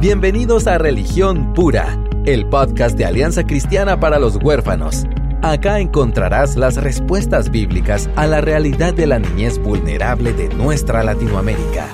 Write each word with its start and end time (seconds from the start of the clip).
Bienvenidos 0.00 0.66
a 0.66 0.78
Religión 0.78 1.52
Pura, 1.52 2.02
el 2.24 2.48
podcast 2.48 2.96
de 2.96 3.04
Alianza 3.04 3.44
Cristiana 3.44 4.00
para 4.00 4.18
los 4.18 4.36
Huérfanos. 4.42 5.04
Acá 5.42 5.78
encontrarás 5.78 6.56
las 6.56 6.82
respuestas 6.82 7.50
bíblicas 7.50 8.08
a 8.16 8.26
la 8.26 8.40
realidad 8.40 8.94
de 8.94 9.06
la 9.06 9.18
niñez 9.18 9.58
vulnerable 9.58 10.32
de 10.32 10.48
nuestra 10.54 11.04
Latinoamérica. 11.04 11.86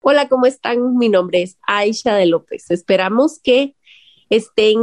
Hola, 0.00 0.28
¿cómo 0.28 0.46
están? 0.46 0.96
Mi 0.96 1.08
nombre 1.08 1.42
es 1.42 1.56
Aisha 1.64 2.16
de 2.16 2.26
López. 2.26 2.72
Esperamos 2.72 3.38
que 3.40 3.76
estén 4.28 4.76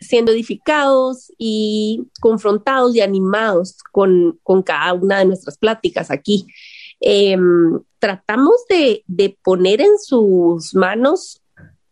siendo 0.00 0.32
edificados 0.32 1.32
y 1.38 2.08
confrontados 2.20 2.96
y 2.96 3.02
animados 3.02 3.76
con, 3.92 4.40
con 4.42 4.64
cada 4.64 4.94
una 4.94 5.20
de 5.20 5.26
nuestras 5.26 5.58
pláticas 5.58 6.10
aquí. 6.10 6.48
Em, 7.00 7.80
tratamos 7.98 8.56
de, 8.68 9.04
poner 9.42 9.80
en 9.80 9.98
sus 9.98 10.74
manos 10.74 11.42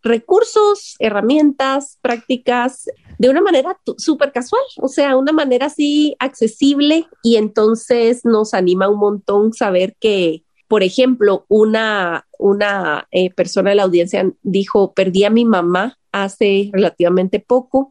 recursos, 0.02 0.96
herramientas, 0.98 1.98
prácticas 2.00 2.88
de 3.18 3.28
una 3.28 3.40
manera 3.40 3.78
súper 3.96 4.32
casual, 4.32 4.62
o 4.80 4.88
sea, 4.88 5.16
una 5.16 5.32
manera 5.32 5.66
así 5.66 6.14
accesible 6.18 7.06
y 7.22 7.36
entonces 7.36 8.24
nos 8.24 8.54
anima 8.54 8.88
un 8.88 8.98
montón 8.98 9.52
saber 9.52 9.96
que, 9.98 10.44
por 10.68 10.82
ejemplo, 10.82 11.44
una, 11.48 12.26
una 12.38 13.08
eh, 13.10 13.30
persona 13.30 13.70
de 13.70 13.76
la 13.76 13.82
audiencia 13.82 14.30
dijo, 14.42 14.94
perdí 14.94 15.24
a 15.24 15.30
mi 15.30 15.44
mamá 15.44 15.98
hace 16.12 16.70
relativamente 16.72 17.40
poco 17.40 17.90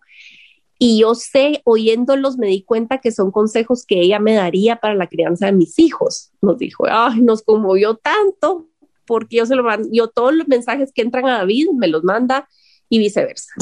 y 0.79 0.99
yo 0.99 1.15
sé, 1.15 1.61
oyéndolos, 1.65 2.37
me 2.37 2.47
di 2.47 2.61
cuenta 2.63 2.99
que 2.99 3.11
son 3.11 3.31
consejos 3.31 3.85
que 3.85 3.99
ella 3.99 4.19
me 4.19 4.35
daría 4.35 4.75
para 4.75 4.93
la 4.93 5.07
crianza 5.07 5.47
de 5.47 5.53
mis 5.53 5.79
hijos. 5.79 6.31
Nos 6.41 6.59
dijo, 6.59 6.85
ay, 6.87 7.21
nos 7.21 7.41
conmovió 7.41 7.95
tanto, 7.95 8.67
porque 9.05 9.37
yo 9.37 9.45
se 9.45 9.55
lo 9.55 9.63
mando, 9.63 9.89
yo 9.91 10.07
todos 10.07 10.33
los 10.35 10.47
mensajes 10.47 10.91
que 10.93 11.01
entran 11.01 11.25
a 11.25 11.39
David 11.39 11.69
me 11.73 11.87
los 11.87 12.03
manda 12.03 12.47
y 12.89 12.99
viceversa. 12.99 13.53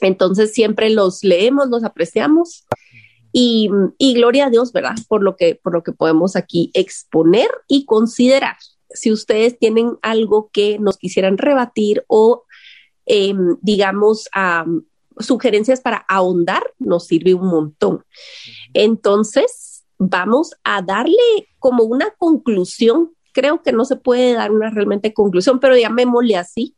Entonces 0.00 0.52
siempre 0.52 0.90
los 0.90 1.22
leemos, 1.22 1.68
los 1.68 1.84
apreciamos 1.84 2.64
y, 3.32 3.70
y 3.98 4.14
gloria 4.14 4.46
a 4.46 4.50
Dios, 4.50 4.72
¿verdad? 4.72 4.96
Por 5.08 5.22
lo 5.22 5.36
que, 5.36 5.54
por 5.54 5.72
lo 5.72 5.84
que 5.84 5.92
podemos 5.92 6.34
aquí 6.34 6.70
exponer 6.74 7.48
y 7.68 7.84
considerar. 7.84 8.56
Si 8.88 9.12
ustedes 9.12 9.58
tienen 9.58 9.98
algo 10.02 10.50
que 10.52 10.78
nos 10.80 10.98
quisieran 10.98 11.38
rebatir 11.38 12.04
o, 12.08 12.44
em, 13.06 13.56
digamos, 13.60 14.28
a 14.32 14.64
sugerencias 15.18 15.80
para 15.80 16.04
ahondar 16.08 16.62
nos 16.78 17.06
sirve 17.06 17.34
un 17.34 17.48
montón. 17.48 18.04
Entonces, 18.72 19.84
vamos 19.98 20.52
a 20.64 20.82
darle 20.82 21.48
como 21.58 21.84
una 21.84 22.10
conclusión. 22.18 23.12
Creo 23.32 23.62
que 23.62 23.72
no 23.72 23.84
se 23.84 23.96
puede 23.96 24.34
dar 24.34 24.52
una 24.52 24.70
realmente 24.70 25.12
conclusión, 25.12 25.60
pero 25.60 25.76
llamémosle 25.76 26.36
así 26.36 26.76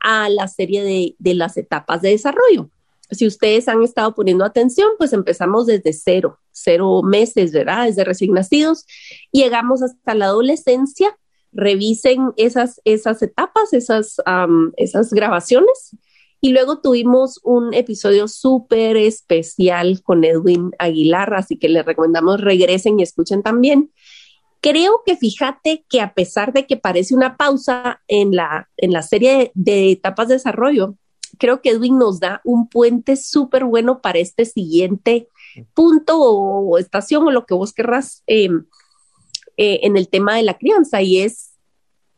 a 0.00 0.28
la 0.28 0.48
serie 0.48 0.82
de, 0.82 1.16
de 1.18 1.34
las 1.34 1.56
etapas 1.56 2.02
de 2.02 2.10
desarrollo. 2.10 2.70
Si 3.10 3.26
ustedes 3.26 3.68
han 3.68 3.82
estado 3.82 4.14
poniendo 4.14 4.44
atención, 4.44 4.90
pues 4.98 5.12
empezamos 5.12 5.66
desde 5.66 5.92
cero, 5.92 6.40
cero 6.50 7.02
meses, 7.04 7.52
¿verdad? 7.52 7.86
Desde 7.86 8.04
recién 8.04 8.32
nacidos, 8.32 8.84
llegamos 9.30 9.82
hasta 9.82 10.14
la 10.14 10.26
adolescencia. 10.26 11.16
Revisen 11.52 12.32
esas, 12.36 12.80
esas 12.84 13.22
etapas, 13.22 13.72
esas, 13.72 14.16
esas 14.76 15.12
grabaciones 15.12 15.96
y 16.46 16.50
luego 16.50 16.78
tuvimos 16.78 17.40
un 17.42 17.74
episodio 17.74 18.28
súper 18.28 18.96
especial 18.96 20.00
con 20.04 20.22
Edwin 20.22 20.70
Aguilar, 20.78 21.34
así 21.34 21.58
que 21.58 21.68
les 21.68 21.84
recomendamos 21.84 22.40
regresen 22.40 23.00
y 23.00 23.02
escuchen 23.02 23.42
también. 23.42 23.90
Creo 24.60 25.02
que 25.04 25.16
fíjate 25.16 25.84
que 25.88 26.00
a 26.00 26.14
pesar 26.14 26.52
de 26.52 26.64
que 26.64 26.76
parece 26.76 27.16
una 27.16 27.36
pausa 27.36 28.00
en 28.06 28.36
la, 28.36 28.68
en 28.76 28.92
la 28.92 29.02
serie 29.02 29.50
de, 29.54 29.90
etapas 29.90 30.28
de 30.28 30.34
desarrollo, 30.34 30.94
creo 31.36 31.60
que 31.62 31.70
Edwin 31.70 31.98
nos 31.98 32.20
da 32.20 32.40
un 32.44 32.68
puente 32.68 33.16
súper 33.16 33.64
bueno 33.64 34.00
para 34.00 34.20
este 34.20 34.44
siguiente 34.44 35.28
punto 35.74 36.20
o, 36.20 36.78
estación 36.78 37.26
o 37.26 37.32
lo 37.32 37.44
que 37.44 37.54
vos 37.54 37.72
querrás 37.72 38.22
em, 38.28 38.66
eh, 39.56 39.80
en 39.82 39.96
el 39.96 40.08
tema 40.08 40.36
de 40.36 40.44
la 40.44 40.56
crianza 40.56 41.02
y 41.02 41.22
es 41.22 41.45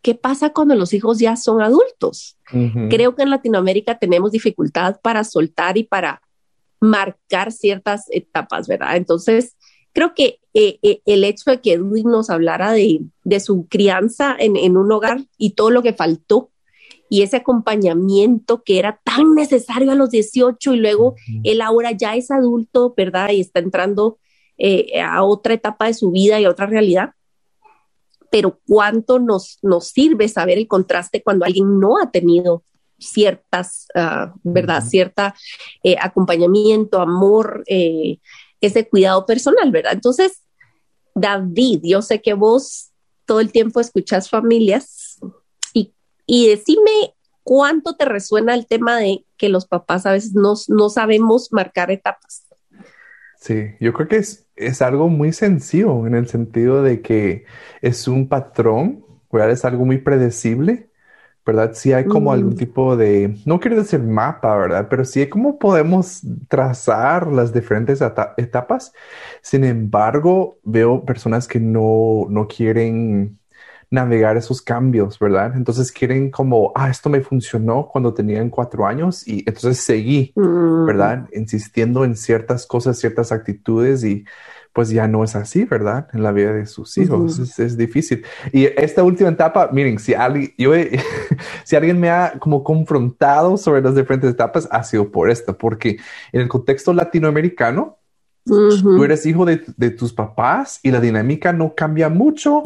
¿qué 0.08 0.14
pasa 0.14 0.54
cuando 0.54 0.74
los 0.74 0.94
hijos 0.94 1.18
ya 1.18 1.36
son 1.36 1.60
adultos? 1.60 2.38
Creo 2.88 3.14
que 3.14 3.24
en 3.24 3.28
Latinoamérica 3.28 3.98
tenemos 3.98 4.32
dificultad 4.32 4.98
para 5.02 5.22
soltar 5.22 5.76
y 5.76 5.84
para 5.84 6.22
marcar 6.80 7.52
ciertas 7.52 8.06
etapas, 8.10 8.66
¿verdad? 8.68 8.96
Entonces, 8.96 9.54
creo 9.92 10.14
que 10.14 10.40
eh, 10.54 10.78
eh, 10.80 11.02
el 11.04 11.24
hecho 11.24 11.50
de 11.50 11.60
que 11.60 11.74
Edwin 11.74 12.08
nos 12.08 12.30
hablara 12.30 12.72
de, 12.72 13.02
su 13.38 13.66
crianza 13.68 14.34
en, 14.38 14.78
un 14.78 14.90
hogar 14.90 15.26
y 15.36 15.50
todo 15.50 15.70
lo 15.70 15.82
que 15.82 15.92
faltó 15.92 16.52
y 17.10 17.20
ese 17.20 17.36
acompañamiento 17.36 18.62
que 18.62 18.78
era 18.78 19.02
tan 19.04 19.34
necesario 19.34 19.92
a 19.92 19.94
los 19.94 20.10
18 20.10 20.72
y 20.72 20.78
luego 20.78 21.16
él 21.44 21.60
ahora 21.60 21.92
ya 21.92 22.16
es 22.16 22.30
adulto, 22.30 22.94
¿verdad? 22.96 23.28
Y 23.32 23.42
está 23.42 23.60
entrando 23.60 24.16
eh, 24.56 25.02
a 25.02 25.22
otra 25.22 25.52
etapa 25.52 25.88
de 25.88 25.92
su 25.92 26.10
vida 26.12 26.40
y 26.40 26.46
a 26.46 26.50
otra 26.50 26.64
realidad 26.64 27.10
pero 28.30 28.60
cuánto 28.66 29.18
nos, 29.18 29.58
nos 29.62 29.88
sirve 29.88 30.28
saber 30.28 30.58
el 30.58 30.68
contraste 30.68 31.22
cuando 31.22 31.44
alguien 31.44 31.78
no 31.80 31.96
ha 32.00 32.10
tenido 32.10 32.62
ciertas, 32.98 33.86
uh, 33.94 34.32
¿verdad? 34.42 34.82
Cierta 34.84 35.34
eh, 35.82 35.96
acompañamiento, 36.00 37.00
amor, 37.00 37.62
eh, 37.66 38.18
ese 38.60 38.88
cuidado 38.88 39.24
personal, 39.24 39.70
¿verdad? 39.70 39.92
Entonces, 39.92 40.42
David, 41.14 41.80
yo 41.84 42.02
sé 42.02 42.20
que 42.20 42.34
vos 42.34 42.90
todo 43.24 43.40
el 43.40 43.52
tiempo 43.52 43.80
escuchas 43.80 44.28
familias 44.28 45.18
y, 45.72 45.92
y 46.26 46.48
decime 46.48 47.14
cuánto 47.44 47.94
te 47.94 48.04
resuena 48.04 48.54
el 48.54 48.66
tema 48.66 48.98
de 48.98 49.24
que 49.36 49.48
los 49.48 49.66
papás 49.66 50.06
a 50.06 50.12
veces 50.12 50.34
no, 50.34 50.54
no 50.68 50.90
sabemos 50.90 51.52
marcar 51.52 51.90
etapas. 51.90 52.47
Sí, 53.38 53.74
yo 53.80 53.92
creo 53.92 54.08
que 54.08 54.16
es, 54.16 54.48
es 54.56 54.82
algo 54.82 55.08
muy 55.08 55.32
sencillo 55.32 56.06
en 56.06 56.14
el 56.14 56.28
sentido 56.28 56.82
de 56.82 57.00
que 57.02 57.44
es 57.82 58.08
un 58.08 58.28
patrón, 58.28 59.04
¿verdad? 59.30 59.52
Es 59.52 59.64
algo 59.64 59.84
muy 59.84 59.98
predecible, 59.98 60.90
¿verdad? 61.46 61.72
Sí 61.74 61.92
hay 61.92 62.04
como 62.04 62.32
algún 62.32 62.54
mm. 62.54 62.56
tipo 62.56 62.96
de, 62.96 63.38
no 63.46 63.60
quiero 63.60 63.76
decir 63.76 64.00
mapa, 64.00 64.56
¿verdad? 64.56 64.88
Pero 64.90 65.04
sí 65.04 65.20
hay 65.20 65.28
como 65.28 65.58
podemos 65.58 66.22
trazar 66.48 67.28
las 67.28 67.52
diferentes 67.52 68.00
etapas. 68.36 68.92
Sin 69.40 69.64
embargo, 69.64 70.58
veo 70.64 71.04
personas 71.04 71.46
que 71.46 71.60
no, 71.60 72.26
no 72.28 72.48
quieren 72.48 73.38
navegar 73.90 74.36
esos 74.36 74.60
cambios, 74.60 75.18
¿verdad? 75.18 75.52
Entonces 75.56 75.90
quieren 75.90 76.30
como, 76.30 76.72
ah, 76.74 76.90
esto 76.90 77.08
me 77.08 77.20
funcionó 77.20 77.88
cuando 77.90 78.12
tenían 78.12 78.50
cuatro 78.50 78.86
años 78.86 79.26
y 79.26 79.38
entonces 79.46 79.78
seguí, 79.78 80.32
mm. 80.34 80.86
¿verdad? 80.86 81.28
Insistiendo 81.32 82.04
en 82.04 82.16
ciertas 82.16 82.66
cosas, 82.66 82.98
ciertas 82.98 83.32
actitudes 83.32 84.04
y 84.04 84.24
pues 84.72 84.90
ya 84.90 85.08
no 85.08 85.24
es 85.24 85.34
así, 85.34 85.64
¿verdad? 85.64 86.08
En 86.12 86.22
la 86.22 86.30
vida 86.30 86.52
de 86.52 86.66
sus 86.66 86.96
hijos 86.98 87.58
es, 87.58 87.76
difícil. 87.76 88.24
Y 88.52 88.66
esta 88.66 89.02
última 89.02 89.30
etapa, 89.30 89.70
miren, 89.72 89.98
si 89.98 90.14
alguien, 90.14 90.52
yo, 90.56 90.72
si 91.64 91.74
alguien 91.74 91.98
me 91.98 92.10
ha 92.10 92.34
como 92.38 92.62
confrontado 92.62 93.56
sobre 93.56 93.82
las 93.82 93.96
diferentes 93.96 94.30
etapas, 94.30 94.68
ha 94.70 94.84
sido 94.84 95.10
por 95.10 95.30
esto, 95.30 95.58
porque 95.58 95.98
en 96.32 96.42
el 96.42 96.48
contexto 96.48 96.92
latinoamericano, 96.92 97.97
Tú 98.48 99.04
eres 99.04 99.26
hijo 99.26 99.44
de, 99.44 99.58
tus 99.90 100.12
papás 100.12 100.80
y 100.82 100.90
la 100.90 101.00
dinámica 101.00 101.52
no 101.52 101.74
cambia 101.74 102.08
mucho. 102.08 102.62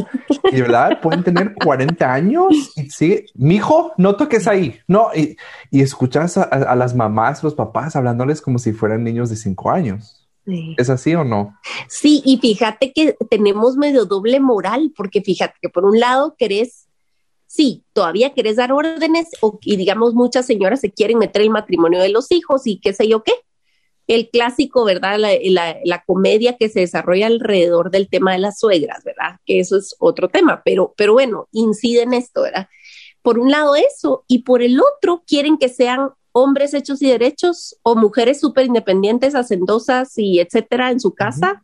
Y 0.50 0.60
verdad, 0.60 1.00
pueden 1.00 1.24
tener 1.24 1.54
40 1.54 2.12
años 2.12 2.72
y 2.76 2.90
sí, 2.90 3.26
mi 3.34 3.56
hijo, 3.56 3.92
no 3.96 4.16
toques 4.16 4.46
ahí. 4.46 4.78
No, 4.86 5.08
y, 5.14 5.36
escuchas 5.70 6.36
a, 6.38 6.74
las 6.76 6.94
mamás, 6.94 7.42
los 7.42 7.54
papás 7.54 7.96
hablándoles 7.96 8.40
como 8.40 8.58
si 8.58 8.72
fueran 8.72 9.04
niños 9.04 9.30
de 9.30 9.36
5 9.36 9.70
años. 9.70 10.28
¿Es 10.76 10.90
así 10.90 11.14
o 11.14 11.24
no? 11.24 11.56
Sí, 11.88 12.20
y 12.24 12.38
fíjate 12.38 12.92
que 12.92 13.16
tenemos 13.30 13.76
medio 13.76 14.06
doble 14.06 14.40
moral, 14.40 14.92
porque 14.96 15.22
fíjate 15.22 15.54
que 15.60 15.68
por 15.68 15.84
un 15.84 16.00
lado 16.00 16.34
querés, 16.36 16.88
sí, 17.46 17.84
todavía 17.92 18.34
querés 18.34 18.56
dar 18.56 18.72
órdenes, 18.72 19.28
o, 19.40 19.58
y 19.62 19.76
digamos, 19.76 20.14
muchas 20.14 20.46
señoras 20.46 20.80
se 20.80 20.90
quieren 20.90 21.18
meter 21.18 21.42
el 21.42 21.50
matrimonio 21.50 22.00
de 22.00 22.08
los 22.08 22.32
hijos 22.32 22.66
y 22.66 22.80
qué 22.80 22.92
sé 22.92 23.06
yo 23.06 23.22
qué, 23.22 23.32
el 24.06 24.30
clásico, 24.30 24.84
¿verdad? 24.84 25.18
La, 25.18 26.04
comedia 26.06 26.56
que 26.56 26.68
se 26.68 26.80
desarrolla 26.80 27.26
alrededor 27.26 27.90
del 27.90 28.08
tema 28.08 28.32
de 28.32 28.38
las 28.38 28.58
suegras, 28.58 29.04
¿verdad? 29.04 29.38
Que 29.46 29.60
eso 29.60 29.76
es 29.76 29.94
otro 29.98 30.28
tema, 30.28 30.62
pero, 30.64 30.94
pero 30.96 31.12
bueno, 31.12 31.48
incide 31.52 32.02
en 32.02 32.12
esto, 32.14 32.42
¿verdad? 32.42 32.68
Por 33.22 33.38
un 33.38 33.50
lado 33.50 33.76
eso, 33.76 34.24
y 34.26 34.40
por 34.40 34.62
el 34.62 34.80
otro 34.80 35.22
quieren 35.26 35.56
que 35.56 35.68
sean 35.68 36.10
hombres 36.32 36.74
hechos 36.74 37.00
y 37.02 37.08
derechos 37.08 37.78
o 37.82 37.94
mujeres 37.94 38.40
súper 38.40 38.66
independientes, 38.66 39.34
hacendosas 39.34 40.16
y 40.16 40.40
etcétera 40.40 40.90
en 40.90 40.98
su 40.98 41.14
casa. 41.14 41.62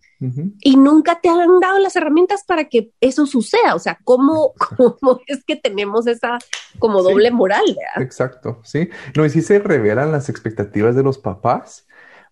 Y 0.60 0.76
nunca 0.76 1.20
te 1.20 1.28
han 1.28 1.60
dado 1.60 1.78
las 1.78 1.94
herramientas 1.94 2.42
para 2.44 2.64
que 2.64 2.90
eso 3.00 3.24
suceda. 3.24 3.76
O 3.76 3.78
sea, 3.78 3.98
¿cómo, 4.04 4.52
cómo 4.76 5.20
es 5.26 5.44
que 5.44 5.56
tenemos 5.56 6.06
esa 6.06 6.38
como 6.78 7.02
doble 7.02 7.30
moral? 7.30 7.64
¿verdad? 7.66 8.02
Exacto, 8.02 8.60
sí. 8.64 8.88
No, 9.16 9.24
y 9.24 9.30
si 9.30 9.42
se 9.42 9.58
revelan 9.58 10.12
las 10.12 10.28
expectativas 10.28 10.96
de 10.96 11.04
los 11.04 11.18
papás, 11.18 11.86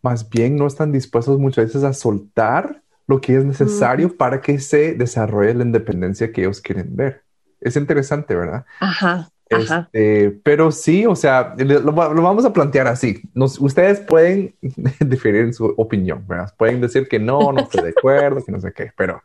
más 0.06 0.30
bien 0.30 0.54
no 0.54 0.68
están 0.68 0.92
dispuestos 0.92 1.36
muchas 1.40 1.66
veces 1.66 1.82
a 1.82 1.92
soltar 1.92 2.80
lo 3.08 3.20
que 3.20 3.36
es 3.36 3.44
necesario 3.44 4.16
para 4.16 4.40
que 4.40 4.60
se 4.60 4.94
desarrolle 4.94 5.54
la 5.54 5.64
independencia 5.64 6.30
que 6.30 6.42
ellos 6.42 6.60
quieren 6.60 6.94
ver. 6.94 7.24
es 7.60 7.76
interesante, 7.76 8.36
¿verdad? 8.36 8.64
Ajá. 8.78 9.28
Ajá. 9.50 9.88
Este, 9.92 10.40
pero 10.44 10.70
sí, 10.70 11.06
o 11.06 11.14
sea, 11.16 11.54
lo, 11.58 11.92
vamos 11.92 12.44
a 12.44 12.52
plantear 12.52 12.86
así. 12.86 13.20
ustedes 13.34 14.00
pueden 14.00 14.54
diferir 15.00 15.42
en 15.42 15.54
su 15.54 15.74
opinión, 15.76 16.24
¿verdad? 16.26 16.54
Pueden 16.56 16.80
decir 16.80 17.08
que 17.08 17.18
no, 17.18 17.52
no 17.52 17.62
estoy 17.62 17.82
de 17.82 17.94
acuerdo, 17.96 18.44
que 18.44 18.52
no 18.52 18.60
sé 18.60 18.72
qué, 18.72 18.92
pero, 18.96 19.22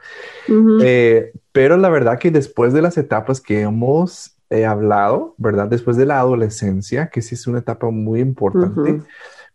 eh, 0.81 1.31
pero 1.51 1.77
la 1.77 1.89
verdad 1.89 2.17
que 2.19 2.31
después 2.31 2.73
de 2.73 2.81
las 2.81 2.97
etapas 2.97 3.39
que 3.39 3.61
hemos 3.61 4.35
eh, 4.49 4.65
hablado, 4.65 5.33
¿verdad? 5.37 5.67
Después 5.67 5.97
de 5.97 6.05
la 6.05 6.19
adolescencia, 6.19 7.09
que 7.09 7.21
sí 7.21 7.35
es 7.35 7.47
una 7.47 7.59
etapa 7.59 7.89
muy 7.89 8.19
importante, 8.19 9.01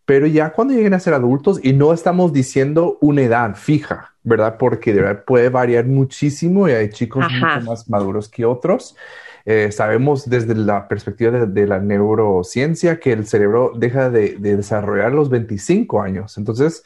pero 0.07 0.29
ya 0.29 0.51
cuando 0.53 0.73
lleguen 0.73 0.95
a 0.95 1.01
ser 1.01 1.15
adultos 1.15 1.59
y 1.63 1.73
no 1.73 1.93
estamos 1.93 2.33
diciendo 2.33 2.97
una 3.01 3.23
edad 3.23 3.57
fija, 3.57 4.15
¿verdad? 4.23 4.57
Porque 4.57 4.95
de 4.95 5.03
verdad 5.03 5.25
puede 5.25 5.49
variar 5.49 5.85
muchísimo 5.85 6.69
y 6.69 6.73
hay 6.73 6.91
chicos 6.91 7.25
mucho 7.25 7.61
más 7.69 7.91
maduros 7.91 8.29
que 8.29 8.45
otros. 8.45 8.97
Eh, 9.45 9.71
sabemos 9.73 10.29
desde 10.31 10.55
la 10.55 10.87
perspectiva 10.87 11.47
de, 11.47 11.67
la 11.67 11.81
neurociencia 11.81 12.99
que 12.99 13.13
el 13.13 13.27
cerebro 13.27 13.73
deja 13.77 14.09
de, 14.09 14.37
desarrollar 14.39 15.07
a 15.07 15.11
los 15.11 15.29
25 15.29 16.01
años. 16.01 16.39
Entonces, 16.39 16.85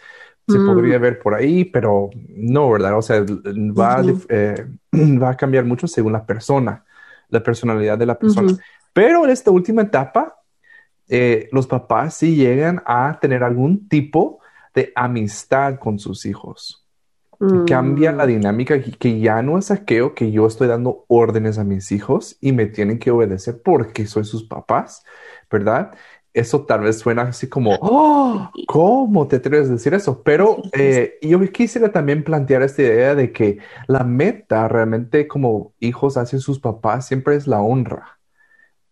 se 0.49 0.58
mm. 0.58 0.66
podría 0.66 0.99
ver 0.99 1.19
por 1.19 1.34
ahí, 1.34 1.66
pero 1.66 2.08
no, 2.28 2.70
¿verdad? 2.70 2.96
O 2.96 3.02
sea, 3.02 3.20
va, 3.20 4.02
eh, 4.31 4.66
va 4.93 5.31
a 5.31 5.37
cambiar 5.37 5.64
mucho 5.64 5.87
según 5.87 6.14
la 6.14 6.25
persona, 6.25 6.84
la 7.28 7.43
personalidad 7.43 7.99
de 7.99 8.06
la 8.06 8.19
persona. 8.19 8.56
Pero 8.94 9.25
en 9.25 9.31
esta 9.31 9.50
última 9.50 9.82
etapa, 9.82 10.39
eh, 11.10 11.48
los 11.50 11.66
papás 11.66 12.14
sí 12.14 12.36
llegan 12.36 12.82
a 12.86 13.18
tener 13.20 13.42
algún 13.42 13.88
tipo 13.88 14.38
de 14.74 14.92
amistad 14.94 15.78
con 15.80 15.98
sus 15.98 16.24
hijos. 16.24 16.86
Cambia 17.66 18.12
la 18.12 18.26
mm. 18.26 18.28
dinámica 18.28 18.80
que 18.80 19.18
ya 19.18 19.42
no 19.42 19.58
es 19.58 19.66
saqueo, 19.66 20.14
que 20.14 20.30
yo 20.30 20.46
estoy 20.46 20.68
dando 20.68 21.06
órdenes 21.08 21.58
a 21.58 21.64
mis 21.64 21.90
hijos 21.90 22.36
y 22.40 22.52
me 22.52 22.66
tienen 22.66 22.98
que 22.98 23.10
obedecer 23.10 23.60
porque 23.64 24.06
soy 24.06 24.24
sus 24.24 24.44
papás, 24.44 25.02
¿verdad? 25.50 25.92
Eso 26.34 26.64
tal 26.66 26.82
vez 26.82 26.98
suena 26.98 27.22
así 27.22 27.48
como, 27.48 27.76
oh, 27.80 28.50
¿cómo 28.68 29.26
te 29.26 29.36
atreves 29.36 29.68
a 29.68 29.72
decir 29.72 29.94
eso? 29.94 30.22
Pero 30.22 30.58
eh, 30.72 31.14
yo 31.22 31.40
quisiera 31.50 31.90
también 31.90 32.22
plantear 32.22 32.62
esta 32.62 32.82
idea 32.82 33.14
de 33.14 33.32
que 33.32 33.58
la 33.88 34.04
meta 34.04 34.68
realmente 34.68 35.26
como 35.26 35.72
hijos 35.80 36.18
hacia 36.18 36.38
sus 36.38 36.60
papás 36.60 37.08
siempre 37.08 37.34
es 37.34 37.46
la 37.46 37.62
honra 37.62 38.19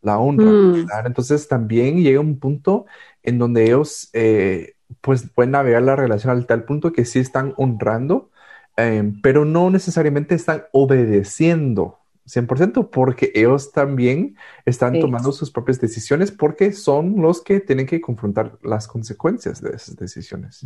la 0.03 0.19
honra. 0.19 0.50
Mm. 0.50 0.87
Entonces 1.06 1.49
también 1.49 2.03
llega 2.03 2.21
un 2.21 2.39
punto 2.39 2.87
en 3.23 3.39
donde 3.39 3.65
ellos 3.65 4.11
eh, 4.12 4.75
pues 5.00 5.29
pueden 5.35 5.53
navegar 5.53 5.83
la 5.83 5.97
relación 5.97 6.31
al 6.31 6.47
tal 6.47 6.65
punto 6.65 6.93
que 6.93 7.05
sí 7.05 7.19
están 7.19 7.55
honrando 7.56 8.31
Em, 8.79 9.21
pero 9.21 9.45
no 9.45 9.71
necesariamente 9.71 10.37
están 10.37 10.62
obedeciendo 10.71 11.99
100% 12.27 12.91
porque 12.91 13.33
ellos 13.35 13.73
también 13.73 14.37
están 14.65 15.00
tomando 15.00 15.33
sus 15.33 15.50
propias 15.50 15.81
decisiones 15.81 16.31
porque 16.31 16.73
son 16.73 17.21
los 17.21 17.43
que 17.43 17.59
tienen 17.59 17.87
que 17.87 18.00
confrontar 18.00 18.56
las 18.62 18.87
consecuencias 18.87 19.61
de 19.61 19.71
esas 19.71 19.97
decisiones. 19.97 20.65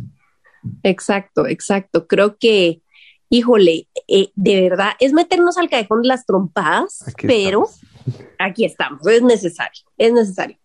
Exacto, 0.83 1.47
exacto. 1.47 2.05
Creo 2.05 2.37
que, 2.37 2.83
híjole, 3.29 3.87
eh, 4.07 4.29
de 4.35 4.61
verdad 4.61 4.91
es 4.99 5.11
meternos 5.11 5.57
al 5.57 5.67
callejón 5.67 6.03
de 6.03 6.09
las 6.09 6.27
trompadas, 6.27 7.03
pero 7.23 7.67
aquí 8.39 8.65
estamos, 8.65 9.05
es 9.07 9.21
necesario, 9.21 9.83
es 9.97 10.13
necesario. 10.13 10.57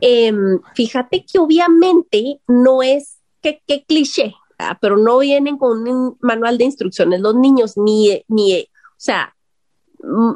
Em, 0.00 0.60
fíjate 0.74 1.24
que 1.24 1.38
obviamente 1.38 2.40
no 2.46 2.82
es, 2.82 3.18
que 3.42 3.62
qué 3.66 3.84
cliché, 3.86 4.34
pero 4.80 4.96
no 4.96 5.18
vienen 5.18 5.56
con 5.56 5.88
un 5.88 6.18
manual 6.20 6.58
de 6.58 6.64
instrucciones 6.64 7.20
los 7.20 7.34
niños, 7.34 7.76
ni, 7.76 8.22
ni, 8.28 8.60
o 8.60 8.66
sea, 8.98 9.34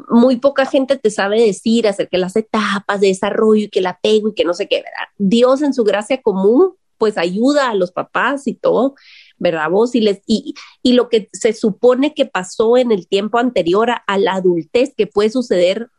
muy 0.09 0.37
poca 0.37 0.65
gente 0.65 0.97
te 0.97 1.09
sabe 1.09 1.41
decir 1.41 1.87
acerca 1.87 2.17
de 2.17 2.21
las 2.21 2.35
etapas 2.35 3.01
de 3.01 3.07
desarrollo 3.07 3.65
y 3.65 3.69
que 3.69 3.79
el 3.79 3.87
apego 3.87 4.29
y 4.29 4.33
que 4.33 4.45
no 4.45 4.53
sé 4.53 4.67
qué, 4.67 4.77
¿verdad? 4.77 5.07
Dios 5.17 5.61
en 5.61 5.73
su 5.73 5.83
gracia 5.83 6.21
común, 6.21 6.73
pues 6.97 7.17
ayuda 7.17 7.69
a 7.69 7.75
los 7.75 7.91
papás 7.91 8.47
y 8.47 8.53
todo, 8.53 8.95
¿verdad? 9.37 9.69
Vos 9.69 9.95
y 9.95 10.01
les, 10.01 10.21
y, 10.27 10.53
y 10.81 10.93
lo 10.93 11.09
que 11.09 11.29
se 11.33 11.53
supone 11.53 12.13
que 12.13 12.25
pasó 12.25 12.77
en 12.77 12.91
el 12.91 13.07
tiempo 13.07 13.37
anterior 13.37 13.89
a, 13.89 14.17
la 14.17 14.35
adultez, 14.35 14.93
que 14.95 15.07
puede 15.07 15.29
suceder 15.29 15.89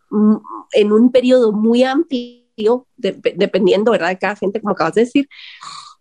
en 0.73 0.93
un 0.93 1.11
periodo 1.11 1.53
muy 1.53 1.83
amplio, 1.83 2.87
dependiendo, 2.97 3.91
¿verdad? 3.93 4.09
De 4.09 4.19
cada 4.19 4.37
gente, 4.37 4.61
como 4.61 4.73
acabas 4.73 4.95
de 4.95 5.03
decir, 5.03 5.29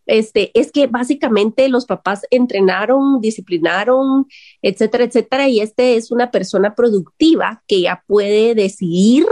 este, 0.05 0.51
es 0.53 0.71
que 0.71 0.87
básicamente 0.87 1.67
los 1.67 1.85
papás 1.85 2.25
entrenaron, 2.29 3.21
disciplinaron, 3.21 4.27
etcétera, 4.61 5.05
etcétera, 5.05 5.49
y 5.49 5.61
este 5.61 5.95
es 5.95 6.11
una 6.11 6.29
persona 6.31 6.75
productiva 6.75 7.63
que 7.67 7.81
ya 7.81 8.03
puede 8.07 8.53
decidir, 8.55 9.25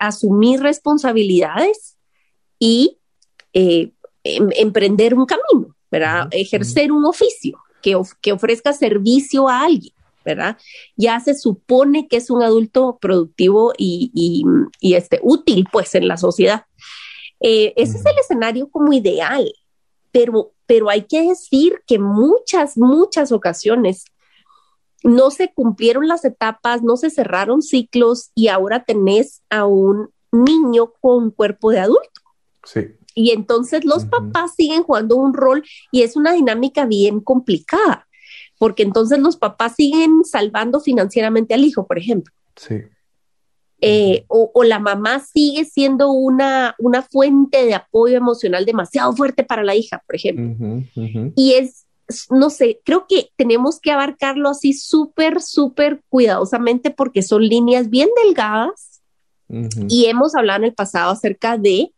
asumir 0.00 0.60
responsabilidades 0.60 1.96
y 2.58 2.98
eh, 3.54 3.92
em, 4.22 4.50
emprender 4.56 5.14
un 5.14 5.24
camino, 5.24 5.74
¿verdad? 5.90 6.28
Ejercer 6.30 6.92
un 6.92 7.06
oficio 7.06 7.58
que, 7.80 7.98
que 8.20 8.32
ofrezca 8.32 8.72
servicio 8.74 9.48
a 9.48 9.62
alguien. 9.64 9.93
¿Verdad? 10.24 10.58
Ya 10.96 11.20
se 11.20 11.34
supone 11.34 12.08
que 12.08 12.16
es 12.16 12.30
un 12.30 12.42
adulto 12.42 12.98
productivo 13.00 13.72
y, 13.76 14.10
y, 14.80 14.94
este, 14.94 15.20
útil, 15.22 15.66
pues, 15.70 15.94
en 15.94 16.08
la 16.08 16.16
sociedad. 16.16 16.64
Eh, 17.40 17.74
ese 17.76 17.98
es 17.98 18.06
el 18.06 18.18
escenario 18.18 18.68
como 18.70 18.92
ideal, 18.92 19.52
pero, 20.10 20.52
pero 20.66 20.88
hay 20.88 21.02
que 21.02 21.28
decir 21.28 21.82
que 21.86 21.98
muchas, 21.98 22.76
muchas 22.76 23.32
ocasiones 23.32 24.04
no 25.02 25.30
se 25.30 25.52
cumplieron 25.52 26.08
las 26.08 26.24
etapas, 26.24 26.82
no 26.82 26.96
se 26.96 27.10
cerraron 27.10 27.60
ciclos 27.60 28.30
y 28.34 28.48
ahora 28.48 28.84
tenés 28.84 29.42
a 29.50 29.66
un 29.66 30.08
niño 30.32 30.92
con 31.00 31.30
cuerpo 31.30 31.70
de 31.70 31.80
adulto. 31.80 32.20
Sí. 32.64 32.96
Y 33.14 33.30
entonces 33.30 33.84
los 33.84 34.06
papás 34.06 34.54
siguen 34.56 34.82
jugando 34.82 35.16
un 35.16 35.34
rol 35.34 35.62
y 35.92 36.02
es 36.02 36.16
una 36.16 36.32
dinámica 36.32 36.84
bien 36.86 37.20
complicada, 37.20 38.08
porque 38.64 38.82
entonces 38.82 39.18
los 39.18 39.36
papás 39.36 39.74
siguen 39.76 40.24
salvando 40.24 40.80
financieramente 40.80 41.52
al 41.52 41.64
hijo, 41.64 41.86
por 41.86 41.98
ejemplo. 41.98 42.32
Sí. 42.56 42.76
Eh, 43.82 44.24
o, 44.26 44.64
la 44.64 44.78
mamá 44.78 45.20
sigue 45.20 45.66
siendo 45.66 46.10
una, 46.10 46.74
una 46.78 47.02
fuente 47.02 47.66
de 47.66 47.74
apoyo 47.74 48.16
emocional 48.16 48.64
demasiado 48.64 49.12
fuerte 49.12 49.44
para 49.44 49.62
la 49.62 49.74
hija, 49.74 50.02
por 50.06 50.16
ejemplo. 50.16 50.82
Y 51.36 51.52
es, 51.52 51.84
no 52.30 52.48
sé, 52.48 52.80
creo 52.86 53.04
que 53.06 53.28
tenemos 53.36 53.80
que 53.80 53.90
abarcarlo 53.90 54.48
así 54.48 54.72
súper, 54.72 55.42
súper 55.42 56.00
cuidadosamente 56.08 56.90
porque 56.90 57.20
son 57.20 57.46
líneas 57.46 57.90
bien 57.90 58.08
delgadas. 58.24 59.02
Y 59.90 60.06
hemos 60.06 60.34
hablado 60.34 60.60
en 60.60 60.64
el 60.64 60.74
pasado 60.74 61.10
acerca 61.10 61.58
de 61.58 61.92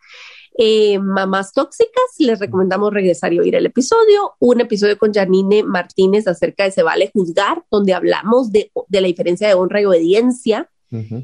eh, 0.58 0.98
mamás 0.98 1.52
tóxicas. 1.52 2.04
Les 2.18 2.38
recomendamos 2.38 2.92
regresar 2.92 3.32
y 3.32 3.38
oír 3.38 3.54
el 3.54 3.66
episodio. 3.66 4.34
Un 4.38 4.60
episodio 4.60 4.98
con 4.98 5.12
Janine 5.12 5.62
Martínez 5.62 6.26
acerca 6.26 6.64
de 6.64 6.70
Se 6.70 6.82
vale 6.82 7.10
juzgar, 7.12 7.64
donde 7.70 7.94
hablamos 7.94 8.52
de, 8.52 8.70
de 8.88 9.00
la 9.00 9.06
diferencia 9.06 9.48
de 9.48 9.54
honra 9.54 9.80
y 9.80 9.84
obediencia 9.84 10.70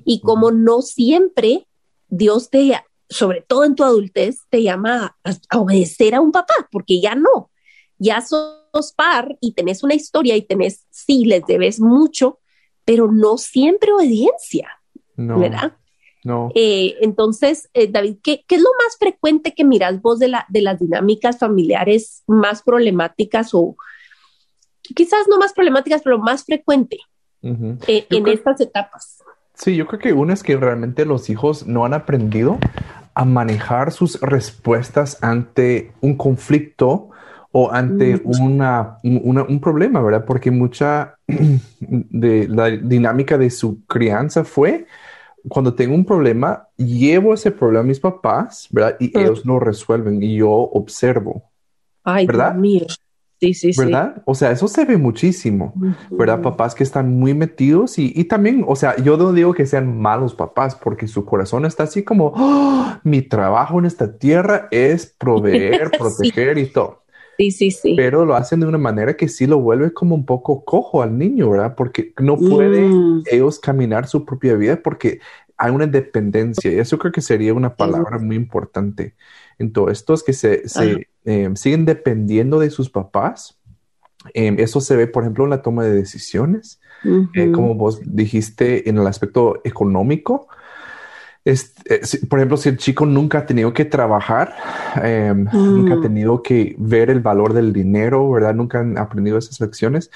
y 0.05 0.21
como 0.21 0.51
no 0.51 0.83
siempre 0.83 1.67
Dios 2.09 2.51
te, 2.51 2.73
sobre 3.09 3.43
todo 3.43 3.65
en 3.65 3.75
tu 3.75 3.85
adultez, 3.85 4.41
te 4.51 4.63
llama 4.63 5.17
a, 5.25 5.59
obedecer 5.59 6.15
a 6.15 6.21
un 6.21 6.33
papá, 6.33 6.69
porque 6.71 7.01
ya 7.01 7.15
no, 7.15 7.51
ya 7.99 8.21
sos 8.21 8.93
par 8.97 9.37
y 9.41 9.53
tenés 9.53 9.83
una 9.83 9.95
historia 9.95 10.37
y 10.37 10.43
tenés, 10.43 10.87
sí, 10.91 11.25
les 11.25 11.45
debes 11.47 11.81
mucho, 11.81 12.41
pero 12.85 13.11
no 13.11 13.39
siempre 13.39 13.93
obediencia, 13.93 14.69
¿verdad? 15.17 15.77
No. 16.25 16.51
Eh, 16.55 16.97
entonces, 17.01 17.69
eh, 17.75 17.89
David, 17.91 18.19
¿qué, 18.23 18.45
es 18.49 18.61
lo 18.61 18.71
más 18.85 18.97
frecuente 18.99 19.55
que 19.55 19.65
miras 19.65 20.01
vos 20.01 20.19
de, 20.19 20.29
la, 20.29 20.47
de 20.49 20.63
las 20.63 20.79
dinámicas 20.79 21.39
familiares 21.39 22.23
más 22.27 22.63
problemáticas 22.63 23.51
o 23.53 23.77
quizás 24.83 25.27
no 25.29 25.39
más 25.39 25.53
problemáticas, 25.53 26.03
pero 26.03 26.19
más 26.19 26.45
frecuente 26.45 26.99
eh, 27.43 28.07
en 28.11 28.29
estas 28.29 28.61
etapas? 28.61 29.19
Sí, 29.55 29.77
yo 29.77 29.87
creo 29.87 30.01
que 30.01 30.13
uno 30.13 30.33
es 30.33 30.43
que 30.43 30.57
realmente 30.57 31.05
los 31.05 31.29
hijos 31.29 31.67
no 31.67 31.85
han 31.85 31.95
aprendido 31.95 32.59
a 33.15 33.25
manejar 33.25 33.93
sus 33.93 34.21
respuestas 34.21 35.19
ante 35.23 35.93
un 36.01 36.17
conflicto 36.17 37.11
o 37.55 37.71
ante 37.71 38.23
una, 38.25 38.97
un 39.03 39.61
problema, 39.61 40.01
¿verdad? 40.01 40.25
Porque 40.25 40.51
mucha 40.51 41.17
de 41.81 42.49
la 42.49 42.71
dinámica 42.71 43.37
de 43.37 43.51
su 43.51 43.85
crianza 43.85 44.45
fue 44.45 44.87
cuando 45.49 45.75
tengo 45.75 45.95
un 45.95 46.05
problema, 46.05 46.69
llevo 46.77 47.35
ese 47.35 47.51
problema 47.51 47.81
a 47.81 47.87
mis 47.87 48.01
papás, 48.01 48.69
¿verdad? 48.71 48.97
Y 49.01 49.17
ellos 49.19 49.45
lo 49.45 49.59
resuelven 49.59 50.23
y 50.23 50.37
yo 50.37 50.51
observo. 50.51 51.51
Ay, 52.05 52.27
¿verdad? 52.27 52.53
Dios 52.53 52.61
mío. 52.61 52.87
Sí, 53.41 53.55
sí, 53.55 53.73
¿verdad? 53.77 54.23
O 54.25 54.37
sea, 54.37 54.53
eso 54.53 54.69
se 54.69 54.85
ve 54.85 54.97
muchísimo, 54.97 55.75
¿verdad? 56.11 56.43
Papás 56.43 56.77
que 56.77 56.85
están 56.85 57.19
muy 57.19 57.35
metidos 57.35 57.99
y, 57.99 58.13
y, 58.15 58.25
también, 58.25 58.65
o 58.69 58.77
sea, 58.77 58.95
yo 58.99 59.17
no 59.17 59.33
digo 59.33 59.53
que 59.53 59.67
sean 59.67 59.99
malos 59.99 60.33
papás 60.33 60.77
porque 60.77 61.09
su 61.09 61.25
corazón 61.25 61.65
está 61.65 61.83
así 61.83 62.05
como, 62.05 62.33
¡Oh! 62.37 62.99
mi 63.03 63.21
trabajo 63.21 63.81
en 63.81 63.87
esta 63.87 64.17
tierra 64.17 64.69
es 64.71 65.07
proveer, 65.19 65.91
proteger 65.99 66.57
y 66.59 66.67
todo. 66.67 67.02
Sí, 67.39 67.51
sí, 67.51 67.71
sí. 67.71 67.95
Pero 67.97 68.25
lo 68.25 68.35
hacen 68.35 68.61
de 68.61 68.67
una 68.67 68.79
manera 68.79 69.17
que 69.17 69.29
sí 69.29 69.47
lo 69.47 69.59
vuelve 69.59 69.93
como 69.93 70.15
un 70.15 70.27
poco 70.27 70.65
cojo 70.65 71.03
al 71.03 71.17
niño, 71.17 71.51
¿verdad? 71.51 71.75
Porque 71.75 72.13
no 72.21 72.37
pueden 72.37 73.19
Mm. 73.19 73.23
ellos 73.31 73.59
caminar 73.59 74.07
su 74.07 74.25
propia 74.25 74.55
vida 74.55 74.81
porque 74.83 75.21
hay 75.57 75.71
una 75.73 75.87
dependencia. 75.87 76.71
Y 76.71 76.79
eso 76.79 76.99
creo 76.99 77.13
que 77.13 77.21
sería 77.21 77.55
una 77.55 77.77
palabra 77.77 78.19
muy 78.19 78.37
importante 78.37 79.15
en 79.59 79.73
todo 79.73 79.91
esto, 79.91 80.15
es 80.15 80.23
que 80.23 80.33
se, 80.33 80.69
se, 80.69 81.09
eh, 81.25 81.51
siguen 81.55 81.85
dependiendo 81.85 82.59
de 82.59 82.71
sus 82.71 82.91
papás. 82.91 83.59
Eh, 84.35 84.55
eso 84.59 84.81
se 84.81 84.97
ve, 84.97 85.07
por 85.07 85.23
ejemplo, 85.23 85.45
en 85.45 85.51
la 85.51 85.63
toma 85.63 85.85
de 85.85 85.93
decisiones. 85.93 86.81
Eh, 87.35 87.51
como 87.51 87.75
vos 87.75 88.01
dijiste, 88.05 88.89
en 88.89 88.99
el 88.99 89.07
aspecto 89.07 89.61
económico. 89.65 90.47
Es, 91.45 91.75
eh, 91.87 92.01
si- 92.07 92.25
por 92.27 92.39
ejemplo, 92.39 92.57
si 92.57 92.69
el 92.69 92.77
chico 92.79 93.05
nunca 93.05 93.39
ha 93.39 93.47
tenido 93.47 93.73
que 93.73 93.85
trabajar, 93.85 94.55
eh, 95.03 95.35
nunca 95.69 95.95
ha 95.95 96.01
Mm. 96.01 96.01
tenido 96.01 96.41
que 96.43 96.77
ver 96.79 97.11
el 97.11 97.21
valor 97.21 97.53
del 97.53 97.73
dinero, 97.73 98.31
¿verdad? 98.31 98.55
Nunca 98.55 98.79
han 98.81 98.97
aprendido 98.99 99.39
esas 99.39 99.61
lecciones. 99.61 100.11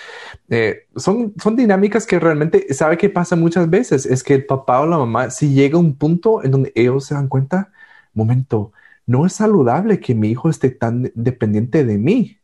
eh, 0.50 0.87
son, 0.97 1.35
son 1.42 1.56
dinámicas 1.56 2.06
que 2.06 2.21
realmente, 2.21 2.73
¿sabe 2.75 2.99
qué 2.99 3.11
pasa 3.11 3.37
muchas 3.37 3.71
veces? 3.71 4.06
Es 4.06 4.23
que 4.25 4.35
el 4.35 4.47
papá 4.47 4.80
o 4.83 4.87
la 4.87 4.99
mamá, 4.99 5.30
si 5.30 5.54
llega 5.54 5.76
a 5.78 5.80
un 5.80 5.97
punto 5.97 6.45
en 6.45 6.50
donde 6.52 6.73
ellos 6.76 7.06
se 7.06 7.14
dan 7.14 7.28
cuenta, 7.28 7.73
momento, 8.14 8.73
no 9.06 9.26
es 9.26 9.35
saludable 9.35 10.00
que 10.00 10.14
mi 10.14 10.30
hijo 10.30 10.50
esté 10.50 10.71
tan 10.71 11.12
dependiente 11.14 11.85
de 11.85 11.99
mí. 11.99 12.38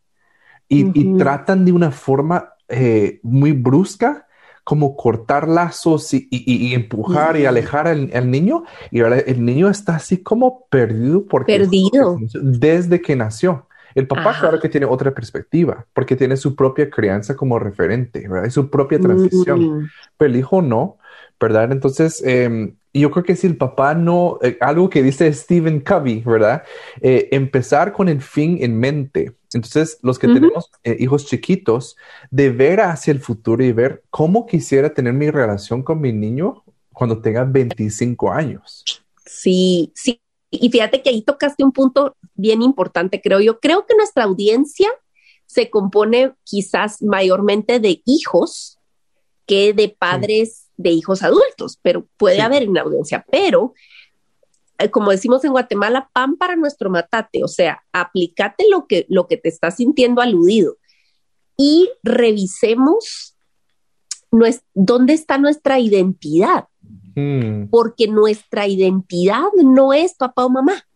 Y, 0.68 0.98
y 0.98 1.04
Ujú. 1.04 1.14
tratan 1.14 1.64
de 1.64 1.72
una 1.72 1.90
forma 1.90 2.54
eh, 2.68 3.20
muy 3.22 3.52
brusca 3.52 4.26
como 4.64 4.96
cortar 4.96 5.48
lazos 5.48 6.12
y, 6.14 6.28
y- 6.30 6.68
y 6.68 6.74
empujar 6.74 7.36
y 7.36 7.46
alejar 7.46 7.88
al, 7.88 8.10
al 8.14 8.30
niño. 8.30 8.64
Y 8.90 9.00
ahora 9.00 9.18
el 9.18 9.44
niño 9.44 9.68
está 9.68 9.96
así 9.96 10.18
como 10.22 10.66
perdido 10.68 11.24
porque 11.26 11.58
Perdido. 11.58 12.18
desde 12.42 13.00
que 13.00 13.16
nació. 13.16 13.66
El 13.94 14.06
papá, 14.06 14.30
Ajá. 14.30 14.40
claro 14.40 14.60
que 14.60 14.70
tiene 14.70 14.86
otra 14.86 15.12
perspectiva, 15.12 15.84
porque 15.92 16.16
tiene 16.16 16.36
su 16.38 16.54
propia 16.56 16.88
crianza 16.88 17.36
como 17.36 17.58
referente, 17.58 18.26
¿verdad? 18.26 18.46
Y 18.46 18.50
su 18.50 18.70
propia 18.70 18.98
transición 18.98 19.60
Mm. 19.82 19.88
pero 20.16 20.30
el 20.30 20.36
hijo 20.38 20.62
no, 20.62 20.96
¿verdad? 21.38 21.70
Entonces, 21.72 22.22
eh, 22.24 22.72
yo 22.94 23.10
creo 23.10 23.24
que 23.24 23.36
si 23.36 23.46
el 23.48 23.56
papá 23.58 23.94
no, 23.94 24.38
eh, 24.42 24.56
algo 24.60 24.88
que 24.88 25.02
dice 25.02 25.30
Stephen 25.34 25.80
Covey, 25.80 26.22
¿verdad? 26.24 26.62
Eh, 27.02 27.28
empezar 27.32 27.92
con 27.92 28.08
el 28.08 28.22
fin 28.22 28.58
en 28.62 28.78
mente. 28.78 29.32
Entonces, 29.54 29.98
los 30.02 30.18
que 30.18 30.28
tenemos 30.28 30.70
eh, 30.84 30.96
hijos 30.98 31.26
chiquitos, 31.26 31.96
de 32.30 32.50
ver 32.50 32.80
hacia 32.80 33.12
el 33.12 33.20
futuro 33.20 33.64
y 33.64 33.72
ver 33.72 34.04
cómo 34.10 34.46
quisiera 34.46 34.92
tener 34.92 35.12
mi 35.12 35.30
relación 35.30 35.82
con 35.82 36.00
mi 36.00 36.12
niño 36.12 36.64
cuando 36.92 37.20
tenga 37.20 37.44
25 37.44 38.32
años. 38.32 38.84
Sí, 39.26 39.92
sí. 39.94 40.20
Y 40.50 40.70
fíjate 40.70 41.02
que 41.02 41.10
ahí 41.10 41.22
tocaste 41.22 41.64
un 41.64 41.72
punto 41.72 42.16
bien 42.34 42.60
importante, 42.62 43.20
creo 43.22 43.40
yo. 43.40 43.58
Creo 43.58 43.86
que 43.86 43.96
nuestra 43.96 44.24
audiencia 44.24 44.88
se 45.46 45.70
compone 45.70 46.34
quizás 46.44 47.02
mayormente 47.02 47.80
de 47.80 48.02
hijos 48.04 48.78
que 49.46 49.72
de 49.72 49.88
padres 49.88 50.68
de 50.76 50.90
hijos 50.90 51.22
adultos, 51.22 51.78
pero 51.82 52.06
puede 52.16 52.36
Sí. 52.36 52.40
haber 52.42 52.62
en 52.62 52.74
la 52.74 52.82
audiencia. 52.82 53.24
Pero, 53.30 53.74
como 54.90 55.10
decimos 55.10 55.44
en 55.44 55.52
Guatemala, 55.52 56.10
pan 56.12 56.36
para 56.36 56.56
nuestro 56.56 56.90
matate, 56.90 57.44
o 57.44 57.48
sea, 57.48 57.82
aplicate 57.92 58.64
lo 58.70 58.86
que, 58.86 59.06
lo 59.08 59.26
que 59.26 59.36
te 59.36 59.48
estás 59.48 59.76
sintiendo 59.76 60.20
aludido 60.20 60.76
y 61.56 61.90
revisemos 62.02 63.36
dónde 64.74 65.12
está 65.12 65.36
nuestra 65.36 65.78
identidad 65.78 66.64
Hmm, 67.14 67.66
porque 67.68 68.08
nuestra 68.08 68.66
identidad 68.66 69.48
no 69.62 69.92
es 69.92 70.14
papá 70.14 70.46
o 70.46 70.50
mamá, 70.50 70.86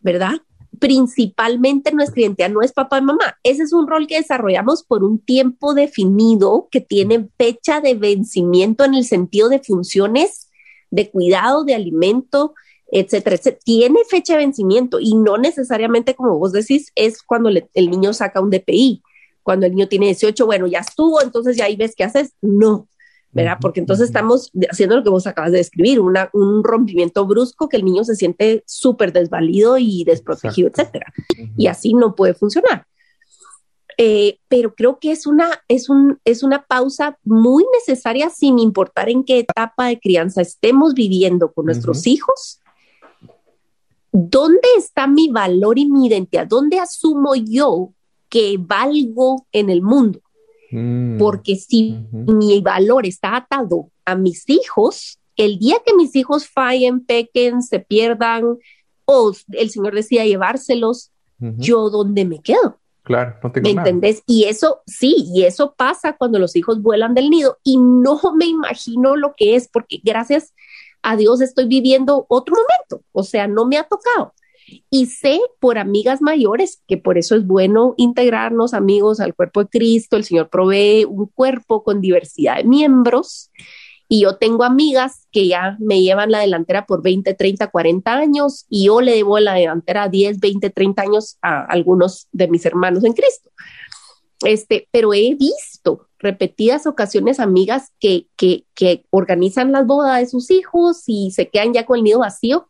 ¿verdad? 0.00 0.34
Principalmente 0.78 1.92
nuestra 1.92 2.20
identidad 2.20 2.50
no 2.50 2.62
es 2.62 2.72
papá 2.72 2.98
y 2.98 3.02
mamá. 3.02 3.36
Ese 3.42 3.64
es 3.64 3.72
un 3.72 3.88
rol 3.88 4.06
que 4.06 4.16
desarrollamos 4.16 4.84
por 4.84 5.02
un 5.02 5.18
tiempo 5.18 5.74
definido 5.74 6.68
que 6.70 6.80
tiene 6.80 7.28
fecha 7.36 7.80
de 7.80 7.94
vencimiento 7.94 8.84
en 8.84 8.94
el 8.94 9.04
sentido 9.04 9.48
de 9.48 9.58
funciones 9.58 10.48
de 10.90 11.10
cuidado, 11.10 11.64
de 11.64 11.74
alimento, 11.74 12.54
etcétera, 12.90 13.36
etcétera. 13.36 13.60
Tiene 13.64 14.00
fecha 14.08 14.34
de 14.34 14.38
vencimiento 14.40 14.98
y 15.00 15.14
no 15.14 15.36
necesariamente, 15.38 16.14
como 16.14 16.38
vos 16.38 16.52
decís, 16.52 16.90
es 16.94 17.22
cuando 17.22 17.50
le- 17.50 17.68
el 17.74 17.90
niño 17.90 18.12
saca 18.12 18.40
un 18.40 18.50
DPI. 18.50 19.02
Cuando 19.42 19.66
el 19.66 19.72
niño 19.74 19.88
tiene 19.88 20.06
18, 20.06 20.44
bueno, 20.46 20.66
ya 20.66 20.80
estuvo, 20.80 21.22
entonces 21.22 21.56
ya 21.56 21.64
ahí 21.66 21.76
ves 21.76 21.94
qué 21.96 22.04
haces. 22.04 22.32
No, 22.42 22.86
¿verdad? 23.32 23.58
Porque 23.60 23.80
entonces 23.80 24.06
estamos 24.08 24.50
haciendo 24.70 24.96
lo 24.96 25.02
que 25.02 25.10
vos 25.10 25.26
acabas 25.26 25.52
de 25.52 25.58
describir, 25.58 26.00
una, 26.00 26.28
un 26.32 26.62
rompimiento 26.64 27.26
brusco 27.26 27.68
que 27.68 27.76
el 27.78 27.84
niño 27.84 28.04
se 28.04 28.14
siente 28.14 28.62
súper 28.66 29.12
desvalido 29.12 29.78
y 29.78 30.04
desprotegido, 30.04 30.68
Exacto. 30.68 30.98
etcétera. 30.98 31.52
Y 31.56 31.66
así 31.66 31.94
no 31.94 32.14
puede 32.14 32.34
funcionar. 32.34 32.86
Eh, 34.00 34.38
pero 34.48 34.74
creo 34.76 34.98
que 35.00 35.10
es 35.10 35.26
una, 35.26 35.48
es, 35.66 35.88
un, 35.88 36.20
es 36.24 36.42
una 36.44 36.64
pausa 36.66 37.18
muy 37.24 37.64
necesaria 37.72 38.30
sin 38.30 38.58
importar 38.60 39.08
en 39.08 39.24
qué 39.24 39.40
etapa 39.40 39.88
de 39.88 39.98
crianza 39.98 40.40
estemos 40.40 40.94
viviendo 40.94 41.52
con 41.52 41.66
nuestros 41.66 42.06
hijos. 42.06 42.60
¿Dónde 44.12 44.68
está 44.76 45.06
mi 45.06 45.28
valor 45.28 45.78
y 45.78 45.86
mi 45.86 46.06
identidad? 46.06 46.46
¿Dónde 46.46 46.78
asumo 46.78 47.34
yo 47.34 47.92
que 48.28 48.56
valgo 48.58 49.46
en 49.52 49.70
el 49.70 49.82
mundo? 49.82 50.20
Mm, 50.70 51.18
Porque 51.18 51.56
si 51.56 51.96
mi 52.12 52.60
valor 52.60 53.06
está 53.06 53.36
atado 53.36 53.90
a 54.04 54.14
mis 54.14 54.48
hijos, 54.48 55.18
el 55.36 55.58
día 55.58 55.76
que 55.84 55.94
mis 55.94 56.14
hijos 56.16 56.48
fallen, 56.48 57.00
pequen, 57.04 57.62
se 57.62 57.80
pierdan 57.80 58.58
o 59.04 59.32
el 59.52 59.70
Señor 59.70 59.94
decida 59.94 60.24
llevárselos, 60.24 61.10
yo 61.38 61.88
dónde 61.88 62.24
me 62.24 62.40
quedo, 62.40 62.78
Claro, 63.04 63.36
no 63.42 63.50
tengo 63.52 63.66
¿me 63.66 63.74
nada. 63.74 63.88
entendés? 63.88 64.22
Y 64.26 64.44
eso 64.44 64.80
sí, 64.86 65.24
y 65.32 65.44
eso 65.44 65.72
pasa 65.74 66.16
cuando 66.18 66.38
los 66.38 66.54
hijos 66.56 66.82
vuelan 66.82 67.14
del 67.14 67.30
nido 67.30 67.56
y 67.62 67.78
no 67.78 68.20
me 68.36 68.44
imagino 68.44 69.16
lo 69.16 69.34
que 69.34 69.54
es 69.54 69.68
porque 69.68 70.00
gracias 70.04 70.52
a 71.02 71.16
Dios 71.16 71.40
estoy 71.40 71.66
viviendo 71.66 72.26
otro 72.28 72.56
momento, 72.56 73.04
o 73.12 73.22
sea, 73.22 73.46
no 73.46 73.66
me 73.66 73.76
ha 73.76 73.84
tocado. 73.84 74.34
Y 74.90 75.06
sé 75.06 75.40
por 75.60 75.78
amigas 75.78 76.20
mayores 76.20 76.82
que 76.86 76.98
por 76.98 77.18
eso 77.18 77.34
es 77.34 77.46
bueno 77.46 77.94
integrarnos 77.96 78.74
amigos 78.74 79.20
al 79.20 79.34
cuerpo 79.34 79.64
de 79.64 79.70
Cristo. 79.70 80.16
El 80.16 80.24
Señor 80.24 80.50
provee 80.50 81.04
un 81.04 81.26
cuerpo 81.26 81.82
con 81.82 82.00
diversidad 82.00 82.56
de 82.56 82.64
miembros. 82.64 83.50
Y 84.10 84.22
yo 84.22 84.36
tengo 84.36 84.64
amigas 84.64 85.26
que 85.32 85.48
ya 85.48 85.76
me 85.80 86.00
llevan 86.00 86.30
la 86.30 86.40
delantera 86.40 86.86
por 86.86 87.02
20, 87.02 87.34
30, 87.34 87.68
40 87.68 88.14
años 88.14 88.64
y 88.70 88.86
yo 88.86 89.02
le 89.02 89.14
debo 89.14 89.38
la 89.38 89.54
delantera 89.54 90.08
10, 90.08 90.40
20, 90.40 90.70
30 90.70 91.02
años 91.02 91.36
a 91.42 91.64
algunos 91.64 92.26
de 92.32 92.48
mis 92.48 92.64
hermanos 92.64 93.04
en 93.04 93.12
Cristo. 93.12 93.50
Este, 94.44 94.88
pero 94.90 95.12
he 95.12 95.34
visto 95.34 95.67
repetidas 96.18 96.86
ocasiones 96.86 97.38
amigas 97.40 97.92
que, 98.00 98.26
que, 98.36 98.64
que 98.74 99.04
organizan 99.10 99.72
las 99.72 99.86
bodas 99.86 100.18
de 100.20 100.26
sus 100.26 100.50
hijos 100.50 101.04
y 101.06 101.30
se 101.30 101.48
quedan 101.48 101.72
ya 101.72 101.86
con 101.86 101.98
el 101.98 102.04
nido 102.04 102.20
vacío 102.20 102.68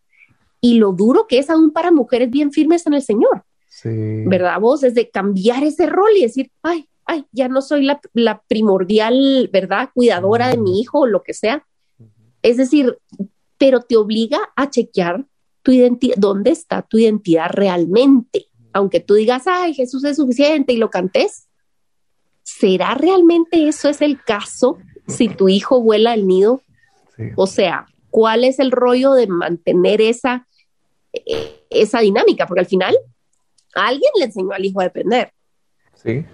y 0.61 0.75
lo 0.75 0.93
duro 0.93 1.27
que 1.27 1.39
es 1.39 1.51
aún 1.51 1.71
para 1.71 1.91
mujeres 1.91 2.31
bien 2.31 2.53
firmes 2.53 2.87
en 2.87 2.95
el 2.95 3.03
Señor, 3.03 3.45
Sí. 3.69 4.25
¿verdad? 4.27 4.59
Vos 4.61 4.83
es 4.83 4.95
de 4.95 5.09
cambiar 5.09 5.63
ese 5.63 5.87
rol 5.87 6.11
y 6.17 6.23
decir, 6.23 6.51
ay, 6.63 6.89
ay, 7.05 7.25
ya 7.33 7.49
no 7.49 7.63
soy 7.63 7.85
la, 7.85 8.01
la 8.13 8.43
primordial, 8.49 9.49
¿verdad? 9.53 9.91
Cuidadora 9.95 10.49
de 10.49 10.59
mi 10.59 10.81
hijo 10.81 11.01
o 11.01 11.07
lo 11.07 11.23
que 11.23 11.33
sea. 11.33 11.65
Es 12.43 12.57
decir, 12.57 12.99
pero 13.57 13.81
te 13.81 13.97
obliga 13.97 14.39
a 14.57 14.71
chequear 14.71 15.25
tu 15.63 15.73
identidad, 15.73 16.17
dónde 16.19 16.51
está 16.51 16.83
tu 16.83 16.99
identidad 16.99 17.51
realmente. 17.51 18.47
Aunque 18.73 19.01
tú 19.01 19.15
digas, 19.15 19.45
ay, 19.47 19.75
Jesús 19.75 20.05
es 20.05 20.17
suficiente 20.17 20.73
y 20.73 20.77
lo 20.77 20.91
cantes, 20.91 21.48
¿será 22.59 22.95
realmente 22.95 23.69
eso 23.69 23.89
es 23.89 24.01
el 24.01 24.23
caso 24.23 24.79
si 25.07 25.29
tu 25.29 25.49
hijo 25.49 25.81
vuela 25.81 26.13
al 26.13 26.27
nido? 26.27 26.63
Sí. 27.17 27.25
O 27.37 27.47
sea, 27.47 27.87
¿cuál 28.11 28.45
es 28.45 28.59
el 28.59 28.71
rollo 28.71 29.13
de 29.15 29.27
mantener 29.27 30.01
esa, 30.01 30.47
eh, 31.13 31.65
esa 31.71 32.01
dinámica? 32.01 32.47
Porque 32.47 32.61
al 32.61 32.67
final 32.67 32.97
alguien 33.75 34.11
le 34.19 34.25
enseñó 34.27 34.53
al 34.53 34.65
hijo 34.65 34.81
a 34.81 34.85
depender 34.85 35.33
Sí. 35.95 36.25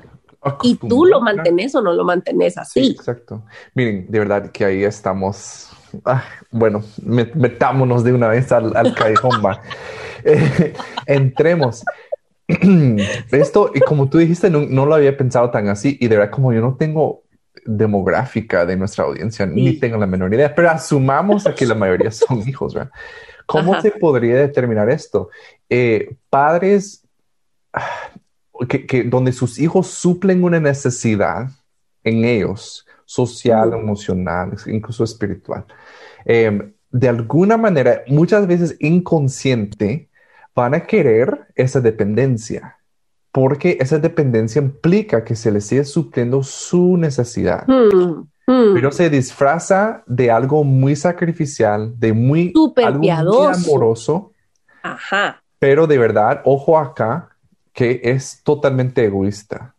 y 0.62 0.74
tú 0.76 1.04
lo 1.06 1.20
mantenés 1.20 1.74
o 1.74 1.80
no 1.82 1.92
lo 1.92 2.04
mantenés 2.04 2.54
Sí, 2.54 2.60
así. 2.60 2.90
exacto. 2.92 3.44
Miren, 3.74 4.06
de 4.08 4.18
verdad 4.18 4.50
que 4.52 4.64
ahí 4.64 4.84
estamos. 4.84 5.70
Ah, 6.04 6.24
bueno, 6.50 6.80
met- 7.02 7.34
metámonos 7.34 8.04
de 8.04 8.12
una 8.12 8.28
vez 8.28 8.50
al, 8.52 8.76
al 8.76 8.94
callejón, 8.94 9.42
va. 9.44 9.60
Eh, 10.26 10.72
entremos. 11.04 11.82
Esto, 13.30 13.70
y 13.74 13.80
como 13.80 14.08
tú 14.08 14.18
dijiste, 14.18 14.50
no, 14.50 14.60
no 14.60 14.86
lo 14.86 14.94
había 14.94 15.16
pensado 15.16 15.50
tan 15.50 15.68
así. 15.68 15.96
Y 16.00 16.08
de 16.08 16.16
verdad, 16.16 16.30
como 16.32 16.52
yo 16.52 16.60
no 16.60 16.76
tengo 16.76 17.22
demográfica 17.64 18.66
de 18.66 18.76
nuestra 18.76 19.04
audiencia, 19.04 19.46
ni 19.46 19.72
Sí. 19.72 19.78
tengo 19.80 19.96
la 19.96 20.06
menor 20.06 20.32
idea, 20.34 20.54
pero 20.54 20.70
asumamos 20.70 21.46
a 21.46 21.54
que 21.54 21.64
la 21.66 21.74
mayoría 21.74 22.10
son 22.10 22.38
hijos, 22.48 22.74
¿verdad? 22.74 22.90
¿Cómo 23.46 23.72
Ajá. 23.72 23.82
se 23.82 23.90
podría 23.92 24.36
determinar 24.36 24.90
esto? 24.90 25.30
Eh, 25.68 26.16
padres 26.30 27.06
ah, 27.72 28.10
que, 28.68 28.86
que 28.86 29.04
donde 29.04 29.32
sus 29.32 29.58
hijos 29.58 29.86
suplen 29.88 30.44
una 30.44 30.60
necesidad 30.60 31.48
en 32.02 32.24
ellos, 32.24 32.86
social, 33.06 33.70
Mm. 33.70 33.74
emocional, 33.74 34.56
incluso 34.66 35.04
espiritual. 35.04 35.64
Eh, 36.26 36.70
de 36.90 37.08
alguna 37.08 37.56
manera, 37.56 38.02
muchas 38.06 38.46
veces 38.46 38.76
inconsciente, 38.80 40.08
van 40.54 40.74
a 40.74 40.80
querer 40.80 41.48
esa 41.54 41.80
dependencia. 41.80 42.78
porque 43.34 43.78
esa 43.80 43.98
dependencia 43.98 44.62
implica 44.62 45.24
que 45.24 45.34
se 45.34 45.50
le 45.50 45.60
sigue 45.60 45.82
supliendo 45.84 46.44
su 46.44 46.96
necesidad. 46.96 47.66
Hmm, 47.66 48.28
hmm. 48.46 48.74
Pero 48.74 48.92
se 48.92 49.10
disfraza 49.10 50.04
de 50.06 50.30
algo 50.30 50.62
muy 50.62 50.94
sacrificial, 50.94 51.98
de 51.98 52.12
muy, 52.12 52.52
algo 52.76 53.00
muy 53.00 53.10
amoroso. 53.10 54.30
Ajá. 54.84 55.42
Pero 55.58 55.88
de 55.88 55.98
verdad, 55.98 56.42
ojo 56.44 56.78
acá, 56.78 57.30
que 57.72 58.00
es 58.04 58.40
totalmente 58.44 59.04
egoísta. 59.04 59.73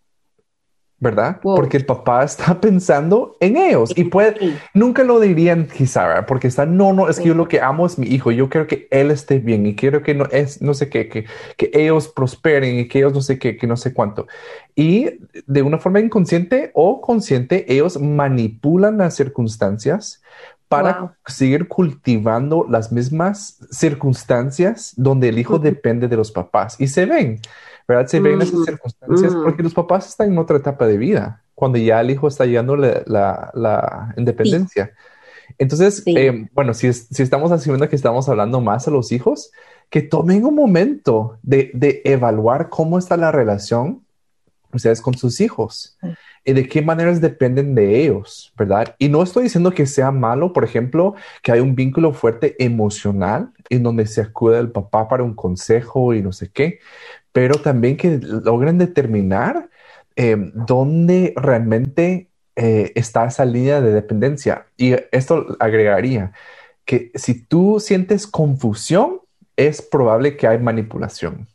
¿Verdad? 0.99 1.39
Porque 1.41 1.77
el 1.77 1.85
papá 1.85 2.23
está 2.25 2.59
pensando 2.59 3.35
en 3.39 3.57
ellos 3.57 3.91
y 3.95 4.05
puede, 4.05 4.57
nunca 4.73 5.03
lo 5.03 5.19
dirían 5.19 5.67
quizá, 5.67 6.25
porque 6.25 6.47
está, 6.47 6.65
no, 6.65 6.93
no, 6.93 7.09
es 7.09 7.19
que 7.19 7.27
yo 7.27 7.33
lo 7.33 7.47
que 7.47 7.61
amo 7.61 7.85
es 7.85 7.97
mi 7.99 8.07
hijo, 8.07 8.31
yo 8.31 8.49
quiero 8.49 8.67
que 8.67 8.87
él 8.91 9.11
esté 9.11 9.39
bien 9.39 9.65
y 9.65 9.75
quiero 9.75 10.01
que 10.01 10.13
no, 10.13 10.25
es, 10.25 10.61
no 10.61 10.73
sé 10.73 10.89
qué, 10.89 11.09
que, 11.09 11.25
que 11.57 11.69
ellos 11.73 12.07
prosperen 12.07 12.79
y 12.79 12.87
que 12.87 12.99
ellos 12.99 13.13
no 13.13 13.21
sé 13.21 13.37
qué, 13.37 13.57
que 13.57 13.67
no 13.67 13.77
sé 13.77 13.93
cuánto. 13.93 14.27
Y 14.75 15.19
de 15.45 15.61
una 15.61 15.79
forma 15.79 15.99
inconsciente 15.99 16.71
o 16.73 17.01
consciente, 17.01 17.71
ellos 17.71 17.99
manipulan 17.99 18.97
las 18.97 19.15
circunstancias 19.15 20.21
para 20.67 21.15
seguir 21.27 21.67
cultivando 21.67 22.65
las 22.67 22.91
mismas 22.91 23.59
circunstancias 23.69 24.93
donde 24.97 25.29
el 25.29 25.39
hijo 25.39 25.59
depende 25.59 26.07
de 26.07 26.17
los 26.17 26.31
papás 26.31 26.75
y 26.79 26.87
se 26.87 27.05
ven. 27.05 27.39
¿Verdad? 27.87 28.07
Se 28.07 28.19
ven 28.19 28.41
esas 28.41 28.65
circunstancias 28.65 29.35
porque 29.35 29.63
los 29.63 29.73
papás 29.73 30.07
están 30.07 30.31
en 30.31 30.37
otra 30.37 30.57
etapa 30.57 30.87
de 30.87 30.97
vida, 30.97 31.43
cuando 31.53 31.77
ya 31.77 32.01
el 32.01 32.11
hijo 32.11 32.27
está 32.27 32.45
llegando 32.45 32.75
la, 32.75 33.03
la, 33.53 34.13
independencia. 34.17 34.91
Entonces, 35.57 36.03
eh, 36.05 36.47
bueno, 36.53 36.73
si, 36.73 36.91
si 36.91 37.21
estamos 37.23 37.51
haciendo 37.51 37.87
que 37.87 37.95
estamos 37.95 38.27
hablando 38.27 38.61
más 38.61 38.87
a 38.87 38.91
los 38.91 39.11
hijos, 39.11 39.51
que 39.89 40.01
tomen 40.01 40.45
un 40.45 40.55
momento 40.55 41.37
de, 41.43 41.71
de 41.73 42.01
evaluar 42.05 42.69
cómo 42.69 42.97
está 42.97 43.15
la 43.17 43.31
relación 43.31 44.05
ustedes 44.75 45.01
con 45.01 45.17
sus 45.17 45.41
hijos 45.41 45.97
y 46.43 46.53
de 46.53 46.67
qué 46.67 46.81
maneras 46.81 47.21
dependen 47.21 47.73
de 47.75 48.03
ellos, 48.03 48.53
¿verdad? 48.57 48.95
Y 48.99 49.09
no 49.09 49.23
estoy 49.23 49.43
diciendo 49.43 49.71
que 49.71 49.85
sea 49.85 50.11
malo, 50.11 50.53
por 50.53 50.63
ejemplo, 50.63 51.15
que 51.41 51.51
hay 51.51 51.59
un 51.59 51.75
vínculo 51.75 52.13
fuerte 52.13 52.55
emocional 52.63 53.51
en 53.69 53.83
donde 53.83 54.05
se 54.05 54.21
acude 54.21 54.57
al 54.57 54.71
papá 54.71 55.07
para 55.07 55.23
un 55.23 55.33
consejo 55.33 56.13
y 56.13 56.21
no 56.21 56.31
sé 56.31 56.49
qué, 56.51 56.79
pero 57.35 57.55
también 57.55 57.97
que 57.97 58.17
logren 58.17 58.77
determinar 58.77 59.69
eh, 60.15 60.37
dónde 60.53 61.33
realmente 61.35 62.29
eh, 62.55 62.93
está 62.95 63.25
esa 63.25 63.43
línea 63.43 63.81
de 63.81 63.91
dependencia. 63.91 64.67
Y 64.77 64.93
esto 65.11 65.45
agregaría 65.59 66.31
que 66.85 67.11
si 67.13 67.45
tú 67.45 67.81
sientes 67.81 68.25
confusión, 68.25 69.19
es 69.57 69.81
probable 69.81 70.37
que 70.37 70.47
hay 70.47 70.59
manipulación. 70.59 71.49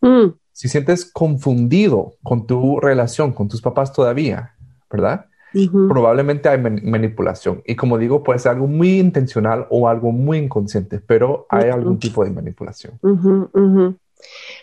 Mm. 0.00 0.28
Si 0.52 0.68
sientes 0.68 1.04
confundido 1.04 2.12
con 2.22 2.46
tu 2.46 2.78
relación 2.78 3.32
con 3.32 3.48
tus 3.48 3.60
papás 3.60 3.92
todavía, 3.92 4.54
¿verdad? 4.88 5.26
Probablemente 5.52 6.48
hay 6.48 6.58
manipulación. 6.58 7.62
Y 7.66 7.74
como 7.74 7.98
digo, 7.98 8.22
puede 8.22 8.38
ser 8.38 8.52
algo 8.52 8.68
muy 8.68 9.00
intencional 9.00 9.66
o 9.70 9.88
algo 9.88 10.12
muy 10.12 10.38
inconsciente, 10.38 11.00
pero 11.00 11.46
hay 11.48 11.68
algún 11.68 11.98
tipo 11.98 12.24
de 12.24 12.30
manipulación. 12.30 12.92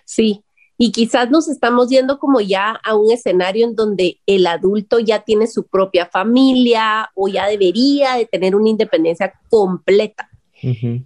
Sí, 0.06 0.44
y 0.78 0.92
quizás 0.92 1.30
nos 1.32 1.48
estamos 1.48 1.90
yendo 1.90 2.20
como 2.20 2.40
ya 2.40 2.80
a 2.84 2.96
un 2.96 3.12
escenario 3.12 3.66
en 3.66 3.76
donde 3.76 4.20
el 4.28 4.46
adulto 4.46 5.00
ya 5.00 5.24
tiene 5.24 5.48
su 5.48 5.66
propia 5.66 6.06
familia 6.06 7.10
o 7.16 7.28
ya 7.28 7.48
debería 7.48 8.16
de 8.16 8.26
tener 8.26 8.56
una 8.56 8.70
independencia 8.70 9.34
completa. 9.50 10.30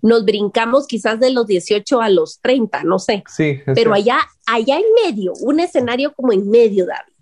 Nos 0.01 0.24
brincamos 0.24 0.88
quizás 0.88 1.20
de 1.20 1.31
los 1.31 1.46
18 1.46 2.01
a 2.01 2.10
los 2.10 2.39
30, 2.41 2.84
no 2.84 3.00
sé. 3.00 3.24
Sí, 3.27 3.60
Pero 3.75 3.93
allá, 3.93 4.20
allá 4.46 4.77
en 4.77 4.86
medio, 5.05 5.34
un 5.41 5.60
escenario 5.60 6.13
como 6.13 6.31
en 6.31 6.50
medio, 6.50 6.86
David, 6.86 7.13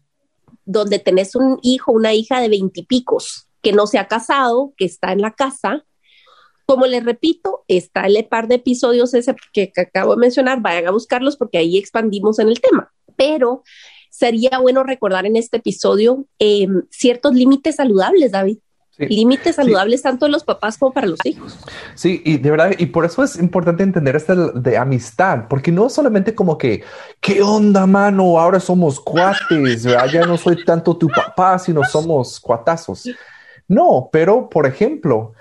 donde 0.66 1.00
tenés 1.00 1.36
un 1.36 1.60
hijo, 1.64 1.92
una 1.92 2.14
hija 2.14 2.40
de 2.40 2.50
veintipicos 2.50 3.48
que 3.62 3.74
no 3.74 3.88
se 3.88 3.98
ha 3.98 4.08
casado, 4.08 4.74
que 4.78 4.86
está 4.86 5.12
en 5.12 5.22
la 5.22 5.32
casa, 5.32 5.86
como 6.70 6.86
les 6.86 7.04
repito, 7.04 7.64
está 7.68 8.06
el 8.06 8.24
par 8.26 8.48
de 8.48 8.56
episodios 8.56 9.16
ese 9.16 9.36
que, 9.54 9.72
acabo 9.76 10.13
de 10.13 10.22
mencionar, 10.22 10.62
vayan 10.62 10.86
a 10.86 10.91
buscarlos 10.91 11.36
porque 11.36 11.58
ahí 11.58 11.80
expandimos 11.80 12.38
en 12.38 12.48
el 12.48 12.62
tema. 12.62 12.91
Pero 13.15 13.63
sería 14.12 14.60
bueno 14.60 14.84
recordar 14.84 15.26
en 15.26 15.36
este 15.36 15.58
episodio 15.58 16.28
em, 16.38 16.84
ciertos 16.91 17.34
límites 17.34 17.78
saludables, 17.78 18.34
David. 18.34 18.60
Límites 19.00 19.56
saludables 19.56 20.04
tanto 20.04 20.28
de 20.28 20.32
los 20.32 20.43
papás 20.43 20.78
como 20.78 20.93
para 20.93 21.08
los 21.08 21.17
hijos. 21.24 21.58
Sí, 21.96 22.22
y 22.24 22.38
de 22.38 22.52
verdad, 22.52 22.72
y 22.78 22.86
por 22.86 23.04
eso 23.04 23.24
es 23.24 23.39
importante 23.39 23.82
entender 23.82 24.15
esto 24.15 24.52
de 24.52 24.78
amistad, 24.78 25.48
porque 25.50 25.72
no 25.72 25.89
solamente 25.89 26.36
como 26.36 26.56
que, 26.56 26.84
¿qué 27.20 27.41
onda, 27.41 27.88
mano? 27.88 28.39
Ahora 28.39 28.60
somos 28.60 29.00
cuates, 29.00 29.82
ya 29.84 30.28
no 30.28 30.38
soy 30.38 30.63
tanto 30.63 30.96
tu 30.96 31.08
papá, 31.08 31.58
sino 31.58 31.84
somos 31.84 32.39
cuatazos. 32.39 33.10
No, 33.67 34.10
pero 34.12 34.50
por 34.50 34.67
ejemplo, 34.67 35.34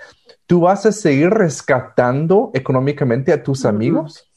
¿Tú 0.49 0.61
vas 0.61 0.83
a 0.87 0.91
seguir 0.91 1.29
rescatando 1.29 2.49
económicamente 2.55 3.31
a 3.31 3.43
tus 3.43 3.65
amigos? 3.65 4.27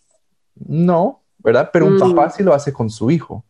No, 0.55 1.23
¿verdad? 1.39 1.71
Pero 1.73 1.87
un 1.87 1.99
papá 1.99 2.27
mm. 2.27 2.31
sí 2.33 2.43
lo 2.43 2.53
hace 2.53 2.71
con 2.71 2.91
su 2.91 3.11
hijo, 3.11 3.47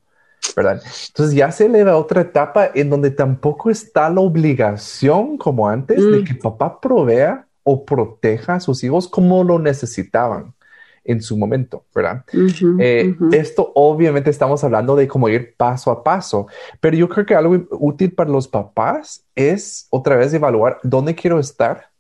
¿verdad? 0.55 0.81
Entonces 1.09 1.35
ya 1.35 1.51
se 1.51 1.67
eleva 1.67 1.91
a 1.91 1.97
otra 1.97 2.21
etapa 2.21 2.71
en 2.73 2.89
donde 2.89 3.11
tampoco 3.11 3.69
está 3.69 4.09
la 4.11 4.21
obligación 4.21 5.39
como 5.39 5.69
antes 5.69 5.97
de 5.97 6.21
mm. 6.21 6.25
que 6.25 6.35
papá 6.37 6.81
provea 6.81 7.49
o 7.65 7.85
proteja 7.85 8.55
a 8.55 8.61
sus 8.61 8.85
hijos 8.85 9.09
como 9.09 9.43
lo 9.43 9.59
necesitaban 9.59 10.55
en 11.03 11.21
su 11.21 11.37
momento, 11.37 11.85
¿verdad? 11.93 12.25
Eh, 12.79 13.13
esto 13.33 13.73
obviamente 13.75 14.31
estamos 14.31 14.63
hablando 14.63 14.95
de 14.95 15.09
cómo 15.09 15.29
ir 15.29 15.57
paso 15.57 15.91
a 15.91 16.05
paso, 16.05 16.47
pero 16.79 16.97
yo 16.97 17.09
creo 17.09 17.27
que 17.27 17.35
algo 17.35 17.67
útil 17.73 18.13
para 18.13 18.31
los 18.31 18.47
papás 18.47 19.25
es 19.35 19.89
otra 19.91 20.15
vez 20.15 20.33
evaluar 20.33 20.79
dónde 20.85 21.17
quiero 21.17 21.41
estar 21.41 21.91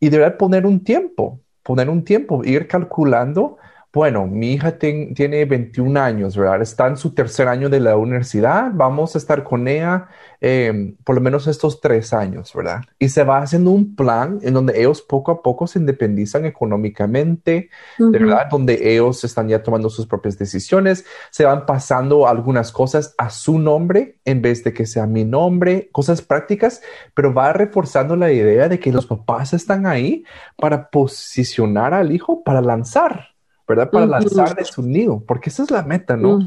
y 0.00 0.08
deber 0.08 0.36
poner 0.36 0.66
un 0.66 0.84
tiempo, 0.84 1.40
poner 1.62 1.88
un 1.88 2.04
tiempo, 2.04 2.44
ir 2.44 2.68
calculando 2.68 3.58
bueno, 3.94 4.26
mi 4.26 4.54
hija 4.54 4.76
tiene 4.76 5.44
21 5.44 6.00
años, 6.00 6.36
¿verdad? 6.36 6.60
Está 6.60 6.88
en 6.88 6.96
su 6.96 7.14
tercer 7.14 7.46
año 7.46 7.68
de 7.68 7.78
la 7.78 7.96
universidad, 7.96 8.72
vamos 8.74 9.14
a 9.14 9.18
estar 9.18 9.44
con 9.44 9.68
ella 9.68 10.08
em, 10.40 10.96
por 11.04 11.14
lo 11.14 11.20
menos 11.20 11.46
estos 11.46 11.80
tres 11.80 12.12
años, 12.12 12.52
¿verdad? 12.52 12.80
Y 12.98 13.10
se 13.10 13.22
va 13.22 13.38
haciendo 13.38 13.70
un 13.70 13.94
plan 13.94 14.40
en 14.42 14.52
donde 14.52 14.80
ellos 14.80 15.00
poco 15.00 15.30
a 15.30 15.42
poco 15.42 15.68
se 15.68 15.78
independizan 15.78 16.44
económicamente, 16.44 17.70
¿verdad? 17.98 18.48
Donde 18.50 18.92
ellos 18.92 19.22
están 19.22 19.48
ya 19.48 19.62
tomando 19.62 19.88
sus 19.88 20.08
propias 20.08 20.36
decisiones, 20.38 21.04
se 21.30 21.44
van 21.44 21.64
pasando 21.64 22.26
algunas 22.26 22.72
cosas 22.72 23.14
a 23.16 23.30
su 23.30 23.60
nombre 23.60 24.18
en 24.24 24.42
vez 24.42 24.64
de 24.64 24.74
que 24.74 24.86
sea 24.86 25.06
mi 25.06 25.24
nombre, 25.24 25.88
cosas 25.92 26.20
prácticas, 26.20 26.82
pero 27.14 27.32
va 27.32 27.52
reforzando 27.52 28.16
la 28.16 28.32
idea 28.32 28.68
de 28.68 28.80
que 28.80 28.90
los 28.90 29.06
papás 29.06 29.52
están 29.52 29.86
ahí 29.86 30.24
para 30.56 30.90
posicionar 30.90 31.94
al 31.94 32.10
hijo 32.10 32.42
para 32.42 32.60
lanzar. 32.60 33.33
¿Verdad? 33.66 33.90
Para 33.90 34.06
lanzar 34.06 34.54
de 34.54 34.64
su 34.64 34.82
nido, 34.82 35.22
porque 35.26 35.48
esa 35.48 35.62
es 35.62 35.70
la 35.70 35.82
meta, 35.82 36.16
¿no? 36.16 36.38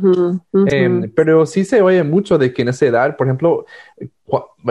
Em, 0.67 1.12
pero 1.15 1.45
sí 1.45 1.65
se 1.65 1.82
oye 1.82 2.03
mucho 2.03 2.38
de 2.38 2.53
que 2.53 2.62
en 2.62 2.69
esa 2.69 2.86
edad, 2.86 3.17
por 3.17 3.27
ejemplo, 3.27 3.65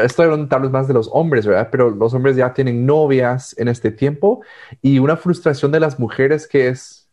estoy 0.02 0.26
hablando 0.26 0.48
tal 0.48 0.62
vez 0.62 0.70
más 0.70 0.87
de 0.87 0.94
los 0.94 1.11
hombres, 1.12 1.46
¿verdad? 1.46 1.68
Pero 1.72 1.90
los 1.90 2.14
hombres 2.14 2.37
ya 2.37 2.54
tienen 2.54 2.87
novias 2.87 3.56
en 3.59 3.68
este 3.68 3.90
tiempo 3.90 4.42
y 4.80 4.98
una 5.00 5.16
frustración 5.16 5.72
de 5.72 5.80
las 5.80 5.98
mujeres 5.98 6.46
que 6.46 6.68
es, 6.68 7.09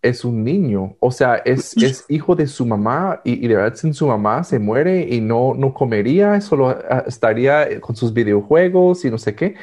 es 0.00 0.24
un 0.24 0.44
niño, 0.44 0.96
o 1.00 1.10
sea, 1.10 1.36
es, 1.36 1.76
es 1.76 2.04
hijo 2.08 2.36
de 2.36 2.46
su 2.46 2.64
mamá 2.64 3.20
y, 3.24 3.46
de 3.46 3.56
verdad 3.56 3.76
sin 3.76 3.94
su 3.94 4.06
mamá 4.06 4.44
se 4.44 4.58
muere 4.58 5.08
y 5.08 5.20
no, 5.20 5.54
no 5.54 5.74
comería, 5.74 6.40
solo 6.40 6.68
ah, 6.68 7.04
estaría 7.06 7.80
con 7.80 7.96
sus 7.96 8.12
videojuegos 8.12 9.04
y 9.04 9.10
no 9.10 9.18
sé 9.18 9.34
qué. 9.34 9.56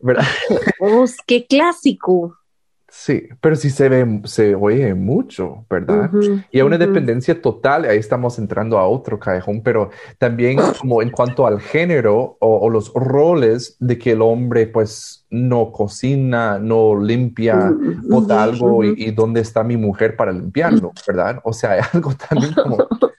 ¿verdad? 0.00 0.24
¡Qué 1.26 1.46
clásico! 1.46 2.37
Sí, 3.00 3.28
pero 3.40 3.54
sí 3.54 3.70
se 3.70 3.88
ve, 3.88 4.22
se 4.24 4.56
oye 4.56 4.92
mucho, 4.92 5.64
¿verdad? 5.70 6.10
y 6.50 6.58
a 6.58 6.64
una 6.64 6.76
dependencia 6.76 7.40
total, 7.40 7.84
ahí 7.84 7.96
estamos 7.96 8.40
entrando 8.40 8.76
a 8.76 8.88
otro 8.88 9.20
callejón, 9.20 9.62
pero 9.62 9.90
también 10.18 10.58
como 10.80 11.00
en 11.00 11.10
cuanto 11.10 11.46
al 11.46 11.60
género 11.60 12.36
o, 12.40 12.68
los 12.68 12.92
roles 12.92 13.76
de 13.78 13.98
que 13.98 14.10
el 14.12 14.20
hombre 14.20 14.66
pues 14.66 15.24
no 15.30 15.70
cocina, 15.70 16.58
no 16.58 17.00
limpia, 17.00 17.72
bota 18.02 18.42
algo 18.42 18.82
y, 18.82 18.94
y, 18.96 19.12
dónde 19.12 19.42
está 19.42 19.62
mi 19.62 19.76
mujer 19.76 20.16
para 20.16 20.32
limpiarlo, 20.32 20.90
¿verdad? 21.06 21.38
O 21.44 21.52
sea, 21.52 21.74
hay 21.74 21.80
algo 21.92 22.12
también 22.28 22.52
como 22.52 22.78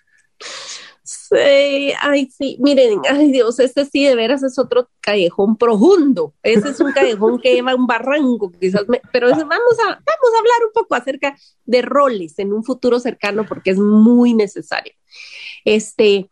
Ay, 1.31 2.29
sí, 2.35 2.57
miren, 2.59 3.01
ay 3.09 3.31
Dios, 3.31 3.59
este 3.59 3.85
sí 3.85 4.03
de 4.03 4.15
veras 4.15 4.41
es 4.43 4.57
otro 4.57 4.89
callejón 4.99 5.57
profundo. 5.57 6.33
Ese 6.41 6.69
es 6.69 6.79
un 6.79 6.91
callejón 6.91 7.39
que 7.39 7.53
lleva 7.53 7.75
un 7.75 7.85
barranco, 7.85 8.51
quizás, 8.51 8.83
pero 9.11 9.29
vamos 9.29 9.47
a, 9.47 9.85
vamos 9.85 10.33
a 10.35 10.39
hablar 10.39 10.65
un 10.65 10.73
poco 10.73 10.95
acerca 10.95 11.37
de 11.65 11.81
roles 11.81 12.39
en 12.39 12.53
un 12.53 12.63
futuro 12.63 12.99
cercano 12.99 13.45
porque 13.47 13.71
es 13.71 13.77
muy 13.77 14.33
necesario. 14.33 14.93
Este, 15.65 16.29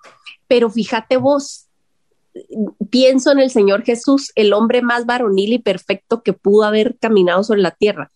pero 0.47 0.69
fíjate 0.69 1.17
vos, 1.17 1.67
pienso 2.89 3.31
en 3.31 3.39
el 3.39 3.51
Señor 3.51 3.83
Jesús, 3.83 4.31
el 4.35 4.53
hombre 4.53 4.81
más 4.81 5.05
varonil 5.05 5.53
y 5.53 5.59
perfecto 5.59 6.23
que 6.23 6.33
pudo 6.33 6.63
haber 6.63 6.97
caminado 6.99 7.43
sobre 7.43 7.61
la 7.61 7.71
tierra. 7.71 8.11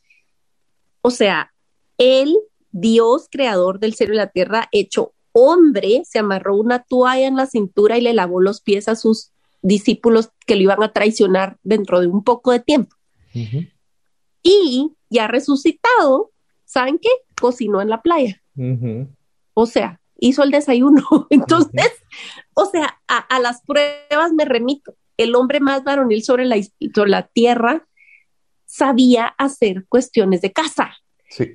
O 1.02 1.12
sea, 1.12 1.54
él, 1.98 2.38
Dios, 2.72 3.28
creador 3.30 3.80
del 3.80 3.94
cielo 3.94 4.13
y 4.13 4.17
la 4.17 4.32
tierra, 4.32 4.67
hecho 4.72 5.13
hombre 5.34 6.04
se 6.06 6.20
amarró 6.20 6.56
una 6.56 6.84
toalla 6.84 7.28
en 7.28 7.36
la 7.36 7.46
cintura 7.46 7.98
y 7.98 8.02
le 8.02 8.13
lavó 8.13 8.41
los 8.41 8.62
pies 8.62 8.88
a 8.88 8.96
sus 8.96 9.32
discípulos 9.62 10.30
que 10.46 10.56
lo 10.56 10.63
iban 10.63 10.84
a 10.84 10.91
traicionar 10.91 11.58
dentro 11.63 12.00
de 12.00 12.08
un 12.08 12.24
poco 12.24 12.52
de 12.52 12.60
tiempo. 12.60 12.96
Y 14.44 14.91
ya 15.10 15.28
resucitado, 15.28 16.32
¿saben 16.65 17.00
qué? 17.00 17.10
Cocinó 17.39 17.82
en 17.82 17.89
la 17.89 18.02
playa. 18.02 18.41
O 19.54 19.65
sea, 19.65 20.02
hizo 20.22 20.44
el 20.44 20.52
desayuno. 20.52 21.04
Entonces, 21.30 21.91
o 22.54 22.65
sea, 22.65 23.00
a, 23.08 23.39
las 23.39 23.62
pruebas 23.63 24.32
me 24.34 24.46
remito. 24.46 24.96
El 25.17 25.36
hombre 25.36 25.60
más 25.60 25.84
varonil 25.84 26.24
sobre 26.24 26.46
la, 26.46 26.56
sobre 26.96 27.10
la 27.10 27.28
tierra 27.28 27.86
sabía 28.65 29.28
hacer 29.38 29.86
cuestiones 29.89 30.41
de 30.41 30.54
casa. 30.54 30.96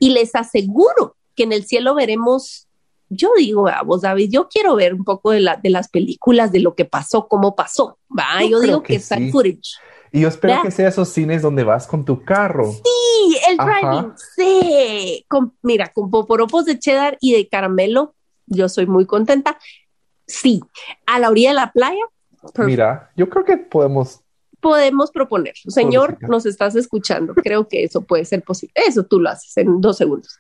Y 0.01 0.11
les 0.11 0.35
aseguro 0.35 1.17
que 1.35 1.43
en 1.43 1.53
el 1.53 1.65
cielo 1.67 1.95
veremos, 1.95 2.66
yo 3.09 3.31
digo, 3.37 3.69
a 3.69 3.83
vos 3.83 4.03
David, 4.03 4.31
yo 4.31 4.49
quiero 4.49 4.77
ver 4.77 4.95
un 4.95 5.05
poco 5.05 5.31
de, 5.31 5.41
la, 5.41 5.57
de 5.57 5.71
las 5.71 5.89
películas, 5.89 6.53
de 6.53 6.61
lo 6.61 6.75
que 6.75 6.85
pasó, 6.85 7.29
cómo 7.29 7.55
pasó. 7.55 7.99
¿va? 8.11 8.45
Yo, 8.45 8.61
digo 8.61 8.83
que, 8.83 8.97
está 8.97 9.17
el 9.17 9.31
footage. 9.31 9.77
Y 10.13 10.21
yo 10.21 10.29
espero 10.29 10.63
que 10.63 10.71
sea 10.71 10.89
esos 10.89 11.09
cines 11.09 11.43
donde 11.43 11.65
vas 11.65 11.87
con 11.87 12.05
tu 12.05 12.25
carro. 12.25 12.73
Sí, 12.73 13.39
el 13.49 13.57
driving, 13.57 14.13
sí. 14.35 15.27
mira, 15.63 15.93
con 15.93 16.11
poporopos 16.11 16.65
de 16.65 16.79
cheddar 16.79 17.19
y 17.21 17.33
de 17.33 17.49
caramelo, 17.49 18.15
yo 18.47 18.69
soy 18.69 18.87
muy 18.87 19.07
contenta. 19.07 19.59
Sí, 20.27 20.61
a 21.07 21.19
la 21.19 21.31
orilla 21.31 21.51
de 21.51 21.55
la 21.55 21.73
playa. 21.73 22.03
Mira, 22.59 23.11
yo 23.17 23.29
creo 23.29 23.45
que 23.45 23.57
podemos 23.57 24.23
podemos 24.61 25.13
proponer. 25.13 25.55
Señor, 25.69 26.19
nos 26.23 26.45
estás 26.45 26.75
escuchando. 26.75 27.35
Creo 27.35 27.69
que 27.69 27.85
eso 27.85 28.01
puede 28.01 28.25
ser 28.25 28.43
posible. 28.43 28.73
Eso 28.75 29.05
tú 29.05 29.21
lo 29.21 29.31
haces 29.31 29.57
en 29.59 29.81
dos 29.81 29.97
segundos. 29.97 30.39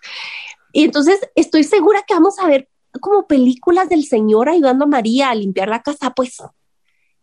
Y 0.77 0.85
entonces 0.85 1.19
estoy 1.35 1.65
segura 1.65 2.05
que 2.07 2.12
vamos 2.12 2.39
a 2.39 2.47
ver 2.47 2.69
como 3.01 3.27
películas 3.27 3.89
del 3.89 4.05
Señor 4.05 4.51
ayudando 4.51 4.85
a 4.85 4.89
María 4.89 5.31
a 5.31 5.35
limpiar 5.35 5.69
la 5.69 5.81
casa, 5.81 6.11
pues. 6.11 6.37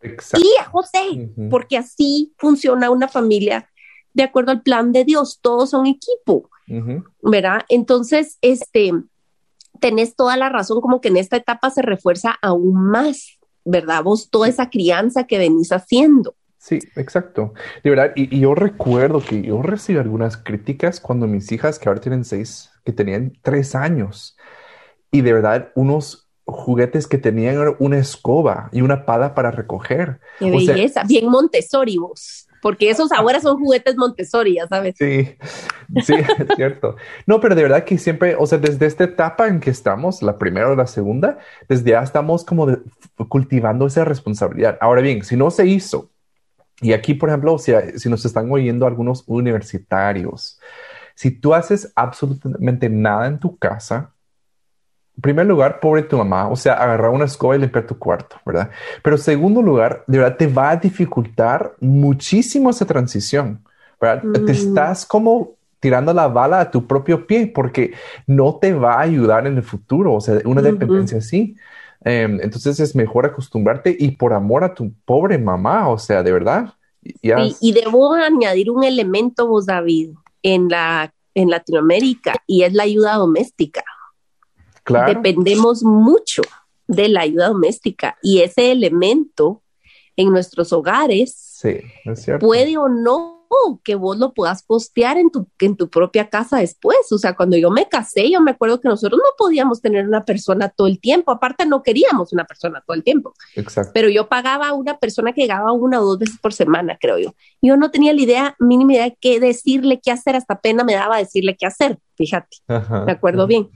Y 0.01 0.59
a 0.59 0.65
José, 0.65 1.29
porque 1.51 1.77
así 1.77 2.33
funciona 2.39 2.89
una 2.89 3.07
familia 3.07 3.69
de 4.11 4.23
acuerdo 4.23 4.49
al 4.49 4.63
plan 4.63 4.91
de 4.91 5.05
Dios. 5.05 5.37
Todos 5.39 5.69
son 5.69 5.85
equipo, 5.85 6.49
¿verdad? 7.21 7.61
Entonces, 7.69 8.39
este, 8.41 8.91
tenés 9.79 10.15
toda 10.15 10.35
la 10.35 10.49
razón, 10.49 10.81
como 10.81 10.99
que 10.99 11.09
en 11.09 11.17
esta 11.17 11.37
etapa 11.37 11.69
se 11.69 11.83
refuerza 11.83 12.35
aún 12.41 12.73
más, 12.73 13.37
¿verdad? 13.63 14.01
Vos 14.03 14.31
toda 14.31 14.47
esa 14.47 14.71
crianza 14.71 15.25
que 15.25 15.37
venís 15.37 15.71
haciendo. 15.71 16.35
Sí, 16.63 16.79
exacto. 16.95 17.53
De 17.83 17.89
verdad, 17.89 18.13
y, 18.15 18.39
yo 18.39 18.55
recuerdo 18.55 19.19
que 19.19 19.41
yo 19.41 19.61
recibí 19.61 19.99
algunas 19.99 20.37
críticas 20.37 21.01
cuando 21.01 21.27
mis 21.27 21.51
hijas, 21.51 21.77
que 21.77 21.89
ahora 21.89 21.99
tienen 21.99 22.23
seis, 22.23 22.71
que 22.85 22.93
tenían 22.93 23.33
tres 23.41 23.75
años, 23.75 24.37
y 25.11 25.19
de 25.19 25.33
verdad 25.33 25.73
unos 25.75 26.29
juguetes 26.45 27.05
que 27.07 27.17
tenían 27.17 27.75
una 27.79 27.97
escoba 27.97 28.69
y 28.71 28.79
una 28.79 29.05
pala 29.05 29.35
para 29.35 29.51
recoger. 29.51 30.21
Qué 30.39 30.51
belleza, 30.51 31.03
bien 31.03 31.27
Montessori 31.27 31.97
vos, 31.97 32.47
porque 32.61 32.89
esos 32.89 33.11
ahora 33.11 33.41
son 33.41 33.57
juguetes 33.57 33.97
Montessori, 33.97 34.55
ya 34.55 34.67
sabes. 34.67 34.95
Sí, 34.97 35.35
sí, 36.01 36.13
es 36.39 36.55
cierto. 36.55 36.95
No, 37.27 37.41
pero 37.41 37.55
de 37.55 37.63
verdad 37.63 37.83
que 37.83 37.97
siempre, 37.97 38.37
o 38.39 38.45
sea, 38.45 38.57
desde 38.57 38.85
esta 38.85 39.03
etapa 39.03 39.49
en 39.49 39.59
que 39.59 39.69
estamos, 39.69 40.23
la 40.23 40.37
primera 40.37 40.69
o 40.69 40.77
la 40.77 40.87
segunda, 40.87 41.39
desde 41.67 41.91
ya 41.91 42.03
estamos 42.03 42.45
como 42.45 42.67
cultivando 43.27 43.85
esa 43.85 44.05
responsabilidad. 44.05 44.77
Ahora 44.79 45.01
bien, 45.01 45.25
si 45.25 45.35
no 45.35 45.51
se 45.51 45.67
hizo, 45.67 46.12
y 46.83 46.93
aquí, 46.93 47.13
por 47.13 47.29
ejemplo, 47.29 47.57
si, 47.57 47.71
si 47.95 48.09
nos 48.09 48.23
están 48.25 48.51
oyendo 48.51 48.85
algunos 48.85 49.23
universitarios, 49.25 50.59
si 51.15 51.31
tú 51.31 51.53
haces 51.53 51.91
absolutamente 51.95 52.89
nada 52.89 53.27
en 53.27 53.39
tu 53.39 53.57
casa, 53.57 54.11
en 55.15 55.21
primer 55.21 55.45
lugar, 55.45 55.79
pobre 55.79 56.03
tu 56.03 56.17
mamá, 56.17 56.47
o 56.49 56.55
sea, 56.55 56.73
agarrar 56.73 57.11
una 57.11 57.25
escoba 57.25 57.55
y 57.55 57.59
limpiar 57.59 57.85
tu 57.85 57.97
cuarto, 57.97 58.37
¿verdad? 58.45 58.71
Pero 59.03 59.17
segundo 59.17 59.61
lugar, 59.61 60.03
de 60.07 60.17
verdad 60.17 60.37
te 60.37 60.47
va 60.47 60.71
a 60.71 60.75
dificultar 60.75 61.73
muchísimo 61.79 62.69
esa 62.71 62.85
transición, 62.85 63.63
¿verdad? 64.01 64.23
Te 64.33 64.39
mm. 64.39 64.49
estás 64.49 65.05
como 65.05 65.51
tirando 65.79 66.13
la 66.13 66.27
bala 66.29 66.61
a 66.61 66.71
tu 66.71 66.87
propio 66.87 67.27
pie 67.27 67.45
porque 67.47 67.93
no 68.25 68.55
te 68.55 68.73
va 68.73 68.95
a 68.95 69.01
ayudar 69.01 69.45
en 69.45 69.57
el 69.57 69.63
futuro, 69.63 70.13
o 70.13 70.21
sea, 70.21 70.39
una 70.45 70.61
dependencia 70.61 71.19
así. 71.19 71.55
Em, 72.05 72.39
entonces 72.41 72.79
es 72.79 72.95
mejor 72.95 73.25
acostumbrarte 73.25 73.95
y 73.97 74.11
por 74.11 74.33
amor 74.33 74.63
a 74.63 74.73
tu 74.73 74.91
pobre 75.05 75.37
mamá, 75.37 75.89
o 75.89 75.97
sea, 75.97 76.23
de 76.23 76.31
verdad. 76.31 76.73
y 77.01 77.71
debo 77.73 78.13
añadir 78.13 78.69
un 78.69 78.83
elemento, 78.83 79.47
vos, 79.47 79.65
David, 79.65 80.11
en, 80.41 80.69
la, 80.69 81.13
en 81.33 81.49
Latinoamérica, 81.49 82.35
y 82.47 82.63
es 82.63 82.73
la 82.73 82.83
ayuda 82.83 83.15
doméstica. 83.15 83.83
Claro. 84.83 85.13
Dependemos 85.13 85.83
mucho 85.83 86.41
de 86.87 87.07
la 87.07 87.21
ayuda 87.21 87.47
doméstica 87.47 88.17
y 88.21 88.41
ese 88.41 88.71
elemento 88.71 89.61
en 90.15 90.29
nuestros 90.29 90.73
hogares 90.73 91.61
puede 92.39 92.77
o 92.77 92.89
no 92.89 93.32
que 93.83 93.95
vos 93.95 94.17
lo 94.17 94.33
puedas 94.33 94.63
postear 94.63 95.17
en 95.17 95.29
tu, 95.29 95.47
en 95.59 95.75
tu 95.75 95.89
propia 95.89 96.29
casa 96.29 96.57
después. 96.57 97.11
O 97.11 97.17
sea, 97.17 97.35
cuando 97.35 97.57
yo 97.57 97.69
me 97.71 97.87
casé, 97.87 98.29
yo 98.29 98.41
me 98.41 98.51
acuerdo 98.51 98.79
que 98.79 98.87
nosotros 98.87 99.19
no 99.23 99.29
podíamos 99.37 99.81
tener 99.81 100.07
una 100.07 100.25
persona 100.25 100.69
todo 100.69 100.87
el 100.87 100.99
tiempo. 100.99 101.31
Aparte, 101.31 101.65
no 101.65 101.83
queríamos 101.83 102.33
una 102.33 102.45
persona 102.45 102.83
todo 102.85 102.95
el 102.95 103.03
tiempo. 103.03 103.33
Exacto. 103.55 103.91
Pero 103.93 104.09
yo 104.09 104.29
pagaba 104.29 104.69
a 104.69 104.73
una 104.73 104.97
persona 104.97 105.33
que 105.33 105.41
llegaba 105.41 105.71
una 105.71 106.01
o 106.01 106.05
dos 106.05 106.19
veces 106.19 106.39
por 106.39 106.53
semana, 106.53 106.97
creo 106.99 107.17
yo. 107.17 107.35
Yo 107.61 107.77
no 107.77 107.91
tenía 107.91 108.13
la 108.13 108.21
idea, 108.21 108.55
mínima 108.59 108.93
idea 108.93 109.03
de 109.05 109.17
qué 109.19 109.39
decirle, 109.39 109.99
qué 110.01 110.11
hacer. 110.11 110.35
Hasta 110.35 110.59
pena 110.59 110.83
me 110.83 110.93
daba 110.95 111.17
decirle 111.17 111.55
qué 111.57 111.65
hacer. 111.65 111.99
Fíjate, 112.15 112.57
me 112.67 113.11
acuerdo 113.11 113.47
bien. 113.47 113.69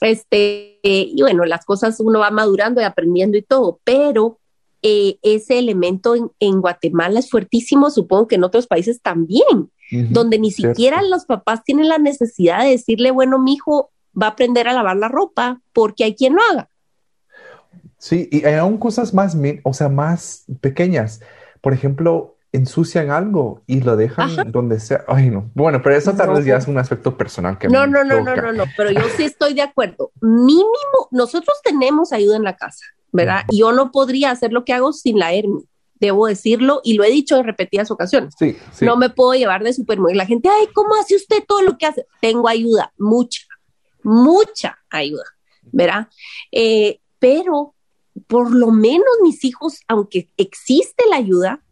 Este, 0.00 0.78
y 0.82 1.20
bueno, 1.22 1.44
las 1.44 1.64
cosas 1.64 1.98
uno 2.00 2.18
va 2.18 2.30
madurando 2.30 2.80
y 2.80 2.84
aprendiendo 2.84 3.38
y 3.38 3.42
todo, 3.42 3.80
pero 3.84 4.38
eh, 4.86 5.18
ese 5.22 5.58
elemento 5.58 6.14
en, 6.38 6.60
Guatemala 6.60 7.18
es 7.18 7.30
fuertísimo, 7.30 7.88
supongo 7.90 8.28
que 8.28 8.34
en 8.34 8.44
otros 8.44 8.66
países 8.66 9.00
también, 9.00 9.70
donde 10.10 10.38
ni 10.38 10.50
siquiera 10.50 11.00
los 11.02 11.24
papás 11.24 11.64
tienen 11.64 11.88
la 11.88 11.96
necesidad 11.96 12.64
de 12.64 12.70
decirle, 12.72 13.10
bueno, 13.10 13.38
mi 13.38 13.54
hijo 13.54 13.90
va 14.20 14.26
a 14.26 14.30
aprender 14.30 14.68
a 14.68 14.74
lavar 14.74 14.98
la 14.98 15.08
ropa 15.08 15.62
porque 15.72 16.04
hay 16.04 16.14
quien 16.14 16.34
lo 16.34 16.42
haga. 16.50 16.68
Sí, 17.96 18.28
y 18.30 18.44
hay 18.44 18.56
aún 18.56 18.76
cosas 18.76 19.14
más, 19.14 19.34
o 19.62 19.72
sea, 19.72 19.88
más 19.88 20.44
pequeñas. 20.60 21.22
Por 21.62 21.72
ejemplo, 21.72 22.36
ensucian 22.52 23.10
algo 23.10 23.62
y 23.66 23.80
lo 23.80 23.96
dejan 23.96 24.52
donde 24.52 24.80
sea. 24.80 25.02
Ay, 25.08 25.30
no. 25.30 25.50
Bueno, 25.54 25.80
pero 25.82 25.96
eso 25.96 26.12
tal 26.12 26.34
vez 26.34 26.44
ya 26.44 26.58
es 26.58 26.68
un 26.68 26.76
aspecto 26.76 27.16
personal 27.16 27.56
que 27.56 27.68
no, 27.68 27.86
no, 27.86 28.04
no, 28.04 28.20
no, 28.20 28.36
no, 28.36 28.52
no, 28.52 28.64
pero 28.76 28.90
yo 28.90 29.08
sí 29.16 29.24
estoy 29.24 29.54
de 29.54 29.62
acuerdo. 29.62 30.12
Mínimo, 30.20 31.08
nosotros 31.10 31.56
tenemos 31.64 32.12
ayuda 32.12 32.36
en 32.36 32.42
la 32.42 32.54
casa. 32.54 32.84
¿Verdad? 33.14 33.44
Yo 33.52 33.72
no 33.72 33.92
podría 33.92 34.32
hacer 34.32 34.52
lo 34.52 34.64
que 34.64 34.72
hago 34.72 34.92
sin 34.92 35.20
la 35.20 35.32
hernia, 35.32 35.62
debo 35.94 36.26
decirlo, 36.26 36.80
y 36.82 36.94
lo 36.94 37.04
he 37.04 37.10
dicho 37.10 37.36
en 37.36 37.44
repetidas 37.44 37.90
ocasiones. 37.92 38.34
Sí, 38.36 38.56
No 38.80 38.96
me 38.96 39.08
puedo 39.08 39.34
llevar 39.34 39.62
de 39.62 39.72
supermujer. 39.72 40.16
La 40.16 40.26
gente, 40.26 40.48
ay, 40.48 40.66
¿cómo 40.74 40.96
hace 40.96 41.14
usted 41.14 41.44
todo 41.46 41.62
lo 41.62 41.78
que 41.78 41.86
hace? 41.86 42.06
Tengo 42.20 42.48
ayuda, 42.48 42.92
mucha, 42.98 43.42
mucha 44.02 44.76
ayuda, 44.90 45.24
¿verdad? 45.62 46.08
Eh, 46.50 46.98
pero 47.20 47.76
por 48.26 48.52
lo 48.52 48.72
menos 48.72 49.06
mis 49.22 49.44
hijos, 49.44 49.78
aunque 49.86 50.28
existe 50.36 51.04
la 51.08 51.16
ayuda, 51.16 51.62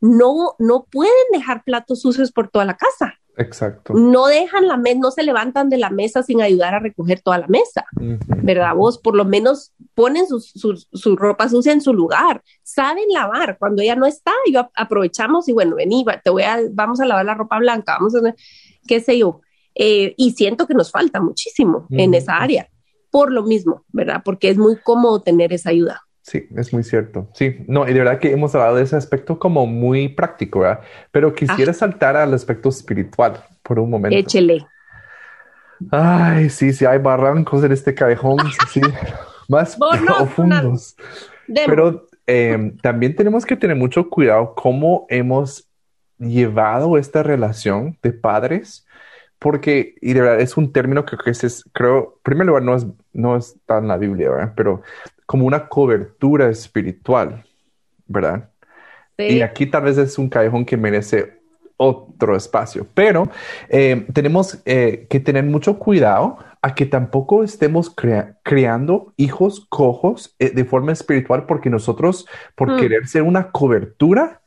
no, 0.00 0.56
no 0.58 0.84
pueden 0.90 1.12
dejar 1.32 1.62
platos 1.62 2.00
sucios 2.00 2.32
por 2.32 2.48
toda 2.48 2.64
la 2.64 2.76
casa. 2.76 3.14
Exacto. 3.36 3.94
No 3.94 4.26
dejan 4.26 4.66
la 4.66 4.76
mesa, 4.76 4.98
no 4.98 5.10
se 5.12 5.22
levantan 5.22 5.68
de 5.68 5.78
la 5.78 5.90
mesa 5.90 6.24
sin 6.24 6.42
ayudar 6.42 6.74
a 6.74 6.80
recoger 6.80 7.20
toda 7.20 7.38
la 7.38 7.46
mesa, 7.46 7.86
¿verdad? 8.42 8.74
Vos 8.74 8.98
por 8.98 9.14
lo 9.14 9.24
menos 9.24 9.72
ponen 9.98 10.26
su, 10.28 11.16
ropa 11.16 11.48
sucia 11.48 11.72
en 11.72 11.80
su 11.80 11.92
lugar, 11.92 12.40
saben 12.62 13.06
lavar. 13.12 13.58
Cuando 13.58 13.82
ella 13.82 13.96
no 13.96 14.06
está, 14.06 14.30
yo 14.48 14.70
aprovechamos 14.76 15.48
y 15.48 15.52
bueno, 15.52 15.74
vení, 15.74 16.06
te 16.22 16.30
voy 16.30 16.44
a, 16.44 16.60
vamos 16.70 17.00
a 17.00 17.04
lavar 17.04 17.24
la 17.24 17.34
ropa 17.34 17.58
blanca, 17.58 17.96
vamos 17.98 18.14
a, 18.14 18.32
qué 18.86 19.00
sé 19.00 19.18
yo. 19.18 19.40
Eh, 19.74 20.14
y 20.16 20.30
siento 20.34 20.68
que 20.68 20.74
nos 20.74 20.92
falta 20.92 21.20
muchísimo 21.20 21.88
en 21.90 22.14
esa 22.14 22.36
área, 22.36 22.68
por 23.10 23.32
lo 23.32 23.42
mismo, 23.42 23.84
¿verdad? 23.88 24.22
Porque 24.24 24.50
es 24.50 24.56
muy 24.56 24.76
cómodo 24.76 25.20
tener 25.20 25.52
esa 25.52 25.70
ayuda. 25.70 26.02
Sí, 26.22 26.46
es 26.56 26.72
muy 26.72 26.84
cierto. 26.84 27.28
Sí, 27.34 27.56
no, 27.66 27.88
y 27.88 27.92
de 27.92 27.98
verdad 27.98 28.20
que 28.20 28.30
hemos 28.30 28.54
hablado 28.54 28.76
de 28.76 28.84
ese 28.84 28.94
aspecto 28.94 29.40
como 29.40 29.66
muy 29.66 30.10
práctico, 30.10 30.60
¿verdad? 30.60 30.80
Pero 31.10 31.34
quisiera 31.34 31.72
saltar 31.72 32.16
al 32.16 32.32
aspecto 32.34 32.68
espiritual 32.68 33.42
por 33.64 33.80
un 33.80 33.90
momento. 33.90 34.16
Échele. 34.16 34.64
Ay, 35.90 36.50
sí, 36.50 36.72
sí, 36.72 36.84
hay 36.84 36.98
barrancos 36.98 37.64
en 37.64 37.72
este 37.72 37.94
callejón, 37.96 38.38
sí, 38.72 38.80
más 39.48 39.76
profundos. 39.76 40.96
Pero 41.66 42.06
em, 42.26 42.76
también 42.78 43.16
tenemos 43.16 43.44
que 43.44 43.56
tener 43.56 43.76
mucho 43.76 44.08
cuidado 44.08 44.54
cómo 44.54 45.06
hemos 45.08 45.68
llevado 46.18 46.98
esta 46.98 47.22
relación 47.22 47.96
de 48.02 48.12
padres, 48.12 48.86
porque, 49.38 49.94
y 50.00 50.12
de 50.12 50.20
verdad, 50.20 50.40
es 50.40 50.56
un 50.56 50.72
término 50.72 51.04
que, 51.04 51.16
que 51.16 51.30
es, 51.30 51.64
creo, 51.72 52.14
en 52.16 52.22
primer 52.22 52.46
lugar, 52.46 52.62
no, 52.62 52.74
es, 52.74 52.86
no 53.12 53.36
está 53.36 53.78
en 53.78 53.88
la 53.88 53.96
Biblia, 53.96 54.30
¿verdad? 54.30 54.52
Pero 54.56 54.82
como 55.26 55.46
una 55.46 55.68
cobertura 55.68 56.48
espiritual, 56.48 57.44
¿verdad? 58.06 58.50
Y 59.16 59.40
aquí 59.40 59.66
tal 59.66 59.82
vez 59.82 59.98
es 59.98 60.16
un 60.16 60.28
callejón 60.28 60.64
que 60.64 60.76
merece 60.76 61.37
otro 61.78 62.36
espacio, 62.36 62.86
pero 62.92 63.30
eh, 63.70 64.06
tenemos 64.12 64.58
eh, 64.66 65.06
que 65.08 65.20
tener 65.20 65.44
mucho 65.44 65.78
cuidado 65.78 66.38
a 66.60 66.74
que 66.74 66.86
tampoco 66.86 67.44
estemos 67.44 67.94
creando 68.42 69.14
hijos 69.16 69.66
cojos 69.70 70.34
eh, 70.40 70.50
de 70.50 70.64
forma 70.64 70.92
espiritual 70.92 71.46
porque 71.46 71.70
nosotros, 71.70 72.26
por 72.56 72.72
mm. 72.72 72.76
querer 72.76 73.06
ser 73.06 73.22
una 73.22 73.50
cobertura, 73.52 74.42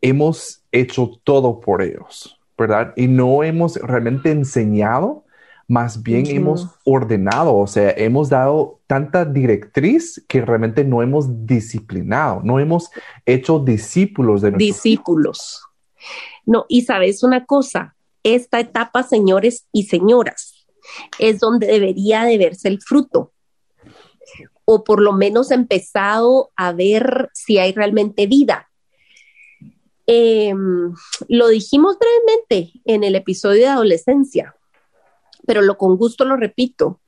hemos 0.00 0.64
hecho 0.72 1.20
todo 1.22 1.60
por 1.60 1.82
ellos, 1.82 2.40
¿verdad? 2.56 2.94
Y 2.96 3.08
no 3.08 3.42
hemos 3.42 3.76
realmente 3.76 4.30
enseñado, 4.30 5.24
más 5.68 6.02
bien 6.02 6.26
hemos 6.26 6.70
ordenado, 6.84 7.54
o 7.54 7.66
sea, 7.66 7.90
hemos 7.90 8.30
dado 8.30 8.80
tanta 8.86 9.26
directriz 9.26 10.24
que 10.26 10.40
realmente 10.40 10.82
no 10.82 11.02
hemos 11.02 11.46
disciplinado, 11.46 12.40
no 12.42 12.58
hemos 12.58 12.90
hecho 13.26 13.58
discípulos 13.58 14.40
de 14.40 14.52
nosotros. 14.52 14.66
Discípulos. 14.66 15.62
No, 16.50 16.66
y 16.68 16.82
sabes 16.82 17.22
una 17.22 17.46
cosa, 17.46 17.94
esta 18.24 18.58
etapa, 18.58 19.04
señores 19.04 19.68
y 19.70 19.84
señoras, 19.84 20.66
es 21.20 21.38
donde 21.38 21.68
debería 21.68 22.24
de 22.24 22.38
verse 22.38 22.66
el 22.66 22.82
fruto, 22.82 23.32
o 24.64 24.82
por 24.82 25.00
lo 25.00 25.12
menos 25.12 25.52
empezado 25.52 26.50
a 26.56 26.72
ver 26.72 27.30
si 27.34 27.58
hay 27.58 27.72
realmente 27.72 28.26
vida. 28.26 28.68
Em, 30.08 30.92
lo 31.28 31.46
dijimos 31.46 31.96
brevemente 32.00 32.80
en 32.84 33.04
el 33.04 33.14
episodio 33.14 33.60
de 33.60 33.68
adolescencia, 33.68 34.56
pero 35.46 35.62
lo 35.62 35.78
con 35.78 35.96
gusto 35.96 36.24
lo 36.24 36.34
repito. 36.34 37.00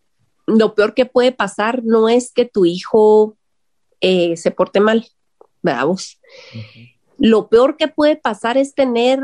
Lo 0.46 0.76
peor 0.76 0.94
que 0.94 1.04
puede 1.04 1.32
pasar 1.32 1.82
no 1.82 2.08
es 2.08 2.30
que 2.30 2.44
tu 2.44 2.64
hijo 2.64 3.36
eh, 4.00 4.36
se 4.36 4.52
porte 4.52 4.78
mal, 4.78 5.04
¿verdad 5.62 5.88
Lo 7.24 7.48
peor 7.48 7.76
que 7.76 7.86
puede 7.86 8.16
pasar 8.16 8.56
es 8.58 8.74
tener 8.74 9.20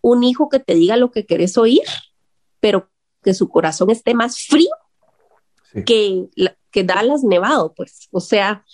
un 0.00 0.24
hijo 0.24 0.48
que 0.48 0.60
te 0.60 0.74
diga 0.74 0.96
lo 0.96 1.10
que 1.10 1.26
querés 1.26 1.58
oír, 1.58 1.82
pero 2.58 2.88
que 3.22 3.34
su 3.34 3.50
corazón 3.50 3.90
esté 3.90 4.14
más 4.14 4.38
frío 4.38 4.70
que, 5.84 6.24
que 6.70 6.84
Dallas 6.84 7.22
nevado, 7.22 7.74
pues. 7.74 8.08
O 8.12 8.20
sea, 8.20 8.64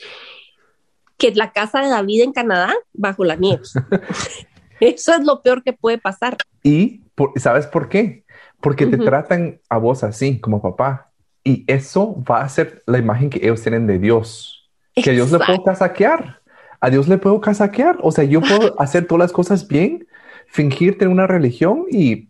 que 1.17 1.35
la 1.35 1.51
casa 1.51 1.81
de 1.81 1.89
David 1.89 2.23
en 2.23 2.33
Canadá 2.33 2.73
bajo 2.93 3.25
la 3.25 3.35
nieve. 3.35 3.63
Eso 4.81 5.15
es 5.15 5.25
lo 5.25 5.43
peor 5.43 5.65
que 5.65 5.73
puede 5.73 5.99
pasar. 5.99 6.37
¿Y 6.63 7.01
sabes 7.35 7.67
por 7.67 7.89
qué? 7.89 8.25
Porque 8.61 8.87
te 8.87 8.99
tratan 8.99 9.61
a 9.69 9.79
vos 9.79 10.05
así, 10.05 10.39
como 10.39 10.63
papá. 10.63 11.11
Y 11.43 11.65
eso 11.67 12.23
va 12.31 12.43
a 12.43 12.49
ser 12.49 12.85
la 12.87 12.99
imagen 12.99 13.31
que 13.31 13.41
ellos 13.43 13.63
tienen 13.63 13.89
de 13.89 13.99
Dios. 13.99 14.71
Que 14.95 15.11
a 15.11 15.13
Dios 15.13 15.33
le 15.33 15.39
puedo 15.39 15.65
casaquear. 15.65 16.40
A 16.81 16.91
Dios 16.91 17.09
le 17.09 17.19
puedo 17.19 17.41
casaquear. 17.41 17.99
O 18.03 18.13
sea, 18.13 18.25
yo 18.25 18.41
puedo 18.41 18.75
hacer 18.81 19.07
todas 19.07 19.21
las 19.21 19.33
cosas 19.33 19.67
bien, 19.69 20.07
fingir 20.47 20.99
tener 20.99 21.13
una 21.13 21.27
religión 21.27 21.85
y... 21.91 22.29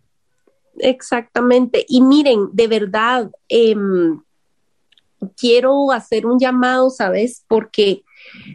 Exactamente. 0.79 1.85
Y 1.89 2.01
miren, 2.01 2.49
de 2.53 2.67
verdad, 2.67 3.31
em, 3.49 4.21
quiero 5.37 5.93
hacer 5.93 6.27
un 6.27 6.39
llamado, 6.39 6.91
¿sabes? 6.91 7.45
Porque 7.49 8.03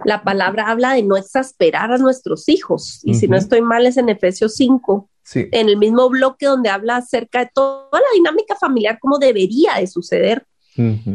la 0.06 0.24
palabra 0.24 0.70
habla 0.70 0.94
de 0.94 1.04
no 1.04 1.18
exasperar 1.18 1.92
a 1.92 1.98
nuestros 1.98 2.50
hijos. 2.50 3.02
Y 3.04 3.16
si 3.16 3.28
no 3.28 3.38
estoy 3.38 3.62
mal, 3.62 3.86
es 3.86 3.98
en 3.98 4.10
Efesios 4.10 4.56
5, 4.56 5.10
en 5.34 5.70
el 5.70 5.78
mismo 5.78 6.10
bloque 6.10 6.46
donde 6.46 6.70
habla 6.70 6.98
acerca 6.98 7.40
de 7.40 7.52
toda 7.54 7.90
la 7.92 8.08
dinámica 8.16 8.56
familiar, 8.56 9.00
como 9.00 9.18
debería 9.18 9.76
de 9.80 9.88
suceder. 9.88 10.46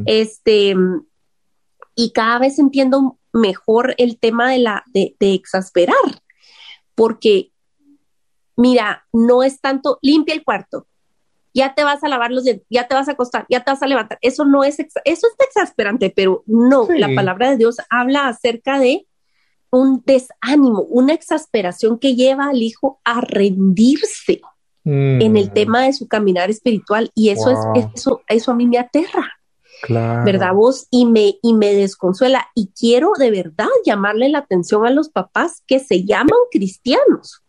Este, 0.07 0.75
y 2.01 2.13
cada 2.13 2.39
vez 2.39 2.59
entiendo 2.59 3.19
mejor 3.31 3.95
el 3.99 4.19
tema 4.19 4.51
de 4.51 4.59
la 4.59 4.85
de, 4.95 5.15
exasperar, 5.21 5.97
porque 6.95 7.53
mira, 8.57 9.07
no 9.13 9.43
es 9.43 9.61
tanto 9.61 9.99
limpia 10.01 10.35
el 10.35 10.43
cuarto, 10.43 10.87
ya 11.53 11.75
te 11.75 11.85
vas 11.85 12.03
a 12.03 12.09
lavar 12.09 12.31
los 12.31 12.45
dientes, 12.45 12.67
ya 12.71 12.89
te 12.89 12.95
vas 12.95 13.09
a 13.09 13.13
acostar, 13.13 13.45
ya 13.51 13.63
te 13.63 13.71
vas 13.71 13.83
a 13.83 13.87
levantar. 13.87 14.19
Eso 14.23 14.47
no 14.47 14.65
es, 14.65 14.79
eso 14.79 14.95
es 15.05 15.47
exasperante, 15.47 16.09
pero 16.09 16.43
no, 16.47 16.89
la 16.89 17.15
palabra 17.15 17.51
de 17.51 17.59
Dios 17.59 17.77
habla 17.91 18.29
acerca 18.29 18.79
de 18.79 19.07
un 19.71 20.03
desánimo, 20.07 20.81
una 20.85 21.13
exasperación 21.13 21.99
que 21.99 22.15
lleva 22.15 22.47
al 22.47 22.63
hijo 22.63 22.99
a 23.05 23.21
rendirse 23.21 24.41
en 24.87 25.37
el 25.37 25.51
mm. 25.51 25.53
tema 25.53 25.83
de 25.83 25.93
su 25.93 26.09
caminar 26.09 26.49
espiritual 26.49 27.11
y 27.15 27.29
eso 27.29 27.51
es 27.51 27.59
eso 27.95 28.23
eso 28.27 28.53
a 28.53 28.55
mí 28.55 28.67
me 28.67 28.79
aterra. 28.79 29.40
¿Verdad 29.89 30.55
vos? 30.55 30.87
Y 30.91 31.07
me, 31.07 31.39
y 31.43 31.55
me 31.55 31.75
desconsuela. 31.75 32.49
Y 32.55 32.71
quiero 32.79 33.13
de 33.19 33.31
verdad 33.31 33.69
llamarle 33.85 34.29
la 34.29 34.39
atención 34.39 34.87
a 34.87 34.91
los 34.91 35.09
papás 35.09 35.63
que 35.67 35.79
se 35.79 36.05
llaman 36.05 36.39
cristianos, 36.51 37.43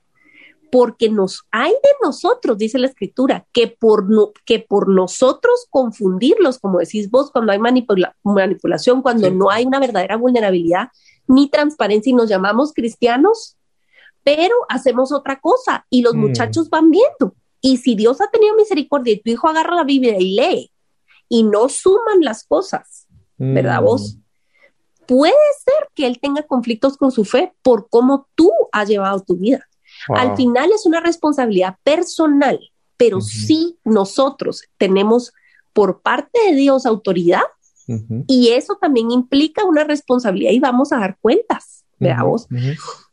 porque 0.72 1.10
nos 1.10 1.44
hay 1.52 1.72
de 1.72 1.90
nosotros, 2.02 2.58
dice 2.58 2.80
la 2.80 2.88
escritura, 2.88 3.46
que 3.52 3.68
por, 3.68 4.10
no, 4.10 4.32
que 4.46 4.60
por 4.60 4.88
nosotros 4.88 5.68
confundirlos, 5.70 6.60
como 6.60 6.80
decís 6.80 7.10
vos, 7.10 7.32
cuando 7.32 7.52
hay 7.52 7.60
manipulación, 7.60 9.02
cuando 9.02 9.30
no 9.30 9.50
hay 9.50 9.66
una 9.66 9.80
verdadera 9.80 10.16
vulnerabilidad, 10.16 10.90
ni 11.28 11.50
transparencia 11.50 12.10
y 12.10 12.14
nos 12.14 12.30
llamamos 12.30 12.74
cristianos, 12.74 13.58
pero 14.24 14.56
hacemos 14.70 15.12
otra 15.12 15.40
cosa 15.40 15.86
y 15.90 16.02
los 16.02 16.16
mm. 16.16 16.20
muchachos 16.20 16.70
van 16.70 16.90
viendo. 16.90 17.36
Y 17.60 17.78
si 17.78 17.96
Dios 17.96 18.22
ha 18.22 18.30
tenido 18.32 18.56
misericordia 18.56 19.14
y 19.14 19.22
tu 19.22 19.30
hijo 19.30 19.48
agarra 19.48 19.76
la 19.76 19.84
Biblia 19.84 20.18
y 20.20 20.36
lee 20.36 20.71
y 21.32 21.44
no 21.44 21.70
suman 21.70 22.20
las 22.20 22.44
cosas, 22.44 23.08
¿verdad 23.38 23.82
mm. 23.82 23.86
vos? 23.86 24.18
Puede 25.08 25.32
ser 25.64 25.88
que 25.96 26.06
él 26.06 26.20
tenga 26.20 26.44
conflictos 26.44 26.98
con 26.98 27.10
su 27.12 27.24
fe 27.24 27.54
por 27.62 27.88
cómo 27.90 28.28
tú 28.36 28.52
has 28.74 28.90
llevado 28.90 29.22
tu 29.22 29.38
vida. 29.38 29.66
Al 30.10 30.36
final 30.36 30.72
es 30.74 30.86
una 30.86 31.00
responsabilidad 31.00 31.78
personal, 31.84 32.60
pero 32.98 33.22
sí 33.22 33.80
nosotros 33.86 34.64
tenemos 34.78 35.32
por 35.72 36.02
parte 36.02 36.38
de 36.48 36.56
Dios 36.56 36.86
autoridad 36.86 37.44
y 38.28 38.50
eso 38.50 38.78
también 38.82 39.10
implica 39.10 39.64
una 39.64 39.86
responsabilidad 39.86 40.52
y 40.52 40.60
vamos 40.60 40.92
a 40.92 40.98
dar 40.98 41.18
cuentas, 41.22 41.86
veamos. 41.98 42.48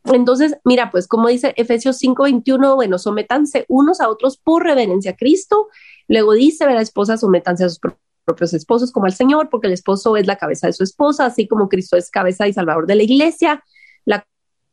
Entonces, 0.05 0.57
mira, 0.65 0.91
pues 0.91 1.07
como 1.07 1.29
dice 1.29 1.55
Efesios 1.57 1.99
5:21, 1.99 2.75
bueno, 2.75 2.99
sométanse 2.99 3.65
unos 3.69 4.01
a 4.01 4.09
otros 4.09 4.39
por 4.39 4.65
reverencia 4.65 5.13
a 5.13 5.17
Cristo. 5.17 5.69
Luego 6.09 6.33
dice, 6.33 6.67
la 6.67 6.81
esposa, 6.81 7.17
sométanse 7.17 7.65
a 7.65 7.69
sus 7.69 7.79
propios 7.79 8.08
esposos 8.53 8.93
como 8.93 9.07
al 9.07 9.13
Señor, 9.13 9.49
porque 9.51 9.67
el 9.67 9.73
esposo 9.73 10.17
es 10.17 10.27
la 10.27 10.37
cabeza 10.37 10.67
de 10.67 10.73
su 10.73 10.83
esposa, 10.83 11.27
así 11.27 11.47
como 11.47 11.69
Cristo 11.69 11.97
es 11.97 12.11
cabeza 12.11 12.49
y 12.49 12.53
salvador 12.53 12.87
de 12.87 12.95
la 12.95 13.03
iglesia, 13.03 13.63
la 14.05 14.27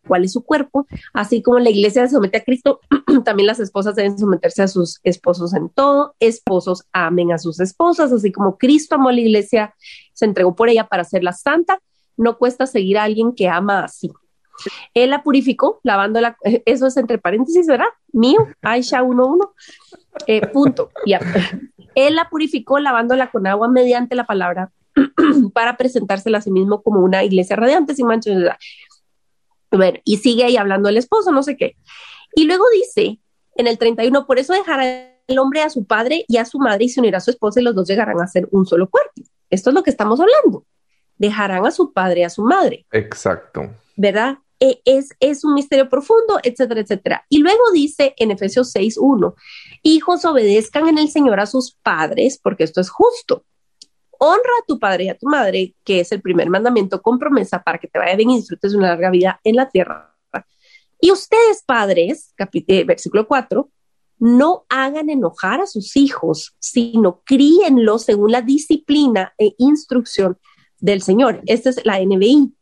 cuál 0.07 0.23
es 0.23 0.33
su 0.33 0.43
cuerpo, 0.43 0.85
así 1.13 1.41
como 1.41 1.59
la 1.59 1.69
iglesia 1.69 2.07
se 2.07 2.13
somete 2.13 2.37
a 2.37 2.43
Cristo, 2.43 2.79
también 3.25 3.47
las 3.47 3.59
esposas 3.59 3.95
deben 3.95 4.17
someterse 4.17 4.63
a 4.63 4.67
sus 4.67 4.99
esposos 5.03 5.53
en 5.53 5.69
todo, 5.69 6.15
esposos 6.19 6.85
amen 6.93 7.31
a 7.31 7.37
sus 7.37 7.59
esposas, 7.59 8.11
así 8.11 8.31
como 8.31 8.57
Cristo 8.57 8.95
amó 8.95 9.09
a 9.09 9.13
la 9.13 9.21
iglesia, 9.21 9.75
se 10.13 10.25
entregó 10.25 10.55
por 10.55 10.69
ella 10.69 10.87
para 10.87 11.01
hacerla 11.01 11.33
santa, 11.33 11.79
no 12.17 12.37
cuesta 12.37 12.65
seguir 12.65 12.97
a 12.97 13.03
alguien 13.03 13.33
que 13.33 13.49
ama 13.49 13.83
así. 13.83 14.11
Él 14.93 15.09
la 15.09 15.21
purificó, 15.21 15.81
lavándola, 15.83 16.37
eso 16.65 16.87
es 16.87 16.95
entre 16.95 17.17
paréntesis, 17.17 17.67
¿verdad? 17.67 17.87
Mío, 18.13 18.39
Aisha 18.61 19.03
11, 19.03 19.47
eh, 20.27 20.47
punto, 20.47 20.91
ya. 21.05 21.19
Él 21.95 22.15
la 22.15 22.29
purificó 22.29 22.79
lavándola 22.79 23.31
con 23.31 23.47
agua 23.47 23.67
mediante 23.67 24.15
la 24.15 24.25
palabra 24.25 24.71
para 25.53 25.77
presentársela 25.77 26.37
a 26.37 26.41
sí 26.41 26.51
mismo 26.51 26.81
como 26.83 26.99
una 26.99 27.23
iglesia 27.23 27.55
radiante 27.55 27.95
sin 27.95 28.07
mancha 28.07 28.31
de 28.31 28.51
bueno, 29.71 29.99
y 30.03 30.17
sigue 30.17 30.43
ahí 30.43 30.57
hablando 30.57 30.89
el 30.89 30.97
esposo, 30.97 31.31
no 31.31 31.43
sé 31.43 31.57
qué. 31.57 31.75
Y 32.33 32.45
luego 32.45 32.63
dice 32.73 33.19
en 33.55 33.67
el 33.67 33.77
31, 33.77 34.25
por 34.25 34.39
eso 34.39 34.53
dejará 34.53 35.11
el 35.27 35.39
hombre 35.39 35.61
a 35.61 35.69
su 35.69 35.85
padre 35.85 36.25
y 36.27 36.37
a 36.37 36.45
su 36.45 36.59
madre 36.59 36.85
y 36.85 36.89
se 36.89 36.99
unirá 36.99 37.17
a 37.17 37.21
su 37.21 37.31
esposa 37.31 37.59
y 37.59 37.63
los 37.63 37.75
dos 37.75 37.87
llegarán 37.87 38.21
a 38.21 38.27
ser 38.27 38.47
un 38.51 38.65
solo 38.65 38.89
cuerpo. 38.89 39.13
Esto 39.49 39.69
es 39.69 39.73
lo 39.73 39.83
que 39.83 39.89
estamos 39.89 40.19
hablando. 40.19 40.65
Dejarán 41.17 41.65
a 41.65 41.71
su 41.71 41.93
padre 41.93 42.21
y 42.21 42.23
a 42.23 42.29
su 42.29 42.43
madre. 42.43 42.85
Exacto. 42.91 43.69
¿Verdad? 43.95 44.37
E, 44.59 44.81
es, 44.85 45.09
es 45.19 45.43
un 45.43 45.53
misterio 45.53 45.89
profundo, 45.89 46.39
etcétera, 46.43 46.81
etcétera. 46.81 47.25
Y 47.29 47.39
luego 47.39 47.71
dice 47.73 48.13
en 48.17 48.31
Efesios 48.31 48.71
6, 48.71 48.97
1, 48.97 49.35
hijos 49.85 50.25
obedezcan 50.25 50.87
en 50.87 50.97
el 50.97 51.09
Señor 51.09 51.39
a 51.39 51.45
sus 51.45 51.77
padres, 51.81 52.39
porque 52.41 52.65
esto 52.65 52.81
es 52.81 52.89
justo 52.89 53.45
honra 54.19 54.51
a 54.61 54.65
tu 54.67 54.79
padre 54.79 55.05
y 55.05 55.09
a 55.09 55.17
tu 55.17 55.27
madre, 55.27 55.75
que 55.83 55.99
es 55.99 56.11
el 56.11 56.21
primer 56.21 56.49
mandamiento 56.49 57.01
con 57.01 57.19
promesa 57.19 57.63
para 57.63 57.77
que 57.77 57.87
te 57.87 57.99
vaya 57.99 58.15
bien 58.15 58.31
y 58.31 58.37
disfrutes 58.37 58.73
una 58.73 58.89
larga 58.89 59.09
vida 59.09 59.39
en 59.43 59.55
la 59.55 59.69
tierra. 59.69 60.15
Y 60.99 61.11
ustedes, 61.11 61.63
padres, 61.65 62.33
eh, 62.37 62.83
versículo 62.83 63.27
4, 63.27 63.69
no 64.17 64.65
hagan 64.69 65.09
enojar 65.09 65.61
a 65.61 65.67
sus 65.67 65.97
hijos, 65.97 66.55
sino 66.59 67.21
críenlos 67.25 68.03
según 68.03 68.31
la 68.31 68.41
disciplina 68.41 69.33
e 69.37 69.53
instrucción 69.57 70.37
del 70.79 71.01
Señor. 71.01 71.41
Esta 71.45 71.69
es 71.69 71.85
la 71.85 71.99
NBI. 71.99 72.53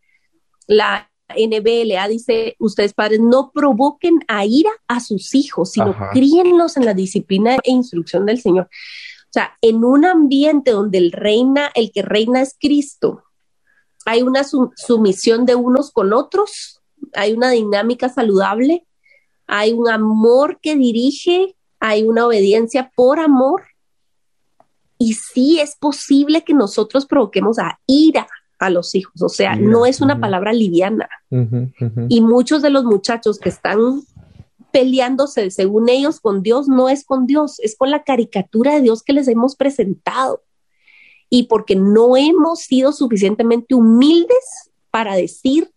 La 0.67 1.11
NBLA 1.33 2.07
dice, 2.07 2.55
ustedes 2.59 2.93
padres 2.93 3.19
no 3.19 3.51
provoquen 3.53 4.19
a 4.27 4.45
ira 4.45 4.71
a 4.87 4.99
sus 4.99 5.33
hijos, 5.35 5.71
sino 5.71 5.95
críenlos 6.11 6.77
en 6.77 6.85
la 6.85 6.93
disciplina 6.93 7.55
e 7.63 7.71
instrucción 7.71 8.25
del 8.25 8.39
Señor. 8.41 8.65
O 8.65 9.33
sea, 9.33 9.57
en 9.61 9.83
un 9.83 10.05
ambiente 10.05 10.71
donde 10.71 10.99
el 10.99 11.11
reina, 11.11 11.71
el 11.73 11.91
que 11.91 12.01
reina 12.01 12.41
es 12.41 12.55
Cristo, 12.59 13.23
hay 14.05 14.21
una 14.21 14.43
sumisión 14.43 15.45
de 15.45 15.55
unos 15.55 15.91
con 15.91 16.13
otros, 16.13 16.81
hay 17.13 17.33
una 17.33 17.49
dinámica 17.49 18.09
saludable, 18.09 18.85
hay 19.47 19.73
un 19.73 19.89
amor 19.89 20.59
que 20.61 20.75
dirige, 20.75 21.55
hay 21.79 22.03
una 22.03 22.27
obediencia 22.27 22.91
por 22.95 23.19
amor. 23.19 23.63
Y 24.97 25.13
sí 25.13 25.59
es 25.59 25.75
posible 25.75 26.43
que 26.43 26.53
nosotros 26.53 27.05
provoquemos 27.05 27.59
a 27.59 27.79
ira 27.87 28.27
a 28.65 28.69
los 28.69 28.95
hijos, 28.95 29.21
o 29.21 29.29
sea, 29.29 29.55
no 29.55 29.85
es 29.85 30.01
una 30.01 30.19
palabra 30.19 30.53
liviana. 30.53 31.09
Y 32.09 32.21
muchos 32.21 32.61
de 32.61 32.69
los 32.69 32.83
muchachos 32.83 33.39
que 33.39 33.49
están 33.49 34.01
peleándose, 34.71 35.51
según 35.51 35.87
ellos, 35.89 36.19
con 36.19 36.41
Dios, 36.41 36.67
no 36.67 36.89
es 36.89 37.05
con 37.05 37.27
Dios, 37.27 37.59
es 37.59 37.77
con 37.77 37.91
la 37.91 38.03
caricatura 38.03 38.73
de 38.73 38.81
Dios 38.81 39.03
que 39.03 39.13
les 39.13 39.27
hemos 39.27 39.55
presentado. 39.55 40.41
Y 41.29 41.43
porque 41.43 41.75
no 41.75 42.17
hemos 42.17 42.61
sido 42.61 42.91
suficientemente 42.91 43.75
humildes 43.75 44.71
para 44.89 45.15
decir, 45.15 45.71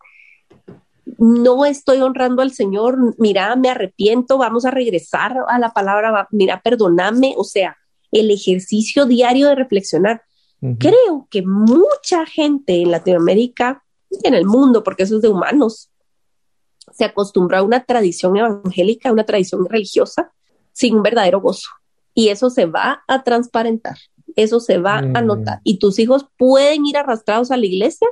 no 1.19 1.65
estoy 1.65 2.01
honrando 2.01 2.43
al 2.43 2.53
Señor, 2.53 3.15
mira, 3.19 3.55
me 3.57 3.69
arrepiento, 3.69 4.39
vamos 4.39 4.65
a 4.65 4.71
regresar 4.71 5.37
a 5.49 5.59
la 5.59 5.71
palabra, 5.71 6.29
mira, 6.31 6.61
perdóname, 6.61 7.35
o 7.37 7.45
sea, 7.45 7.77
el 8.13 8.31
ejercicio 8.31 9.07
diario 9.07 9.49
de 9.49 9.55
reflexionar. 9.55 10.23
Creo 10.79 11.29
que 11.31 11.43
mucha 11.43 12.27
gente 12.27 12.81
en 12.81 12.91
Latinoamérica 12.91 13.85
y 14.11 14.27
en 14.27 14.35
el 14.35 14.47
mundo, 14.47 14.83
porque 14.83 15.03
eso 15.03 15.17
es 15.17 15.23
de 15.23 15.29
humanos, 15.29 15.91
se 16.93 17.05
acostumbró 17.05 17.59
a 17.59 17.63
una 17.63 17.85
tradición 17.85 18.37
evangélica, 18.37 19.09
a 19.09 19.13
una 19.13 19.27
tradición 19.27 19.67
religiosa, 19.69 20.33
sin 20.73 20.97
un 20.97 21.03
verdadero 21.03 21.41
gozo. 21.41 21.69
Y 22.15 22.29
eso 22.29 22.49
se 22.49 22.67
va 22.67 23.05
a 23.07 23.23
transparentar, 23.23 23.97
eso 24.35 24.61
se 24.61 24.79
va 24.79 24.99
a 24.99 25.03
mm. 25.03 25.27
notar. 25.27 25.61
Y 25.63 25.79
tus 25.79 25.99
hijos 25.99 26.27
pueden 26.39 26.87
ir 26.87 26.97
arrastrados 26.97 27.51
a 27.51 27.57
la 27.57 27.67
iglesia, 27.67 28.09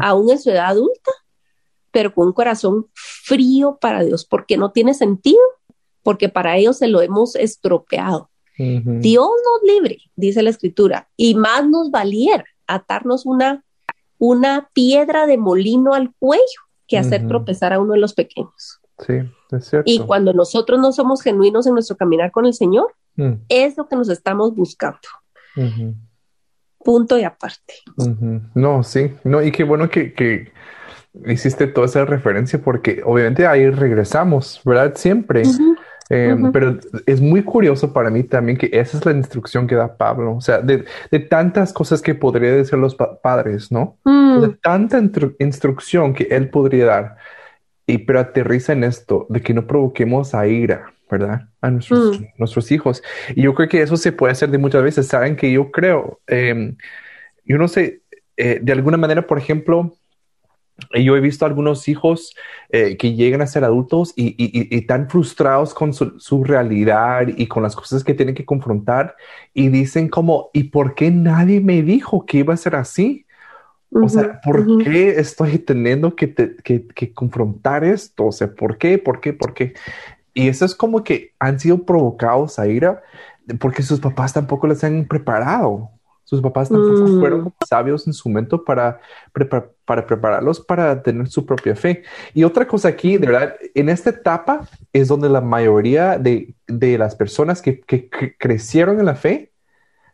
aún 0.00 0.30
en 0.30 0.40
su 0.40 0.50
edad 0.50 0.66
adulta, 0.66 1.12
pero 1.92 2.12
con 2.12 2.26
un 2.26 2.32
corazón 2.32 2.88
frío 2.92 3.78
para 3.80 4.02
Dios, 4.02 4.24
porque 4.24 4.56
no 4.56 4.72
tiene 4.72 4.94
sentido, 4.94 5.38
porque 6.02 6.28
para 6.28 6.56
ellos 6.56 6.78
se 6.78 6.88
lo 6.88 7.00
hemos 7.02 7.36
estropeado. 7.36 8.30
Dios 9.00 9.28
nos 9.28 9.74
libre, 9.74 9.98
dice 10.16 10.42
la 10.42 10.50
escritura, 10.50 11.08
y 11.16 11.34
más 11.34 11.66
nos 11.68 11.90
valiera 11.90 12.44
atarnos 12.66 13.24
una, 13.24 13.64
una 14.18 14.68
piedra 14.74 15.26
de 15.26 15.38
molino 15.38 15.94
al 15.94 16.12
cuello 16.18 16.42
que 16.86 16.98
hacer 16.98 17.26
tropezar 17.26 17.72
a 17.72 17.80
uno 17.80 17.94
de 17.94 18.00
los 18.00 18.14
pequeños. 18.14 18.80
Sí, 18.98 19.14
es 19.52 19.64
cierto. 19.64 19.90
Y 19.90 20.00
cuando 20.00 20.32
nosotros 20.32 20.78
no 20.78 20.92
somos 20.92 21.22
genuinos 21.22 21.66
en 21.66 21.74
nuestro 21.74 21.96
caminar 21.96 22.30
con 22.32 22.44
el 22.44 22.52
Señor, 22.52 22.92
mm. 23.16 23.32
es 23.48 23.78
lo 23.78 23.88
que 23.88 23.96
nos 23.96 24.08
estamos 24.08 24.54
buscando. 24.54 24.98
Punto 26.84 27.18
y 27.18 27.24
aparte. 27.24 27.74
No, 28.54 28.82
sí, 28.82 29.12
no, 29.24 29.42
y 29.42 29.52
qué 29.52 29.64
bueno 29.64 29.88
que, 29.88 30.12
que, 30.12 30.52
hiciste 31.26 31.66
toda 31.66 31.86
esa 31.86 32.04
referencia 32.04 32.60
porque 32.62 33.02
obviamente 33.04 33.46
ahí 33.46 33.68
regresamos, 33.70 34.60
¿verdad? 34.64 34.94
Siempre. 34.96 35.42
Em, 36.12 36.50
pero 36.50 36.76
es 37.06 37.20
muy 37.20 37.44
curioso 37.44 37.92
para 37.92 38.10
mí 38.10 38.24
también 38.24 38.58
que 38.58 38.68
esa 38.72 38.98
es 38.98 39.06
la 39.06 39.12
instrucción 39.12 39.68
que 39.68 39.76
da 39.76 39.96
Pablo, 39.96 40.34
o 40.34 40.40
sea, 40.40 40.60
de, 40.60 40.84
tantas 41.28 41.72
cosas 41.72 42.02
que 42.02 42.16
podría 42.16 42.50
decir 42.50 42.76
los 42.80 42.96
padres, 42.96 43.70
¿no? 43.70 43.96
De 44.04 44.48
mm. 44.48 44.58
tanta 44.60 45.00
instrucción 45.38 46.12
que 46.12 46.24
él 46.24 46.50
podría 46.50 46.86
dar, 46.86 47.16
y 47.86 47.98
pero 47.98 48.18
aterriza 48.18 48.72
en 48.72 48.82
esto, 48.82 49.26
de 49.28 49.40
que 49.40 49.54
no 49.54 49.68
provoquemos 49.68 50.34
a 50.34 50.48
ira, 50.48 50.92
¿verdad? 51.08 51.48
A 51.60 51.70
nuestros, 51.70 52.20
mm. 52.20 52.24
nuestros 52.38 52.72
hijos. 52.72 53.04
Y 53.36 53.42
yo 53.42 53.54
creo 53.54 53.68
que 53.68 53.80
eso 53.80 53.96
se 53.96 54.10
puede 54.10 54.32
hacer 54.32 54.50
de 54.50 54.58
muchas 54.58 54.82
veces, 54.82 55.06
saben 55.06 55.36
que 55.36 55.52
yo 55.52 55.70
creo, 55.70 56.18
em, 56.26 56.76
yo 57.44 57.56
no 57.56 57.68
sé, 57.68 58.02
eh, 58.36 58.58
de 58.60 58.72
alguna 58.72 58.96
manera, 58.96 59.28
por 59.28 59.38
ejemplo, 59.38 59.94
yo 60.94 61.16
he 61.16 61.20
visto 61.20 61.46
algunos 61.46 61.88
hijos 61.88 62.34
eh, 62.70 62.96
que 62.96 63.14
llegan 63.14 63.42
a 63.42 63.46
ser 63.46 63.64
adultos 63.64 64.12
y, 64.16 64.34
y, 64.38 64.76
están 64.76 65.08
frustrados 65.08 65.74
con 65.74 65.92
su, 65.92 66.44
realidad 66.44 67.28
y 67.28 67.46
con 67.46 67.62
las 67.62 67.76
cosas 67.76 68.04
que 68.04 68.14
tienen 68.14 68.34
que 68.34 68.44
confrontar 68.44 69.16
y 69.54 69.68
dicen 69.68 70.08
como, 70.08 70.50
¿y 70.52 70.64
por 70.64 70.94
qué 70.94 71.10
nadie 71.10 71.60
me 71.60 71.82
dijo 71.82 72.26
que 72.26 72.38
iba 72.38 72.54
a 72.54 72.56
ser 72.56 72.76
así? 72.76 73.26
o 73.92 74.08
sea, 74.08 74.40
¿por 74.42 74.84
qué 74.84 75.18
estoy 75.18 75.58
teniendo 75.58 76.14
que, 76.14 76.32
que, 76.32 77.12
confrontar 77.12 77.82
esto? 77.82 78.26
O 78.26 78.32
sea, 78.32 78.52
¿por 78.54 78.78
qué? 78.78 78.98
¿Por 78.98 79.20
qué? 79.20 79.32
¿Por 79.32 79.52
qué? 79.52 79.74
Y 80.32 80.48
eso 80.48 80.64
es 80.64 80.76
como 80.76 81.02
que 81.02 81.32
han 81.40 81.58
sido 81.58 81.84
provocados 81.84 82.60
a 82.60 82.68
ira 82.68 83.02
porque 83.58 83.82
sus 83.82 84.00
papás 84.00 84.32
tampoco 84.32 84.66
les 84.66 84.84
han 84.84 85.06
preparado. 85.06 85.90
Sus 86.30 86.40
papás 86.40 86.68
tampoco 86.68 87.08
mm. 87.08 87.18
fueron 87.18 87.54
sabios 87.66 88.06
en 88.06 88.12
su 88.12 88.28
momento 88.28 88.62
para, 88.62 89.00
para 89.84 90.06
prepararlos 90.06 90.60
para 90.60 91.02
tener 91.02 91.26
su 91.26 91.44
propia 91.44 91.74
fe. 91.74 92.04
Y 92.34 92.44
otra 92.44 92.68
cosa 92.68 92.86
aquí, 92.86 93.18
de 93.18 93.26
verdad, 93.26 93.56
en 93.74 93.88
esta 93.88 94.10
etapa 94.10 94.68
es 94.92 95.08
donde 95.08 95.28
la 95.28 95.40
mayoría 95.40 96.18
de, 96.18 96.54
de 96.68 96.98
las 96.98 97.16
personas 97.16 97.60
que, 97.60 97.80
que, 97.80 98.08
crecieron 98.38 99.00
en 99.00 99.06
la 99.06 99.16
fe 99.16 99.50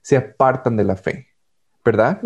se 0.01 0.17
apartan 0.17 0.79
de 0.79 0.85
la 0.85 0.97
fe. 0.97 1.27
¿verdad? 1.85 2.21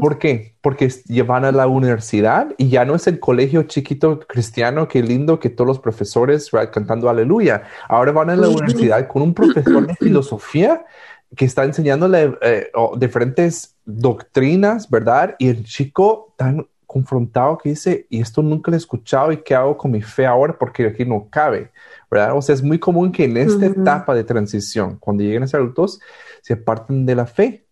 ¿Por 0.00 0.18
qué? 0.18 0.54
Porque 0.62 0.88
van 1.26 1.44
a 1.44 1.52
la 1.52 1.66
universidad 1.66 2.54
y 2.56 2.68
ya 2.68 2.84
no 2.84 2.94
es 2.94 3.08
el 3.08 3.18
colegio 3.18 3.64
chiquito 3.64 4.20
cristiano, 4.20 4.86
qué 4.88 5.02
lindo 5.02 5.38
que 5.38 5.50
todos 5.50 5.66
los 5.66 5.80
profesores 5.80 6.48
cantando 6.72 7.10
aleluya. 7.10 7.64
Ahora 7.88 8.12
van 8.12 8.30
a 8.30 8.36
la 8.36 8.48
universidad 8.48 9.06
con 9.08 9.20
un 9.20 9.34
profesor 9.34 9.86
de 9.86 9.94
filosofía 10.00 10.86
que 11.36 11.44
está 11.44 11.64
enseñándole 11.64 12.36
eh, 12.42 12.70
diferentes 12.96 13.76
doctrinas, 13.84 14.88
¿verdad? 14.90 15.36
Y 15.38 15.48
el 15.48 15.64
chico 15.64 16.34
tan 16.36 16.66
confrontado 16.86 17.56
que 17.58 17.68
dice, 17.68 18.06
y 18.10 18.20
esto 18.20 18.42
nunca 18.42 18.70
lo 18.70 18.76
he 18.76 18.78
escuchado, 18.78 19.30
¿y 19.30 19.36
qué 19.42 19.54
hago 19.54 19.76
con 19.76 19.92
mi 19.92 20.02
fe 20.02 20.26
ahora? 20.26 20.58
Porque 20.58 20.86
aquí 20.86 21.04
no 21.04 21.28
cabe, 21.30 21.70
¿verdad? 22.10 22.36
O 22.36 22.42
sea, 22.42 22.52
es 22.52 22.62
muy 22.62 22.80
común 22.80 23.12
que 23.12 23.24
en 23.24 23.36
esta 23.36 23.64
etapa 23.66 24.12
de 24.12 24.24
transición, 24.24 24.96
cuando 24.98 25.22
lleguen 25.22 25.44
a 25.44 25.46
ser 25.46 25.60
adultos, 25.60 26.00
se 26.42 26.54
aparten 26.54 27.06
de 27.06 27.14
la 27.14 27.26
fe. 27.26 27.64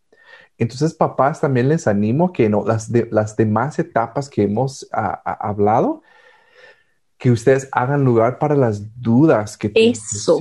Entonces, 0.56 0.94
papás, 0.94 1.40
también 1.40 1.68
les 1.68 1.88
animo 1.88 2.32
que 2.32 2.48
no, 2.48 2.64
las, 2.64 2.92
de, 2.92 3.08
las 3.10 3.36
demás 3.36 3.78
etapas 3.80 4.28
que 4.28 4.44
hemos 4.44 4.88
hablado, 4.92 6.02
que 7.16 7.32
ustedes 7.32 7.68
hagan 7.72 8.04
lugar 8.04 8.38
para 8.38 8.54
las 8.54 9.00
dudas 9.00 9.56
que 9.56 9.68
tienen. 9.68 9.92
Eso. 9.92 10.38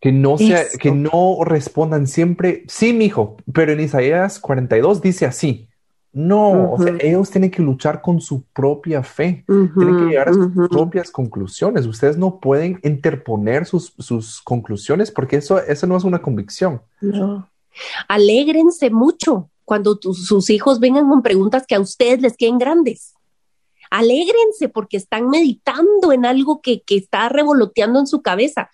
Que 0.00 0.12
no, 0.12 0.38
sea, 0.38 0.64
que 0.78 0.92
no 0.92 1.38
respondan 1.44 2.06
siempre, 2.06 2.62
sí, 2.68 2.92
mi 2.92 3.06
hijo, 3.06 3.36
pero 3.52 3.72
en 3.72 3.80
Isaías 3.80 4.38
42 4.38 5.02
dice 5.02 5.26
así. 5.26 5.68
No, 6.12 6.72
o 6.72 6.82
sea, 6.82 6.96
ellos 7.00 7.30
tienen 7.30 7.50
que 7.50 7.62
luchar 7.62 8.00
con 8.00 8.20
su 8.20 8.42
propia 8.42 9.02
fe, 9.02 9.44
tienen 9.46 9.98
que 9.98 10.04
llegar 10.06 10.30
a 10.30 10.32
sus 10.32 10.68
propias 10.68 11.10
conclusiones. 11.10 11.86
Ustedes 11.86 12.16
no 12.16 12.40
pueden 12.40 12.80
interponer 12.82 13.66
sus, 13.66 13.92
sus 13.98 14.40
conclusiones 14.40 15.10
porque 15.10 15.36
eso, 15.36 15.60
eso 15.60 15.86
no 15.86 15.96
es 15.96 16.04
una 16.04 16.20
convicción. 16.20 16.80
No. 17.00 17.48
Alégrense 18.08 18.90
mucho 18.90 19.50
cuando 19.64 19.98
sus 20.00 20.48
hijos 20.50 20.80
vengan 20.80 21.08
con 21.08 21.22
preguntas 21.22 21.66
que 21.66 21.74
a 21.74 21.80
ustedes 21.80 22.20
les 22.22 22.36
queden 22.36 22.58
grandes. 22.58 23.14
Alégrense 23.90 24.68
porque 24.68 24.96
están 24.96 25.28
meditando 25.28 26.10
en 26.12 26.24
algo 26.24 26.60
que, 26.62 26.82
que 26.82 26.96
está 26.96 27.28
revoloteando 27.28 28.00
en 28.00 28.06
su 28.06 28.22
cabeza 28.22 28.70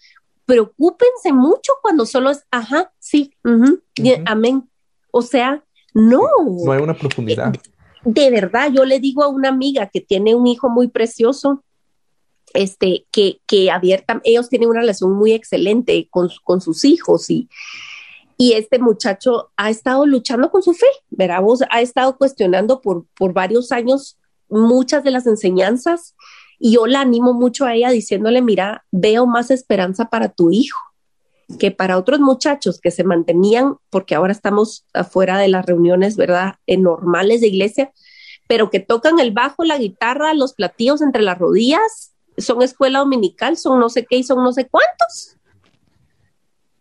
preocúpense 0.47 1.33
mucho 1.33 1.73
cuando 1.83 2.07
solo 2.07 2.31
es, 2.31 2.45
ajá, 2.51 2.93
sí, 2.99 3.35
amén. 4.27 4.69
O 5.11 5.23
sea, 5.23 5.65
no. 5.93 6.23
No 6.65 6.73
hay 6.73 6.83
una 6.83 6.95
profundidad. 6.95 7.55
De, 8.05 8.31
verdad, 8.31 8.71
yo 8.73 8.85
le 8.85 9.01
digo 9.01 9.23
a 9.23 9.29
una 9.29 9.49
amiga 9.49 9.89
que 9.93 10.01
tiene 10.01 10.35
un 10.35 10.47
hijo 10.47 10.69
muy 10.69 10.89
precioso, 10.89 11.65
este, 12.53 13.07
que, 13.11 13.41
que 13.47 13.71
abierta, 13.71 14.21
ellos 14.25 14.49
tienen 14.49 14.69
una 14.69 14.81
relación 14.81 15.13
muy 15.13 15.33
excelente 15.33 16.09
con, 16.11 16.29
con 16.45 16.61
sus 16.61 16.85
hijos 16.85 17.31
y, 17.31 17.49
y 18.37 18.53
este 18.53 18.79
muchacho 18.79 19.51
ha 19.57 19.71
estado 19.71 20.07
luchando 20.07 20.51
con 20.51 20.63
su 20.63 20.75
fe, 20.75 20.87
¿verdad? 21.11 21.43
ha 21.71 21.81
estado 21.81 22.17
cuestionando 22.17 22.81
por, 22.81 23.07
por 23.17 23.33
varios 23.33 23.73
años 23.73 24.19
muchas 24.49 25.03
de 25.05 25.11
las 25.11 25.27
enseñanzas 25.27 26.15
y 26.59 26.75
yo 26.75 26.87
la 26.87 27.01
animo 27.01 27.35
mucho 27.35 27.65
a 27.67 27.75
ella 27.75 27.91
diciéndole, 27.91 28.43
mira, 28.43 28.85
veo 28.91 29.27
más 29.27 29.51
esperanza 29.51 30.07
para 30.07 30.29
tu 30.29 30.51
hijo 30.51 30.79
que 31.59 31.71
para 31.71 31.99
otros 31.99 32.21
muchachos 32.21 32.81
que 32.81 32.91
se 32.91 33.05
mantenían, 33.05 33.77
porque 33.91 34.15
ahora 34.15 34.33
estamos 34.33 34.87
afuera 34.93 35.39
de 35.39 35.49
las 35.49 35.67
reuniones, 35.67 36.17
¿verdad? 36.17 36.57
normales 36.67 37.41
de 37.41 37.49
iglesia, 37.49 37.93
pero 38.49 38.71
que 38.71 38.81
tocan 38.81 39.19
el 39.19 39.33
bajo, 39.33 39.65
la 39.65 39.79
guitarra, 39.79 40.35
los 40.35 40.55
platillos 40.55 41.03
entre 41.03 41.23
las 41.23 41.39
rodillas, 41.39 42.15
son 42.39 42.63
escuela 42.63 43.01
dominical, 43.01 43.57
son 43.57 43.79
no 43.79 43.89
sé 43.89 44.05
qué 44.05 44.17
y 44.17 44.25
son 44.25 44.43
no 44.43 44.53
sé 44.53 44.69
cuántos. 44.69 45.37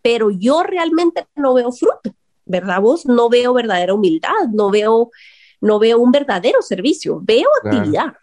Pero 0.02 0.30
yo 0.30 0.62
realmente 0.62 1.26
no 1.36 1.54
veo 1.54 1.72
fruto, 1.72 2.14
¿verdad 2.44 2.80
vos? 2.80 3.06
No 3.06 3.28
veo 3.28 3.54
verdadera 3.54 3.94
humildad, 3.94 4.48
no 4.52 4.70
veo, 4.70 5.10
no 5.60 5.78
veo 5.78 5.98
un 5.98 6.10
verdadero 6.10 6.60
servicio, 6.60 7.20
veo 7.22 7.48
actividad. 7.62 8.14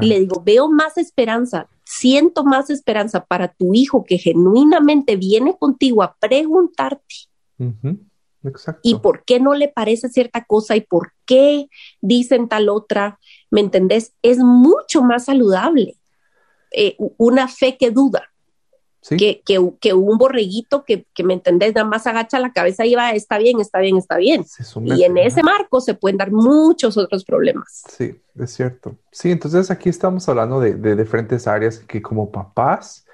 Y 0.00 0.06
le 0.06 0.20
digo, 0.20 0.42
veo 0.44 0.68
más 0.68 0.96
esperanza, 0.96 1.68
siento 1.84 2.44
más 2.44 2.70
esperanza 2.70 3.24
para 3.24 3.48
tu 3.48 3.74
hijo 3.74 4.04
que 4.04 4.18
genuinamente 4.18 5.16
viene 5.16 5.56
contigo 5.58 6.02
a 6.02 6.16
preguntarte. 6.18 7.14
Exacto. 8.42 8.80
¿Y 8.82 8.96
por 8.96 9.24
qué 9.24 9.40
no 9.40 9.54
le 9.54 9.68
parece 9.68 10.08
cierta 10.08 10.44
cosa 10.44 10.76
y 10.76 10.80
por 10.80 11.12
qué 11.24 11.68
dicen 12.00 12.48
tal 12.48 12.68
otra? 12.68 13.18
¿Me 13.50 13.60
entendés? 13.60 14.14
Es 14.22 14.38
mucho 14.38 15.02
más 15.02 15.24
saludable. 15.26 15.96
eh, 16.72 16.96
una 17.16 17.48
fe 17.48 17.76
que 17.76 17.90
duda. 17.90 18.30
Que, 19.08 19.42
que, 19.44 19.92
un 19.94 20.18
borreguito 20.18 20.84
que, 20.84 21.06
que, 21.14 21.22
me 21.22 21.34
entendés, 21.34 21.74
nada 21.74 21.86
más 21.86 22.06
agacha 22.06 22.40
la 22.40 22.52
cabeza 22.52 22.84
y 22.86 22.94
va, 22.96 23.12
está 23.12 23.38
bien, 23.38 23.60
está 23.60 23.78
bien, 23.78 23.96
está 23.96 24.16
bien. 24.16 24.44
y 24.82 25.04
en 25.04 25.16
ese 25.18 25.44
marco 25.44 25.80
se 25.80 25.94
pueden 25.94 26.16
dar 26.16 26.32
muchos 26.32 26.96
otros 26.96 27.24
problemas. 27.24 27.84
Sí, 27.88 28.20
es 28.36 28.52
cierto. 28.52 28.96
Sí, 29.12 29.30
entonces 29.30 29.70
aquí 29.70 29.88
estamos 29.88 30.28
hablando 30.28 30.58
de, 30.58 30.74
de 30.74 30.96
diferentes 30.96 31.46
áreas 31.46 31.78
que 31.78 32.02
como 32.02 32.32
papás 32.32 33.06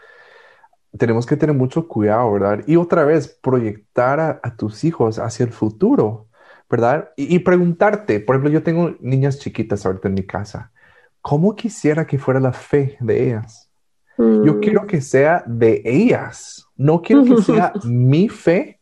tenemos 0.97 1.27
que 1.27 1.37
tener 1.37 1.57
mucho 1.57 1.89
cuidado, 1.89 2.33
¿verdad? 2.33 2.65
Y 2.67 2.77
otra 2.77 3.05
vez, 3.05 3.29
proyectar 3.29 4.41
a, 4.43 4.57
tus 4.57 4.85
hijos 4.85 5.19
hacia 5.19 5.45
el 5.45 5.53
futuro, 5.53 6.29
¿verdad? 6.71 7.11
Y, 7.17 7.35
y, 7.35 7.39
preguntarte, 7.41 8.21
por 8.21 8.37
ejemplo, 8.37 8.51
yo 8.51 8.63
tengo 8.63 8.95
niñas 9.01 9.39
chiquitas 9.39 9.85
ahorita 9.87 10.09
en 10.09 10.15
mi 10.15 10.27
casa, 10.27 10.73
¿cómo 11.21 11.55
quisiera 11.55 12.07
que 12.07 12.19
fuera 12.19 12.41
la 12.41 12.53
fe 12.53 12.97
de 13.01 13.29
ellas? 13.29 13.72
Yo 14.19 14.55
mm. 14.55 14.61
quiero 14.61 14.87
que 14.87 15.01
sea 15.01 15.43
de 15.47 15.83
ellas, 15.85 16.67
no 16.77 17.01
quiero 17.01 17.25
que 17.25 17.43
sea 17.43 17.73
mi 17.85 18.29
fe 18.29 18.79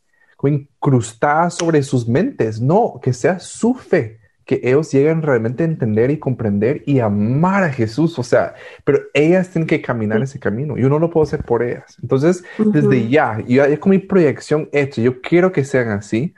incrustada 0.48 1.50
sobre 1.50 1.82
sus 1.82 2.08
mentes, 2.08 2.60
no, 2.60 2.98
que 3.02 3.12
sea 3.12 3.38
su 3.38 3.74
fe, 3.74 4.18
que 4.44 4.60
ellos 4.64 4.90
lleguen 4.90 5.22
realmente 5.22 5.62
a 5.62 5.66
entender 5.66 6.10
y 6.10 6.18
comprender 6.18 6.82
y 6.86 6.98
amar 6.98 7.62
a 7.62 7.72
Jesús, 7.72 8.18
o 8.18 8.22
sea, 8.22 8.54
pero 8.84 9.00
ellas 9.12 9.50
tienen 9.50 9.68
que 9.68 9.82
caminar 9.82 10.22
ese 10.22 10.40
camino, 10.40 10.76
yo 10.76 10.88
no 10.88 10.98
lo 10.98 11.10
puedo 11.10 11.24
hacer 11.24 11.44
por 11.44 11.62
ellas. 11.62 11.96
Entonces, 12.02 12.42
desde 12.58 13.08
ya, 13.08 13.38
yo 13.46 13.64
es 13.64 13.78
con 13.78 13.90
mi 13.90 13.98
proyección 13.98 14.68
hecha, 14.72 15.02
yo 15.02 15.20
quiero 15.20 15.52
que 15.52 15.64
sean 15.64 15.90
así, 15.90 16.34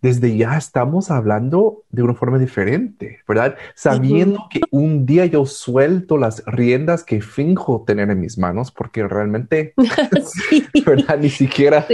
desde 0.00 0.36
ya 0.36 0.56
estamos 0.56 1.10
hablando 1.10 1.82
de 1.90 2.02
una 2.02 2.14
forma 2.14 2.38
diferente, 2.38 3.20
¿verdad? 3.26 3.56
Sabiendo 3.74 4.46
que 4.48 4.60
un 4.70 5.06
día 5.06 5.26
yo 5.26 5.44
suelto 5.44 6.16
las 6.16 6.44
riendas 6.46 7.02
que 7.02 7.20
finjo 7.20 7.84
tener 7.86 8.08
en 8.10 8.20
mis 8.20 8.38
manos, 8.38 8.70
porque 8.70 9.06
realmente, 9.08 9.74
¿verdad? 10.86 11.18
Ni 11.18 11.30
siquiera 11.30 11.84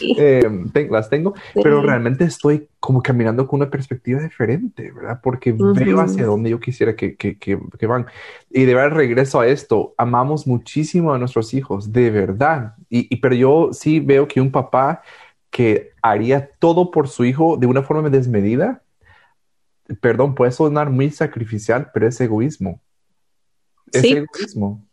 em, 0.00 0.70
las 0.90 1.10
tengo, 1.10 1.34
pero 1.54 1.82
realmente 1.82 2.24
estoy 2.24 2.68
como 2.78 3.02
caminando 3.02 3.46
con 3.48 3.60
una 3.60 3.70
perspectiva 3.70 4.20
diferente, 4.20 4.92
¿verdad? 4.92 5.20
Porque 5.20 5.52
veo 5.52 6.00
hacia 6.00 6.26
dónde 6.26 6.50
yo 6.50 6.60
quisiera 6.60 6.94
que, 6.94 7.16
que, 7.16 7.38
que, 7.38 7.58
que, 7.76 7.86
van. 7.86 8.06
Y 8.50 8.66
de 8.66 8.74
verdad 8.74 8.96
regreso 8.96 9.40
a 9.40 9.48
esto, 9.48 9.94
amamos 9.98 10.46
muchísimo 10.46 11.12
a 11.12 11.18
nuestros 11.18 11.54
hijos, 11.54 11.92
de 11.92 12.10
verdad. 12.10 12.74
Y, 12.88 13.12
y 13.12 13.16
pero 13.16 13.34
yo 13.34 13.70
sí 13.72 13.98
veo 13.98 14.28
que 14.28 14.40
un 14.40 14.52
papá 14.52 15.02
que 15.50 15.92
haría 16.02 16.50
todo 16.58 16.90
por 16.90 17.08
su 17.08 17.24
hijo 17.24 17.56
de 17.56 17.66
una 17.66 17.82
forma 17.82 18.08
desmedida, 18.10 18.82
perdón, 20.00 20.34
puede 20.34 20.52
sonar 20.52 20.90
muy 20.90 21.10
sacrificial, 21.10 21.90
pero 21.92 22.06
es 22.06 22.20
egoísmo. 22.20 22.80
Es 23.92 24.04
egoísmo. 24.04 24.84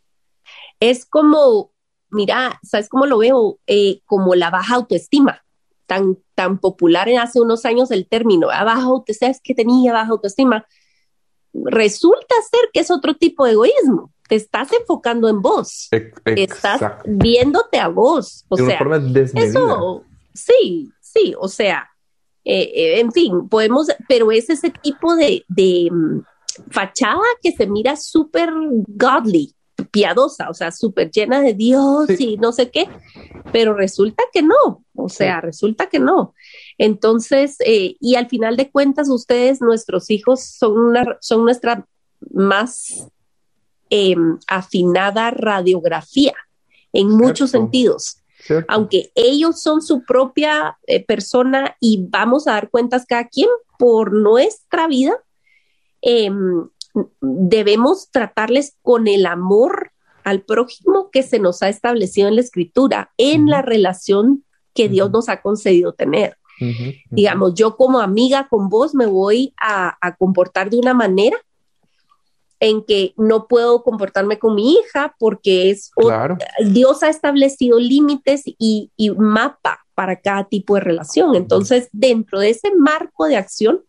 Es 0.80 1.04
como, 1.04 1.72
mira, 2.10 2.58
¿sabes 2.62 2.88
cómo 2.88 3.06
lo 3.06 3.18
veo? 3.18 3.58
Eh, 3.66 4.00
como 4.06 4.34
la 4.34 4.50
baja 4.50 4.76
autoestima. 4.76 5.42
Tan, 5.86 6.18
tan 6.34 6.58
popular 6.58 7.08
en 7.08 7.20
hace 7.20 7.40
unos 7.40 7.64
años 7.64 7.92
el 7.92 8.08
término, 8.08 8.48
ah, 8.50 8.64
baja 8.64 8.82
autoestima, 8.82 9.30
es 9.30 9.40
que 9.40 9.54
tenía 9.54 9.92
baja 9.92 10.10
autoestima. 10.10 10.66
Resulta 11.52 12.34
ser 12.50 12.70
que 12.72 12.80
es 12.80 12.90
otro 12.90 13.14
tipo 13.14 13.44
de 13.44 13.52
egoísmo. 13.52 14.12
Te 14.28 14.34
estás 14.34 14.72
enfocando 14.72 15.28
en 15.28 15.40
vos. 15.40 15.88
Estás 16.24 16.80
viéndote 17.06 17.78
a 17.78 17.86
vos. 17.86 18.44
O 18.48 18.56
sea, 18.56 18.80
eso 19.36 20.04
Sí, 20.36 20.90
sí, 21.00 21.34
o 21.38 21.48
sea, 21.48 21.88
eh, 22.44 22.70
eh, 22.74 23.00
en 23.00 23.10
fin, 23.10 23.48
podemos, 23.48 23.88
pero 24.08 24.30
es 24.30 24.48
ese 24.48 24.70
tipo 24.70 25.16
de, 25.16 25.44
mm, 25.90 26.20
fachada 26.70 27.24
que 27.42 27.50
se 27.50 27.66
mira 27.66 27.96
súper 27.96 28.50
godly, 28.86 29.52
piadosa, 29.90 30.48
o 30.48 30.54
sea, 30.54 30.70
súper 30.70 31.10
llena 31.10 31.40
de 31.40 31.54
Dios 31.54 32.08
y 32.18 32.36
no 32.36 32.52
sé 32.52 32.70
qué, 32.70 32.88
pero 33.52 33.74
resulta 33.74 34.22
que 34.32 34.42
no, 34.42 34.84
o 34.94 35.08
sea, 35.08 35.40
resulta 35.40 35.88
que 35.88 35.98
no. 35.98 36.34
Entonces, 36.78 37.56
eh, 37.60 37.96
y 38.00 38.14
al 38.14 38.28
final 38.28 38.56
de 38.56 38.70
cuentas, 38.70 39.10
ustedes, 39.10 39.60
nuestros 39.60 40.08
hijos, 40.10 40.42
son, 40.44 40.78
una, 40.78 41.18
son 41.20 41.44
nuestra 41.44 41.84
más 42.32 43.08
em, 43.90 44.38
afinada 44.46 45.30
radiografía 45.30 46.34
en 46.92 47.10
muchos 47.10 47.50
sentidos. 47.50 48.18
Aunque 48.68 49.10
ellos 49.14 49.60
son 49.60 49.82
su 49.82 50.04
propia 50.04 50.78
eh, 50.86 51.04
persona 51.04 51.76
y 51.80 52.06
vamos 52.08 52.46
a 52.46 52.52
dar 52.52 52.70
cuentas 52.70 53.04
cada 53.06 53.26
quien 53.28 53.48
por 53.78 54.12
nuestra 54.12 54.86
vida, 54.86 55.14
em, 56.00 56.68
debemos 57.20 58.10
tratarles 58.10 58.76
con 58.82 59.08
el 59.08 59.26
amor 59.26 59.92
al 60.24 60.42
prójimo 60.42 61.10
que 61.10 61.22
se 61.22 61.38
nos 61.38 61.62
ha 61.62 61.68
establecido 61.68 62.28
en 62.28 62.36
la 62.36 62.40
escritura, 62.40 63.12
en 63.16 63.46
la 63.46 63.62
relación 63.62 64.44
que 64.74 64.88
Dios 64.88 65.10
nos 65.10 65.28
ha 65.28 65.40
concedido 65.40 65.92
tener. 65.92 66.36
Digamos, 67.10 67.54
yo 67.54 67.76
como 67.76 68.00
amiga 68.00 68.48
con 68.48 68.70
vos 68.70 68.94
me 68.94 69.04
voy 69.04 69.52
a 69.60 70.16
comportar 70.18 70.70
de 70.70 70.78
una 70.78 70.94
manera 70.94 71.36
en 72.60 72.84
que 72.84 73.14
no 73.16 73.46
puedo 73.48 73.82
comportarme 73.82 74.38
con 74.38 74.54
mi 74.54 74.74
hija 74.74 75.14
porque 75.18 75.70
es 75.70 75.90
Dios 76.66 77.02
ha 77.02 77.08
establecido 77.08 77.78
límites 77.78 78.42
y, 78.46 78.90
mapa 79.16 79.84
para 79.94 80.20
cada 80.20 80.44
tipo 80.44 80.74
de 80.74 80.80
relación. 80.80 81.34
Entonces, 81.34 81.88
dentro 81.92 82.40
de 82.40 82.50
ese 82.50 82.74
marco 82.74 83.26
de 83.26 83.36
acción, 83.36 83.82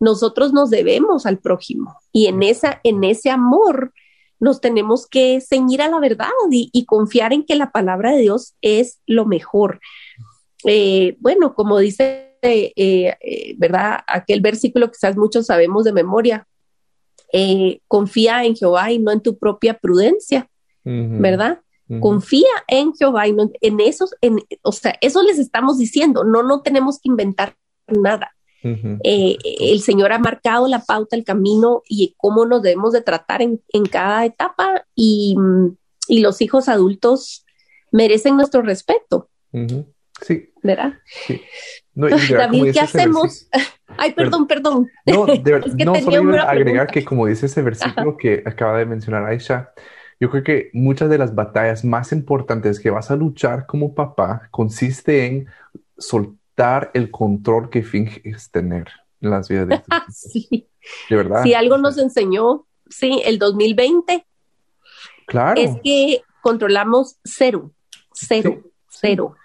nosotros 0.00 0.52
nos 0.52 0.70
debemos 0.70 1.26
al 1.26 1.38
prójimo 1.38 1.96
y 2.12 2.26
en, 2.26 2.42
esa, 2.42 2.80
en 2.82 3.04
ese 3.04 3.30
amor 3.30 3.92
nos 4.40 4.60
tenemos 4.60 5.06
que 5.06 5.40
ceñir 5.40 5.80
a 5.80 5.88
la 5.88 6.00
verdad 6.00 6.28
y, 6.50 6.84
confiar 6.84 7.32
en 7.32 7.44
que 7.44 7.54
la 7.54 7.70
palabra 7.70 8.12
de 8.12 8.20
Dios 8.20 8.54
es 8.60 9.00
lo 9.06 9.24
mejor. 9.24 9.80
Eh, 10.66 11.16
bueno, 11.20 11.54
como 11.54 11.78
dice, 11.78 12.36
eh, 12.42 12.72
eh, 12.76 13.54
¿verdad? 13.56 14.00
Aquel 14.06 14.40
versículo 14.40 14.88
que 14.88 14.92
quizás 14.92 15.16
muchos 15.16 15.46
sabemos 15.46 15.84
de 15.84 15.92
memoria, 15.92 16.46
eh, 17.36 17.80
confía 17.88 18.44
en 18.44 18.54
Jehová 18.54 18.92
y 18.92 19.00
no 19.00 19.10
en 19.10 19.20
tu 19.20 19.36
propia 19.36 19.74
prudencia, 19.74 20.48
¿verdad? 20.84 21.62
Confía 21.98 22.46
en 22.68 22.94
Jehová 22.94 23.26
y 23.26 23.32
no 23.32 23.50
en 23.60 23.80
esos, 23.80 24.14
en, 24.20 24.38
o 24.62 24.70
sea, 24.70 24.96
eso 25.00 25.20
les 25.24 25.40
estamos 25.40 25.76
diciendo, 25.76 26.22
no, 26.22 26.44
no 26.44 26.62
tenemos 26.62 27.00
que 27.00 27.08
inventar 27.08 27.56
nada. 27.88 28.36
Eh, 28.62 29.36
el 29.60 29.80
Señor 29.80 30.12
ha 30.12 30.20
marcado 30.20 30.68
la 30.68 30.84
pauta, 30.84 31.16
el 31.16 31.24
camino 31.24 31.82
y 31.88 32.14
cómo 32.16 32.46
nos 32.46 32.62
debemos 32.62 32.92
de 32.92 33.02
tratar 33.02 33.42
en, 33.42 33.60
cada 33.90 34.24
etapa 34.24 34.86
y, 34.94 35.36
y, 36.06 36.20
los 36.20 36.40
hijos 36.40 36.68
adultos 36.68 37.44
merecen 37.90 38.36
nuestro 38.36 38.62
respeto. 38.62 39.28
Sí. 40.22 40.50
¿Verdad? 40.64 40.94
Sí. 41.26 41.42
David, 41.94 42.72
¿qué 42.72 42.80
hacemos? 42.80 43.48
Ay, 43.98 44.12
perdón, 44.14 44.46
perdón. 44.46 44.88
No, 45.04 45.26
no 45.84 45.94
solo 45.96 46.22
iba 46.22 46.42
a 46.42 46.50
agregar 46.50 46.86
que 46.88 47.04
como 47.04 47.26
dice 47.26 47.46
ese 47.46 47.60
versículo 47.60 48.16
que 48.16 48.42
acaba 48.46 48.78
de 48.78 48.86
mencionar 48.86 49.26
Aisha, 49.26 49.72
yo 50.18 50.30
creo 50.30 50.42
que 50.42 50.70
muchas 50.72 51.10
de 51.10 51.18
las 51.18 51.34
batallas 51.34 51.84
más 51.84 52.12
importantes 52.12 52.80
que 52.80 52.88
vas 52.88 53.10
a 53.10 53.16
luchar 53.16 53.66
como 53.66 53.94
papá 53.94 54.48
consiste 54.50 55.26
en 55.26 55.48
soltar 55.98 56.90
el 56.94 57.10
control 57.10 57.68
que 57.68 57.82
finges 57.82 58.50
tener 58.50 58.88
en 59.20 59.30
las 59.30 59.48
vidas 59.50 59.68
de 59.68 59.78
tus 59.78 59.86
hijos. 59.94 60.16
sí. 60.16 60.68
De 61.10 61.16
verdad. 61.16 61.42
Si 61.42 61.52
algo 61.52 61.76
nos 61.76 61.98
enseñó, 61.98 62.66
sí, 62.88 63.20
el 63.26 63.38
2020. 63.38 64.26
Claro. 65.26 65.60
Es 65.60 65.76
que 65.84 66.22
controlamos 66.40 67.18
cero, 67.22 67.70
cero, 68.12 68.62
cero. 68.88 69.36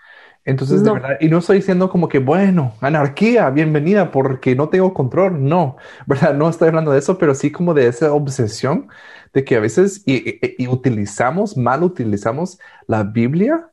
Entonces, 0.50 0.84
de 0.84 0.92
verdad, 0.92 1.18
y 1.20 1.28
no 1.28 1.38
estoy 1.38 1.58
diciendo 1.58 1.90
como 1.90 2.10
que, 2.10 2.18
bueno, 2.18 2.74
anarquía, 2.82 3.50
bienvenida, 3.52 4.10
porque 4.10 4.56
no 4.56 4.70
tengo 4.70 4.96
control, 4.96 5.44
no, 5.48 5.78
¿verdad? 6.08 6.34
No 6.34 6.50
estoy 6.50 6.70
hablando 6.70 6.92
de 6.92 7.00
eso, 7.00 7.18
pero 7.20 7.36
sí 7.36 7.52
como 7.52 7.76
de 7.76 7.88
esa 7.88 8.12
obsesión 8.14 8.88
de 9.32 9.44
que 9.44 9.56
a 9.56 9.60
veces 9.60 10.02
y, 10.08 10.68
utilizamos, 10.68 11.56
mal 11.56 11.84
utilizamos 11.84 12.58
la 12.88 13.04
Biblia 13.04 13.70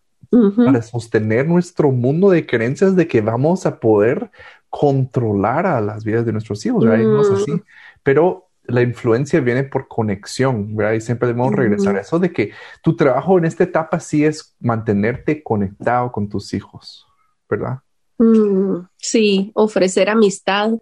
para 0.56 0.82
sostener 0.82 1.48
nuestro 1.48 1.90
mundo 1.92 2.28
de 2.28 2.44
creencias 2.44 2.94
de 2.94 3.08
que 3.08 3.22
vamos 3.22 3.64
a 3.64 3.80
poder 3.80 4.30
controlar 4.68 5.66
a 5.66 5.80
las 5.80 6.04
vidas 6.04 6.26
de 6.26 6.32
nuestros 6.32 6.66
hijos, 6.66 6.84
¿verdad? 6.84 6.98
Y 6.98 7.34
así. 7.34 7.52
Mm. 7.52 7.62
Pero 8.02 8.45
la 8.68 8.82
influencia 8.82 9.40
viene 9.40 9.64
por 9.64 9.88
conexión, 9.88 10.74
¿verdad? 10.76 10.94
Y 10.94 11.00
siempre 11.00 11.28
debemos 11.28 11.54
regresar 11.54 11.96
a 11.96 12.00
eso 12.00 12.18
de 12.18 12.32
que 12.32 12.52
tu 12.82 12.96
trabajo 12.96 13.38
en 13.38 13.44
esta 13.44 13.64
etapa 13.64 14.00
sí 14.00 14.24
es 14.24 14.54
mantenerte 14.60 15.42
conectado 15.42 16.12
con 16.12 16.28
tus 16.28 16.52
hijos, 16.54 17.06
¿verdad? 17.48 17.80
Mm, 18.18 18.86
sí, 18.96 19.52
ofrecer 19.54 20.08
amistad 20.08 20.72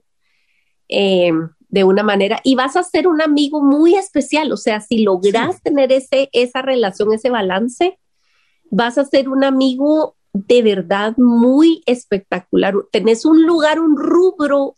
eh, 0.88 1.32
de 1.68 1.84
una 1.84 2.02
manera 2.02 2.40
y 2.44 2.54
vas 2.54 2.76
a 2.76 2.82
ser 2.82 3.08
un 3.08 3.20
amigo 3.20 3.62
muy 3.62 3.96
especial, 3.96 4.52
o 4.52 4.56
sea, 4.56 4.80
si 4.80 5.02
logras 5.02 5.60
tener 5.62 5.90
ese, 5.92 6.28
esa 6.32 6.62
relación, 6.62 7.12
ese 7.12 7.30
balance, 7.30 7.98
vas 8.70 8.98
a 8.98 9.04
ser 9.04 9.28
un 9.28 9.44
amigo 9.44 10.16
de 10.32 10.62
verdad 10.62 11.16
muy 11.16 11.82
espectacular. 11.86 12.74
Tenés 12.90 13.24
un 13.24 13.46
lugar, 13.46 13.80
un 13.80 13.96
rubro 13.96 14.74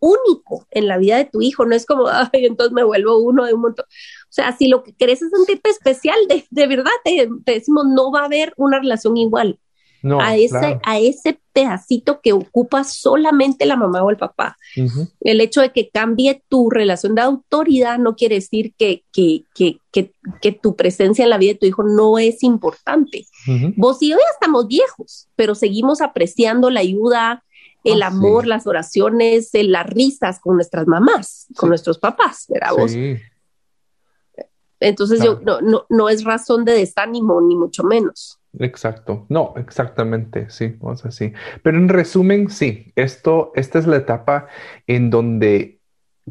único 0.00 0.66
en 0.70 0.88
la 0.88 0.98
vida 0.98 1.16
de 1.16 1.24
tu 1.24 1.42
hijo, 1.42 1.64
no 1.64 1.74
es 1.74 1.86
como, 1.86 2.06
ay, 2.10 2.46
entonces 2.46 2.72
me 2.72 2.84
vuelvo 2.84 3.18
uno 3.18 3.44
de 3.44 3.54
un 3.54 3.62
montón. 3.62 3.86
O 3.86 4.32
sea, 4.36 4.56
si 4.56 4.68
lo 4.68 4.82
que 4.82 4.94
querés 4.94 5.22
es 5.22 5.30
sentirte 5.30 5.70
especial, 5.70 6.16
de, 6.28 6.44
de 6.50 6.66
verdad 6.66 6.90
te, 7.04 7.28
decimos, 7.46 7.86
no 7.86 8.10
va 8.10 8.20
a 8.20 8.26
haber 8.26 8.52
una 8.56 8.78
relación 8.78 9.16
igual. 9.16 9.58
a, 10.20 10.36
ese, 10.36 10.78
a 10.84 10.98
ese 11.00 11.40
pedacito 11.52 12.20
que 12.20 12.32
ocupa 12.32 12.84
solamente 12.84 13.66
la 13.66 13.76
mamá 13.76 14.04
o 14.04 14.10
el 14.10 14.16
papá. 14.16 14.56
El 15.20 15.40
hecho 15.40 15.62
de 15.62 15.72
que 15.72 15.88
cambie 15.88 16.42
tu 16.48 16.70
relación 16.70 17.14
de 17.14 17.22
autoridad 17.22 17.98
no 17.98 18.14
quiere 18.14 18.36
decir 18.36 18.74
que, 18.78 19.04
que, 19.10 19.44
que, 19.54 19.80
que, 20.42 20.52
tu 20.52 20.76
presencia 20.76 21.24
en 21.24 21.30
la 21.30 21.38
vida 21.38 21.54
de 21.54 21.58
tu 21.58 21.66
hijo 21.66 21.82
no 21.82 22.18
es 22.18 22.42
importante. 22.42 23.26
Vos 23.76 24.00
y 24.02 24.10
yo 24.10 24.16
ya 24.16 24.30
estamos 24.32 24.68
viejos, 24.68 25.28
pero 25.34 25.54
seguimos 25.54 26.00
apreciando 26.00 26.70
la 26.70 26.80
ayuda, 26.80 27.42
el 27.86 28.02
ah, 28.02 28.08
amor, 28.08 28.46
las 28.46 28.66
oraciones, 28.66 29.50
las 29.52 29.86
risas 29.86 30.40
con 30.40 30.56
nuestras 30.56 30.86
mamás, 30.86 31.46
con 31.56 31.68
nuestros 31.68 31.98
papás, 31.98 32.46
¿verdad 32.48 32.72
vos? 32.76 32.92
Entonces 34.78 35.22
yo 35.22 35.40
no, 35.42 35.60
no, 35.60 35.86
no 35.88 36.08
es 36.08 36.24
razón 36.24 36.64
de 36.64 36.72
desánimo, 36.72 37.40
ni 37.40 37.56
mucho 37.56 37.82
menos. 37.82 38.38
Exacto, 38.58 39.26
no, 39.28 39.54
exactamente, 39.56 40.48
sí, 40.50 40.76
vamos 40.80 41.04
así. 41.04 41.32
Pero 41.62 41.78
en 41.78 41.88
resumen, 41.88 42.50
sí, 42.50 42.92
esto, 42.96 43.52
esta 43.54 43.78
es 43.78 43.86
la 43.86 43.96
etapa 43.96 44.48
en 44.86 45.10
donde 45.10 45.75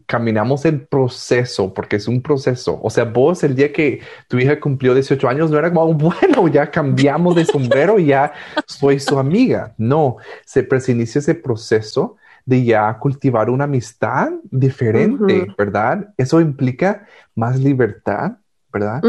caminamos 0.06 0.66
el 0.66 0.82
proceso, 0.82 1.74
porque 1.74 1.96
es 1.96 2.08
un 2.08 2.22
proceso. 2.22 2.80
O 2.84 2.90
sea, 2.90 3.06
vos 3.06 3.44
el 3.44 3.56
día 3.56 3.72
que 3.72 4.02
tu 4.28 4.38
hija 4.38 4.60
cumplió 4.60 4.94
18 4.94 5.28
años, 5.28 5.50
no 5.50 5.58
era 5.58 5.74
como, 5.74 5.94
bueno, 5.94 6.48
ya 6.48 6.70
cambiamos 6.70 7.36
de 7.36 7.46
sombrero 7.46 7.98
y 7.98 8.08
ya 8.08 8.34
soy 8.66 9.00
su 9.00 9.18
amiga. 9.18 9.74
No, 9.78 10.18
se, 10.46 10.68
inicia 10.88 11.20
ese 11.20 11.36
proceso 11.36 12.18
de 12.46 12.64
ya 12.64 12.98
cultivar 13.00 13.50
una 13.50 13.64
amistad 13.64 14.32
diferente, 14.52 15.48
¿verdad? 15.58 16.14
Eso 16.18 16.42
implica 16.42 17.08
más 17.34 17.60
libertad, 17.60 18.34
¿verdad? 18.72 19.02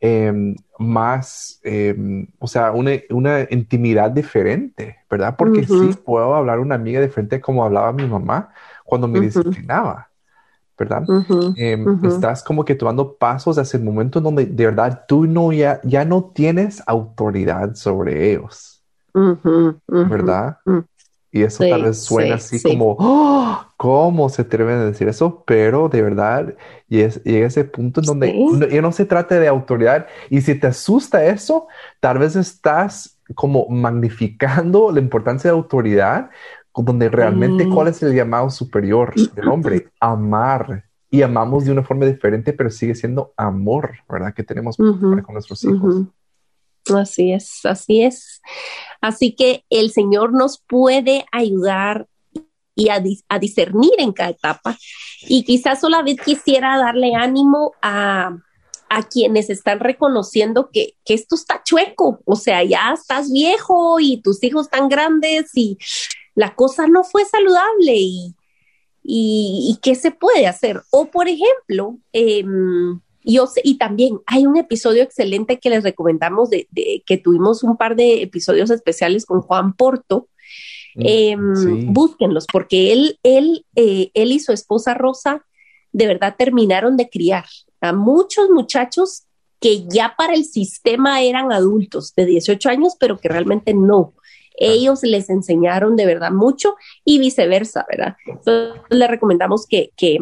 Em, 0.00 0.56
más, 0.78 1.60
em, 1.62 2.26
o 2.38 2.46
sea, 2.46 2.72
una, 2.72 2.90
una, 3.10 3.46
intimidad 3.48 4.10
diferente, 4.10 4.98
¿verdad? 5.08 5.36
Porque 5.38 5.64
sí 5.64 5.90
puedo 6.04 6.34
hablar 6.34 6.58
una 6.58 6.74
amiga 6.74 7.00
diferente 7.00 7.40
como 7.40 7.64
hablaba 7.64 7.92
mi 7.92 8.06
mamá 8.06 8.50
cuando 8.84 9.08
me 9.08 9.20
disciplinaba. 9.20 10.11
¿Verdad? 10.78 11.04
Em, 11.56 12.04
estás 12.04 12.42
como 12.42 12.64
que 12.64 12.74
tomando 12.74 13.14
pasos 13.14 13.58
hacia 13.58 13.78
el 13.78 13.84
momento 13.84 14.18
en 14.18 14.24
donde 14.24 14.46
de 14.46 14.66
verdad 14.66 15.04
tú 15.06 15.26
no 15.26 15.52
ya, 15.52 15.80
ya 15.84 16.04
no 16.04 16.32
tienes 16.34 16.82
autoridad 16.86 17.74
sobre 17.74 18.32
ellos, 18.32 18.82
¿verdad? 19.86 20.58
Y 21.34 21.42
eso 21.42 21.64
tal 21.66 21.84
vez 21.84 22.02
suena 22.02 22.34
así 22.34 22.62
como, 22.62 22.94
¡Oh! 22.98 23.64
¿cómo 23.78 24.28
se 24.28 24.42
atreven 24.42 24.76
a 24.76 24.84
decir 24.84 25.08
eso? 25.08 25.42
Pero 25.46 25.88
de 25.88 26.02
verdad 26.02 26.54
llega 26.88 27.46
ese 27.46 27.64
punto 27.64 28.00
en 28.00 28.06
donde 28.06 28.34
no, 28.34 28.68
ya 28.68 28.82
no 28.82 28.92
se 28.92 29.06
trata 29.06 29.40
de 29.40 29.48
autoridad. 29.48 30.06
Y 30.28 30.42
si 30.42 30.54
te 30.54 30.66
asusta 30.66 31.24
eso, 31.24 31.68
tal 32.00 32.18
vez 32.18 32.36
estás 32.36 33.18
como 33.34 33.66
magnificando 33.68 34.92
la 34.92 35.00
importancia 35.00 35.50
de 35.50 35.56
autoridad 35.56 36.28
donde 36.74 37.08
realmente 37.08 37.68
cuál 37.68 37.88
es 37.88 38.02
el 38.02 38.14
llamado 38.14 38.50
superior 38.50 39.14
del 39.14 39.48
hombre, 39.48 39.88
amar. 40.00 40.84
Y 41.10 41.20
amamos 41.20 41.66
de 41.66 41.72
una 41.72 41.82
forma 41.82 42.06
diferente, 42.06 42.54
pero 42.54 42.70
sigue 42.70 42.94
siendo 42.94 43.34
amor, 43.36 43.96
¿verdad? 44.08 44.32
Que 44.32 44.42
tenemos 44.42 44.78
con 44.78 45.22
nuestros 45.28 45.62
hijos. 45.64 46.06
Así 46.94 47.32
es, 47.32 47.64
así 47.64 48.02
es. 48.02 48.40
Así 49.00 49.34
que 49.34 49.64
el 49.68 49.90
Señor 49.90 50.32
nos 50.32 50.62
puede 50.66 51.26
ayudar 51.30 52.06
y 52.74 52.88
a, 52.88 53.38
discernir 53.38 53.92
en 53.98 54.12
cada 54.12 54.30
etapa. 54.30 54.78
Y 55.22 55.44
quizás 55.44 55.80
solamente 55.80 56.22
quisiera 56.24 56.78
darle 56.78 57.14
ánimo 57.14 57.72
a, 57.82 58.36
a 58.88 59.02
quienes 59.02 59.50
están 59.50 59.80
reconociendo 59.80 60.70
que, 60.72 60.94
que, 61.04 61.14
esto 61.14 61.34
está 61.34 61.62
chueco, 61.62 62.20
o 62.24 62.36
sea, 62.36 62.64
ya 62.64 62.92
estás 62.94 63.30
viejo 63.30 64.00
y 64.00 64.22
tus 64.22 64.42
hijos 64.42 64.66
están 64.66 64.88
grandes 64.88 65.50
y 65.54 65.78
la 66.34 66.54
cosa 66.54 66.86
no 66.86 67.04
fue 67.04 67.24
saludable 67.24 67.94
y, 67.94 68.34
y, 69.02 69.78
qué 69.82 69.94
se 69.94 70.10
puede 70.10 70.46
hacer. 70.46 70.82
O, 70.90 71.06
por 71.06 71.28
ejemplo, 71.28 71.98
em, 72.12 73.00
yo 73.24 73.48
y 73.62 73.78
también 73.78 74.20
hay 74.26 74.46
un 74.46 74.56
episodio 74.56 75.02
excelente 75.02 75.58
que 75.58 75.70
les 75.70 75.82
recomendamos 75.82 76.50
de, 76.50 76.68
que 77.06 77.18
tuvimos 77.18 77.62
un 77.62 77.76
par 77.76 77.96
de 77.96 78.22
episodios 78.22 78.70
especiales 78.70 79.26
con 79.26 79.40
Juan 79.40 79.74
Porto. 79.74 80.28
Em, 80.94 81.92
búsquenlos 81.92 82.46
porque 82.52 82.92
él, 82.92 83.18
él, 83.22 83.64
eh, 83.76 84.10
él 84.12 84.32
y 84.32 84.40
su 84.40 84.52
esposa 84.52 84.92
Rosa 84.92 85.46
de 85.90 86.06
verdad 86.06 86.34
terminaron 86.36 86.98
de 86.98 87.08
criar 87.08 87.46
a 87.80 87.94
muchos 87.94 88.50
muchachos 88.50 89.24
que 89.58 89.86
ya 89.88 90.14
para 90.18 90.34
el 90.34 90.44
sistema 90.44 91.22
eran 91.22 91.52
adultos 91.52 92.14
de 92.14 92.26
18 92.26 92.68
años, 92.68 92.96
pero 92.98 93.18
que 93.18 93.28
realmente 93.28 93.72
no. 93.72 94.14
Ellos 94.56 95.02
les 95.02 95.30
enseñaron 95.30 95.96
de 95.96 96.06
verdad 96.06 96.30
mucho 96.30 96.76
y 97.04 97.18
viceversa, 97.18 97.86
¿verdad? 97.90 98.16
Entonces 98.26 98.80
les 98.90 99.08
recomendamos 99.08 99.66
que, 99.66 99.90
que, 99.96 100.18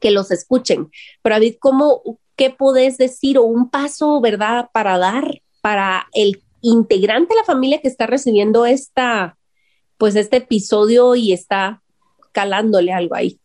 que 0.00 0.10
los 0.10 0.30
escuchen. 0.30 0.90
Pero 1.22 1.36
David, 1.36 1.56
¿cómo, 1.60 2.18
qué 2.36 2.50
podés 2.50 2.98
decir 2.98 3.38
o 3.38 3.42
un 3.42 3.70
paso, 3.70 4.20
¿verdad?, 4.20 4.68
para 4.72 4.98
dar 4.98 5.40
para 5.60 6.08
el 6.12 6.42
integrante 6.60 7.32
de 7.32 7.40
la 7.40 7.44
familia 7.44 7.80
que 7.80 7.88
está 7.88 8.06
recibiendo 8.06 8.66
esta, 8.66 9.38
pues 9.96 10.14
este 10.16 10.38
episodio 10.38 11.14
y 11.14 11.32
está 11.32 11.82
calándole 12.32 12.92
algo 12.92 13.14
ahí. 13.14 13.40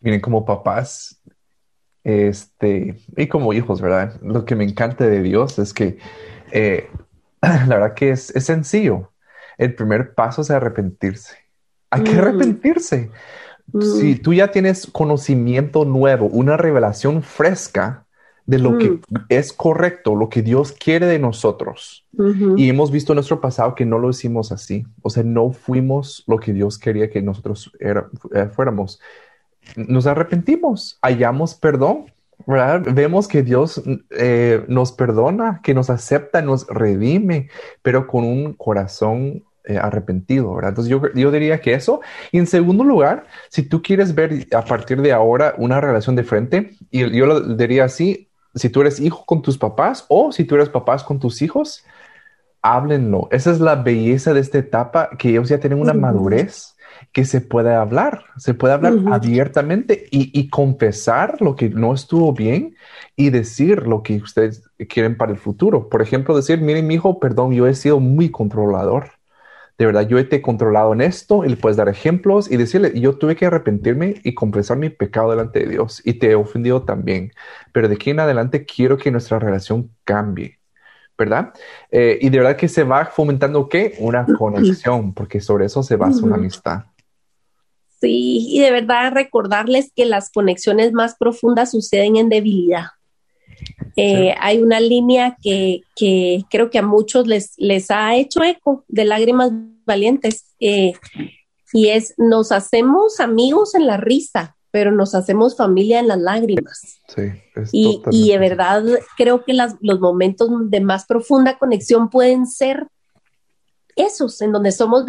Miren, 0.00 0.20
como 0.20 0.44
papás, 0.44 1.22
este, 2.02 2.96
y 3.16 3.26
como 3.28 3.52
hijos, 3.52 3.80
¿verdad? 3.80 4.20
Lo 4.22 4.44
que 4.44 4.56
me 4.56 4.64
encanta 4.64 5.06
de 5.06 5.22
Dios 5.22 5.58
es 5.58 5.72
que 5.72 5.98
eh, 6.50 6.90
la 7.40 7.66
verdad 7.66 7.94
que 7.94 8.10
es, 8.10 8.34
es 8.34 8.44
sencillo 8.44 9.13
el 9.58 9.74
primer 9.74 10.14
paso 10.14 10.42
es 10.42 10.50
arrepentirse. 10.50 11.36
Hay 11.90 12.02
que 12.02 12.12
mm. 12.12 12.18
arrepentirse. 12.18 13.10
Si 13.80 14.14
mm. 14.14 14.22
tú 14.22 14.34
ya 14.34 14.50
tienes 14.50 14.86
conocimiento 14.86 15.84
nuevo, 15.84 16.26
una 16.26 16.56
revelación 16.56 17.22
fresca 17.22 18.04
de 18.46 18.58
lo 18.58 18.76
que 18.76 18.90
mm. 18.90 19.00
es 19.28 19.52
correcto, 19.52 20.14
lo 20.14 20.28
que 20.28 20.42
Dios 20.42 20.72
quiere 20.72 21.06
de 21.06 21.18
nosotros, 21.18 22.06
y 22.56 22.68
hemos 22.68 22.90
visto 22.90 23.12
en 23.12 23.16
nuestro 23.16 23.40
pasado 23.40 23.74
que 23.74 23.86
no 23.86 23.98
lo 23.98 24.10
hicimos 24.10 24.52
así, 24.52 24.86
o 25.02 25.08
sea, 25.08 25.22
no 25.22 25.52
fuimos 25.52 26.24
lo 26.26 26.38
que 26.38 26.52
Dios 26.52 26.78
quería 26.78 27.10
que 27.10 27.22
nosotros 27.22 27.72
eh, 27.80 27.94
fuéramos, 28.52 29.00
nos 29.76 30.06
arrepentimos, 30.06 30.98
hallamos 31.00 31.54
perdón, 31.54 32.12
Vemos 32.46 33.28
que 33.28 33.42
Dios 33.42 33.82
eh, 34.10 34.64
nos 34.68 34.92
perdona, 34.92 35.60
que 35.62 35.74
nos 35.74 35.88
acepta, 35.90 36.42
nos 36.42 36.66
redime, 36.66 37.48
pero 37.82 38.06
con 38.06 38.24
un 38.24 38.52
corazón 38.54 39.44
eh, 39.64 39.78
arrepentido, 39.78 40.54
¿verdad? 40.54 40.70
Entonces 40.70 40.90
yo, 40.90 41.00
yo, 41.14 41.30
diría 41.30 41.60
que 41.60 41.72
eso. 41.72 42.00
Y 42.32 42.38
en 42.38 42.46
segundo 42.46 42.84
lugar, 42.84 43.26
si 43.48 43.62
tú 43.62 43.80
quieres 43.80 44.14
ver 44.14 44.46
a 44.54 44.62
partir 44.62 45.00
de 45.00 45.12
ahora 45.12 45.54
una 45.56 45.80
relación 45.80 46.16
de 46.16 46.24
frente, 46.24 46.72
y 46.90 47.10
yo 47.16 47.26
lo 47.26 47.40
diría 47.40 47.84
así, 47.84 48.28
si 48.54 48.68
tú 48.68 48.82
eres 48.82 49.00
hijo 49.00 49.24
con 49.24 49.42
tus 49.42 49.58
papás 49.58 50.04
o 50.08 50.32
si 50.32 50.44
tú 50.44 50.54
eres 50.54 50.68
papás 50.68 51.02
con 51.02 51.18
tus 51.18 51.40
hijos, 51.42 51.84
háblenlo. 52.62 53.28
Esa 53.30 53.50
es 53.50 53.60
la 53.60 53.76
belleza 53.76 54.32
de 54.34 54.40
esta 54.40 54.58
etapa, 54.58 55.10
que 55.18 55.30
ellos 55.30 55.48
ya 55.48 55.58
tienen 55.58 55.80
una 55.80 55.94
madurez 55.94 56.74
que 57.14 57.24
se 57.24 57.40
puede 57.40 57.72
hablar, 57.72 58.24
se 58.38 58.54
puede 58.54 58.74
hablar 58.74 58.94
abiertamente 59.12 60.08
y, 60.10 60.48
confesar 60.50 61.40
lo 61.40 61.54
que 61.54 61.70
no 61.70 61.94
estuvo 61.94 62.32
bien 62.32 62.74
y 63.14 63.30
decir 63.30 63.86
lo 63.86 64.02
que 64.02 64.16
ustedes 64.16 64.68
quieren 64.88 65.16
para 65.16 65.30
el 65.30 65.38
futuro. 65.38 65.88
Por 65.88 66.02
ejemplo, 66.02 66.34
decir, 66.34 66.60
miren, 66.60 66.88
mi 66.88 66.94
hijo, 66.94 67.20
perdón, 67.20 67.52
yo 67.52 67.68
he 67.68 67.74
sido 67.76 68.00
muy 68.00 68.30
controlador. 68.32 69.12
De 69.78 69.86
verdad, 69.86 70.08
yo 70.08 70.28
te 70.28 70.36
he 70.36 70.42
controlado 70.42 70.92
en 70.92 71.02
esto 71.02 71.44
y 71.44 71.50
le 71.50 71.56
puedes 71.56 71.76
dar 71.76 71.88
ejemplos 71.88 72.50
y 72.50 72.56
decirle, 72.56 72.98
yo 72.98 73.16
tuve 73.16 73.36
que 73.36 73.46
arrepentirme 73.46 74.20
y 74.24 74.34
confesar 74.34 74.76
mi 74.78 74.90
pecado 74.90 75.30
delante 75.30 75.60
de 75.60 75.68
Dios 75.68 76.02
y 76.04 76.14
te 76.14 76.32
he 76.32 76.34
ofendido 76.34 76.82
también. 76.82 77.30
Pero 77.70 77.86
de 77.86 77.94
aquí 77.94 78.10
en 78.10 78.18
adelante 78.18 78.66
quiero 78.66 78.98
que 78.98 79.12
nuestra 79.12 79.38
relación 79.38 79.88
cambie. 80.02 80.58
¿verdad? 81.16 81.52
Eh, 81.92 82.18
y 82.20 82.28
de 82.28 82.38
verdad 82.38 82.56
que 82.56 82.66
se 82.66 82.82
va 82.82 83.04
fomentando 83.04 83.68
qué? 83.68 83.94
Una 84.00 84.26
conexión, 84.26 85.14
porque 85.14 85.40
sobre 85.40 85.66
eso 85.66 85.80
se 85.84 85.94
basa 85.94 86.24
una 86.24 86.34
amistad. 86.34 86.86
Sí, 88.04 88.48
y 88.50 88.60
de 88.60 88.70
verdad 88.70 89.12
recordarles 89.12 89.90
que 89.96 90.04
las 90.04 90.30
conexiones 90.30 90.92
más 90.92 91.16
profundas 91.18 91.70
suceden 91.70 92.16
en 92.16 92.28
debilidad. 92.28 92.88
Eh, 93.96 94.34
hay 94.38 94.60
una 94.60 94.78
línea 94.78 95.38
que, 95.42 95.80
creo 96.50 96.68
que 96.68 96.78
a 96.78 96.82
muchos 96.82 97.26
les, 97.26 97.54
les 97.56 97.90
ha 97.90 98.14
hecho 98.14 98.42
eco 98.44 98.84
de 98.88 99.06
lágrimas 99.06 99.52
valientes 99.86 100.54
eh, 100.60 100.92
y 101.72 101.88
es 101.88 102.12
nos 102.18 102.52
hacemos 102.52 103.20
amigos 103.20 103.74
en 103.74 103.86
la 103.86 103.96
risa, 103.96 104.54
pero 104.70 104.92
nos 104.92 105.14
hacemos 105.14 105.56
familia 105.56 106.00
en 106.00 106.08
las 106.08 106.18
lágrimas. 106.18 107.00
Sí, 107.08 107.22
y, 107.72 108.02
y, 108.10 108.32
de 108.32 108.38
verdad 108.38 108.84
creo 109.16 109.44
que 109.46 109.54
los 109.80 109.98
momentos 109.98 110.50
de 110.68 110.80
más 110.82 111.06
profunda 111.06 111.56
conexión 111.56 112.10
pueden 112.10 112.46
ser 112.46 112.86
esos 113.96 114.40
en 114.40 114.52
donde 114.52 114.72
somos 114.72 115.04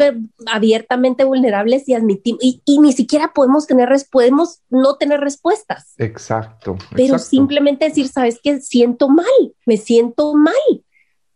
abiertamente 0.46 1.24
vulnerables 1.24 1.88
y 1.88 1.94
admitimos, 1.94 2.40
y, 2.42 2.60
ni 2.80 2.92
siquiera 2.92 3.32
podemos 3.32 3.66
tener, 3.66 3.88
podemos 4.10 4.60
no 4.70 4.96
tener 4.96 5.20
respuestas. 5.20 5.94
Exacto. 5.98 6.76
Pero 6.94 7.18
simplemente 7.18 7.86
decir, 7.86 8.08
sabes 8.08 8.38
que 8.42 8.60
siento 8.60 9.08
mal, 9.08 9.26
me 9.64 9.76
siento 9.76 10.34
mal. 10.34 10.54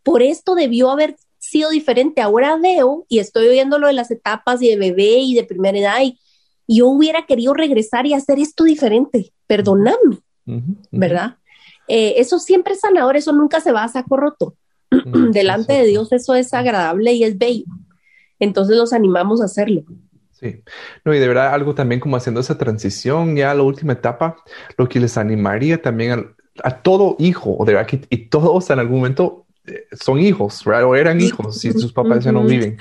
Por 0.03 0.21
esto 0.21 0.55
debió 0.55 0.89
haber 0.91 1.15
sido 1.39 1.69
diferente. 1.69 2.21
Ahora 2.21 2.57
veo 2.57 3.05
y 3.09 3.19
estoy 3.19 3.47
oyendo 3.47 3.79
lo 3.79 3.87
de 3.87 3.93
las 3.93 4.11
etapas 4.11 4.61
y 4.61 4.69
de 4.69 4.77
bebé 4.77 5.19
y 5.19 5.35
de 5.35 5.43
primera 5.43 5.77
edad 5.77 6.01
y 6.67 6.77
yo 6.77 6.87
hubiera 6.87 7.25
querido 7.25 7.53
regresar 7.53 8.05
y 8.05 8.13
hacer 8.13 8.39
esto 8.39 8.63
diferente. 8.63 9.33
Perdóname, 9.47 10.19
¿verdad? 10.91 11.37
Eh, 11.87 12.13
eso 12.17 12.39
siempre 12.39 12.73
es 12.73 12.79
sanador, 12.79 13.17
eso 13.17 13.33
nunca 13.33 13.59
se 13.59 13.71
va 13.71 13.83
a 13.83 13.89
saco 13.89 14.15
roto. 14.15 14.55
delante 15.31 15.73
de 15.73 15.85
Dios 15.85 16.11
eso 16.11 16.35
es 16.35 16.53
agradable 16.53 17.13
y 17.13 17.23
es 17.23 17.37
bello. 17.37 17.65
Entonces 18.39 18.77
los 18.77 18.93
animamos 18.93 19.41
a 19.41 19.45
hacerlo. 19.45 19.83
Sí, 20.31 20.63
no, 21.05 21.13
y 21.13 21.19
de 21.19 21.27
verdad 21.27 21.53
algo 21.53 21.75
también 21.75 21.99
como 21.99 22.17
haciendo 22.17 22.41
esa 22.41 22.57
transición 22.57 23.35
ya 23.35 23.51
a 23.51 23.53
la 23.53 23.61
última 23.61 23.93
etapa, 23.93 24.37
lo 24.75 24.89
que 24.89 24.99
les 24.99 25.17
animaría 25.17 25.81
también 25.81 26.35
a, 26.63 26.81
todo 26.81 27.15
hijo, 27.19 27.55
o 27.57 27.63
de 27.63 27.73
verdad 27.73 27.87
que 27.87 28.01
y 28.09 28.25
todos 28.29 28.69
en 28.71 28.79
algún 28.79 28.97
momento 28.97 29.45
eh, 29.67 29.85
son 29.91 30.19
hijos, 30.19 30.63
¿verdad? 30.65 30.85
o 30.85 30.95
eran 30.95 31.21
hijos 31.21 31.59
si 31.59 31.71
sus 31.71 31.93
papás 31.93 32.23
ya 32.23 32.31
no 32.31 32.43
viven, 32.43 32.79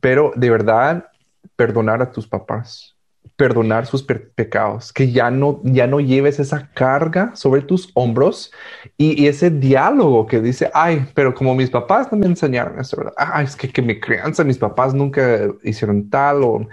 pero 0.00 0.32
de 0.36 0.48
verdad 0.48 1.08
perdonar 1.54 2.00
a 2.00 2.10
tus 2.10 2.26
papás, 2.26 2.95
perdonar 3.36 3.86
sus 3.86 4.02
pecados, 4.02 4.92
que 4.92 5.12
ya 5.12 5.30
no, 5.30 5.60
ya 5.62 5.86
no 5.86 6.00
lleves 6.00 6.40
esa 6.40 6.70
carga 6.72 7.36
sobre 7.36 7.60
tus 7.60 7.90
hombros 7.94 8.50
y, 8.96 9.26
ese 9.26 9.50
diálogo 9.50 10.26
que 10.26 10.40
dice, 10.40 10.70
ay, 10.72 11.06
pero 11.14 11.34
como 11.34 11.54
mis 11.54 11.68
papás 11.68 12.10
no 12.10 12.16
me 12.16 12.26
enseñaron 12.26 12.80
eso, 12.80 12.96
¿verdad? 12.96 13.12
Ay, 13.18 13.44
es 13.44 13.54
que, 13.54 13.68
que 13.70 13.82
mi 13.82 14.00
crianza, 14.00 14.42
mis 14.42 14.56
papás 14.56 14.94
nunca 14.94 15.48
hicieron 15.62 16.08
tal 16.08 16.42
o 16.44 16.66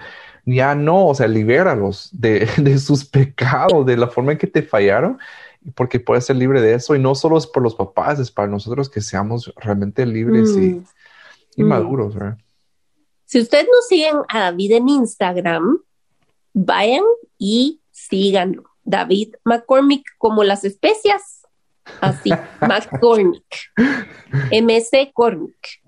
ya 0.45 0.73
no, 0.73 1.07
o 1.07 1.15
sea, 1.15 1.27
libéralos 1.27 2.09
de, 2.13 2.47
de 2.57 2.77
sus 2.77 3.03
pecados, 3.03 3.85
de 3.85 3.97
la 3.97 4.07
forma 4.07 4.31
en 4.31 4.37
que 4.37 4.47
te 4.47 4.63
fallaron, 4.63 5.19
porque 5.75 5.99
puedes 5.99 6.25
ser 6.25 6.37
libre 6.37 6.61
de 6.61 6.75
eso 6.75 6.95
y 6.95 6.99
no 6.99 7.13
solo 7.13 7.37
es 7.37 7.47
por 7.47 7.61
los 7.61 7.75
papás, 7.75 8.19
es 8.19 8.31
para 8.31 8.47
nosotros 8.47 8.89
que 8.89 9.01
seamos 9.01 9.53
realmente 9.57 10.05
libres 10.05 10.55
y, 10.57 10.81
y 11.57 11.63
mm. 11.63 11.67
maduros, 11.67 12.15
¿verdad? 12.15 12.37
Si 13.25 13.39
ustedes 13.39 13.65
nos 13.65 13.87
siguen 13.87 14.17
a 14.29 14.39
David 14.41 14.73
en 14.73 14.89
Instagram, 14.89 15.79
vayan 16.53 17.03
y 17.37 17.81
síganlo. 17.91 18.63
David 18.83 19.35
McCormick, 19.43 20.05
como 20.17 20.43
las 20.43 20.63
especias, 20.63 21.43
así, 22.01 22.31
McCormick, 22.61 23.45
MC 24.51 25.11
Cormick. 25.13 25.81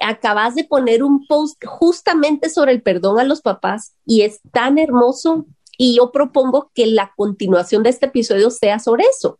Acabas 0.00 0.54
de 0.54 0.64
poner 0.64 1.02
un 1.02 1.26
post 1.26 1.62
justamente 1.64 2.50
sobre 2.50 2.72
el 2.72 2.82
perdón 2.82 3.18
a 3.18 3.24
los 3.24 3.42
papás 3.42 3.96
y 4.06 4.22
es 4.22 4.40
tan 4.52 4.78
hermoso 4.78 5.46
y 5.76 5.96
yo 5.96 6.12
propongo 6.12 6.70
que 6.74 6.86
la 6.86 7.12
continuación 7.16 7.82
de 7.82 7.90
este 7.90 8.06
episodio 8.06 8.50
sea 8.50 8.78
sobre 8.78 9.04
eso, 9.04 9.38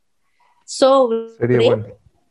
sobre 0.64 1.28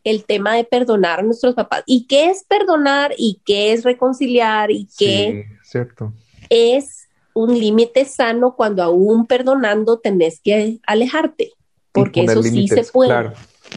el 0.03 0.26
tema 0.26 0.55
de 0.55 0.64
perdonar 0.64 1.20
a 1.20 1.24
nuestros 1.24 1.55
papás. 1.55 1.84
¿Y 1.86 2.05
qué 2.08 2.30
es 2.30 2.43
perdonar 2.43 3.14
y 3.18 3.41
qué 3.45 3.74
es 3.74 3.84
reconciliar 3.84 4.72
y 4.72 4.88
qué 4.97 5.45
cierto. 5.64 6.14
es 6.49 7.07
un 7.38 7.58
límite 7.58 8.06
sano 8.06 8.56
cuando 8.56 8.82
aún 8.82 9.28
perdonando 9.28 10.00
tenés 10.00 10.42
que 10.42 10.80
alejarte, 10.88 11.54
porque 11.92 12.24
eso 12.24 12.42
sí 12.42 12.68
se 12.68 12.84
puede. 12.86 13.32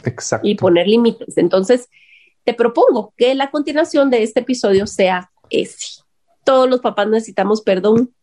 exacto. 0.05 0.49
Y 0.49 0.55
poner 0.55 0.89
límites. 0.89 1.37
Entonces, 1.37 1.89
te 2.45 2.55
propongo 2.55 3.13
que 3.19 3.35
la 3.35 3.51
continuación 3.51 4.09
de 4.09 4.23
este 4.23 4.41
episodio 4.41 4.87
sea 4.87 5.31
ese. 5.51 6.03
Todos 6.45 6.71
los 6.71 6.81
papás 6.81 7.09
necesitamos 7.09 7.61
perdón. 7.61 8.15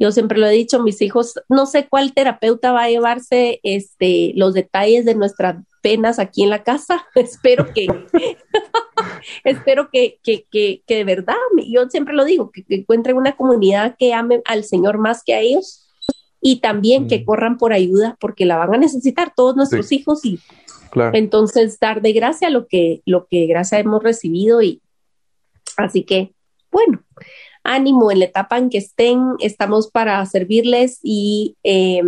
Yo 0.00 0.10
siempre 0.10 0.38
lo 0.38 0.46
he 0.46 0.52
dicho, 0.52 0.82
mis 0.82 1.00
hijos, 1.00 1.34
no 1.48 1.66
sé 1.66 1.86
cuál 1.88 2.12
terapeuta 2.12 2.72
va 2.72 2.84
a 2.84 2.90
llevarse 2.90 3.60
este, 3.62 4.32
los 4.34 4.54
detalles 4.54 5.04
de 5.04 5.14
nuestras 5.14 5.62
penas 5.80 6.18
aquí 6.18 6.42
en 6.42 6.50
la 6.50 6.64
casa. 6.64 7.06
Espero 7.14 7.72
que, 7.72 7.86
espero 9.44 9.90
que, 9.90 10.18
que, 10.22 10.46
que, 10.50 10.82
que, 10.86 10.96
de 10.96 11.04
verdad, 11.04 11.36
yo 11.66 11.88
siempre 11.88 12.14
lo 12.14 12.24
digo, 12.24 12.50
que, 12.50 12.64
encuentren 12.68 13.16
una 13.16 13.36
comunidad 13.36 13.96
que 13.98 14.14
ame 14.14 14.42
al 14.44 14.64
Señor 14.64 14.98
más 14.98 15.22
que 15.24 15.34
a 15.34 15.40
ellos 15.40 15.86
y 16.40 16.60
también 16.60 17.08
que 17.08 17.20
mm. 17.20 17.24
corran 17.24 17.58
por 17.58 17.72
ayuda 17.72 18.16
porque 18.20 18.46
la 18.46 18.56
van 18.56 18.74
a 18.74 18.78
necesitar 18.78 19.32
todos 19.34 19.56
nuestros 19.56 19.92
hijos 19.92 20.24
y 20.24 20.40
entonces 21.12 21.78
dar 21.78 22.02
de 22.02 22.12
gracia 22.12 22.50
lo 22.50 22.66
que, 22.66 23.02
lo 23.04 23.26
que 23.26 23.46
gracia 23.46 23.78
hemos 23.78 24.02
recibido 24.02 24.62
y 24.62 24.82
así 25.76 26.04
que, 26.04 26.34
bueno, 26.70 27.02
ánimo 27.62 28.10
en 28.10 28.20
la 28.20 28.24
etapa 28.26 28.58
en 28.58 28.70
que 28.70 28.78
estén, 28.78 29.20
estamos 29.40 29.90
para 29.90 30.24
servirles 30.26 30.98
y 31.02 31.56
eh, 31.62 32.02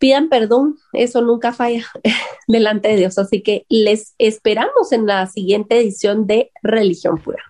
pidan 0.00 0.28
perdón, 0.28 0.76
eso 0.92 1.22
nunca 1.22 1.52
falla 1.52 1.86
delante 2.48 2.88
de 2.88 2.96
Dios. 2.96 3.18
Así 3.18 3.42
que 3.42 3.64
les 3.68 4.14
esperamos 4.18 4.90
en 4.90 5.06
la 5.06 5.26
siguiente 5.26 5.78
edición 5.78 6.26
de 6.26 6.50
Religión 6.62 7.18
Pura. 7.18 7.44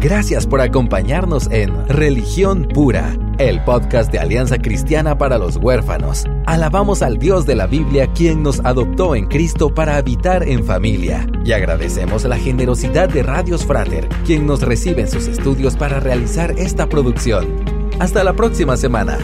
Gracias 0.00 0.46
por 0.46 0.60
acompañarnos 0.60 1.50
en 1.50 1.88
Religión 1.88 2.68
Pura, 2.72 3.16
el 3.38 3.64
podcast 3.64 4.12
de 4.12 4.20
Alianza 4.20 4.58
Cristiana 4.58 5.18
para 5.18 5.36
los 5.36 5.56
Huérfanos. 5.56 6.26
Alabamos 6.44 7.02
al 7.02 7.18
Dios 7.18 7.44
de 7.44 7.56
la 7.56 7.66
Biblia 7.66 8.06
quien 8.12 8.42
nos 8.42 8.60
adoptó 8.60 9.16
en 9.16 9.26
Cristo 9.26 9.74
para 9.74 9.96
habitar 9.96 10.48
en 10.48 10.64
familia. 10.64 11.26
Y 11.44 11.52
agradecemos 11.52 12.24
la 12.24 12.38
generosidad 12.38 13.08
de 13.08 13.24
Radios 13.24 13.66
Frater, 13.66 14.08
quien 14.24 14.46
nos 14.46 14.62
recibe 14.62 15.02
en 15.02 15.08
sus 15.08 15.26
estudios 15.26 15.76
para 15.76 15.98
realizar 15.98 16.52
esta 16.52 16.88
producción. 16.88 17.64
Hasta 17.98 18.22
la 18.22 18.34
próxima 18.34 18.76
semana. 18.76 19.18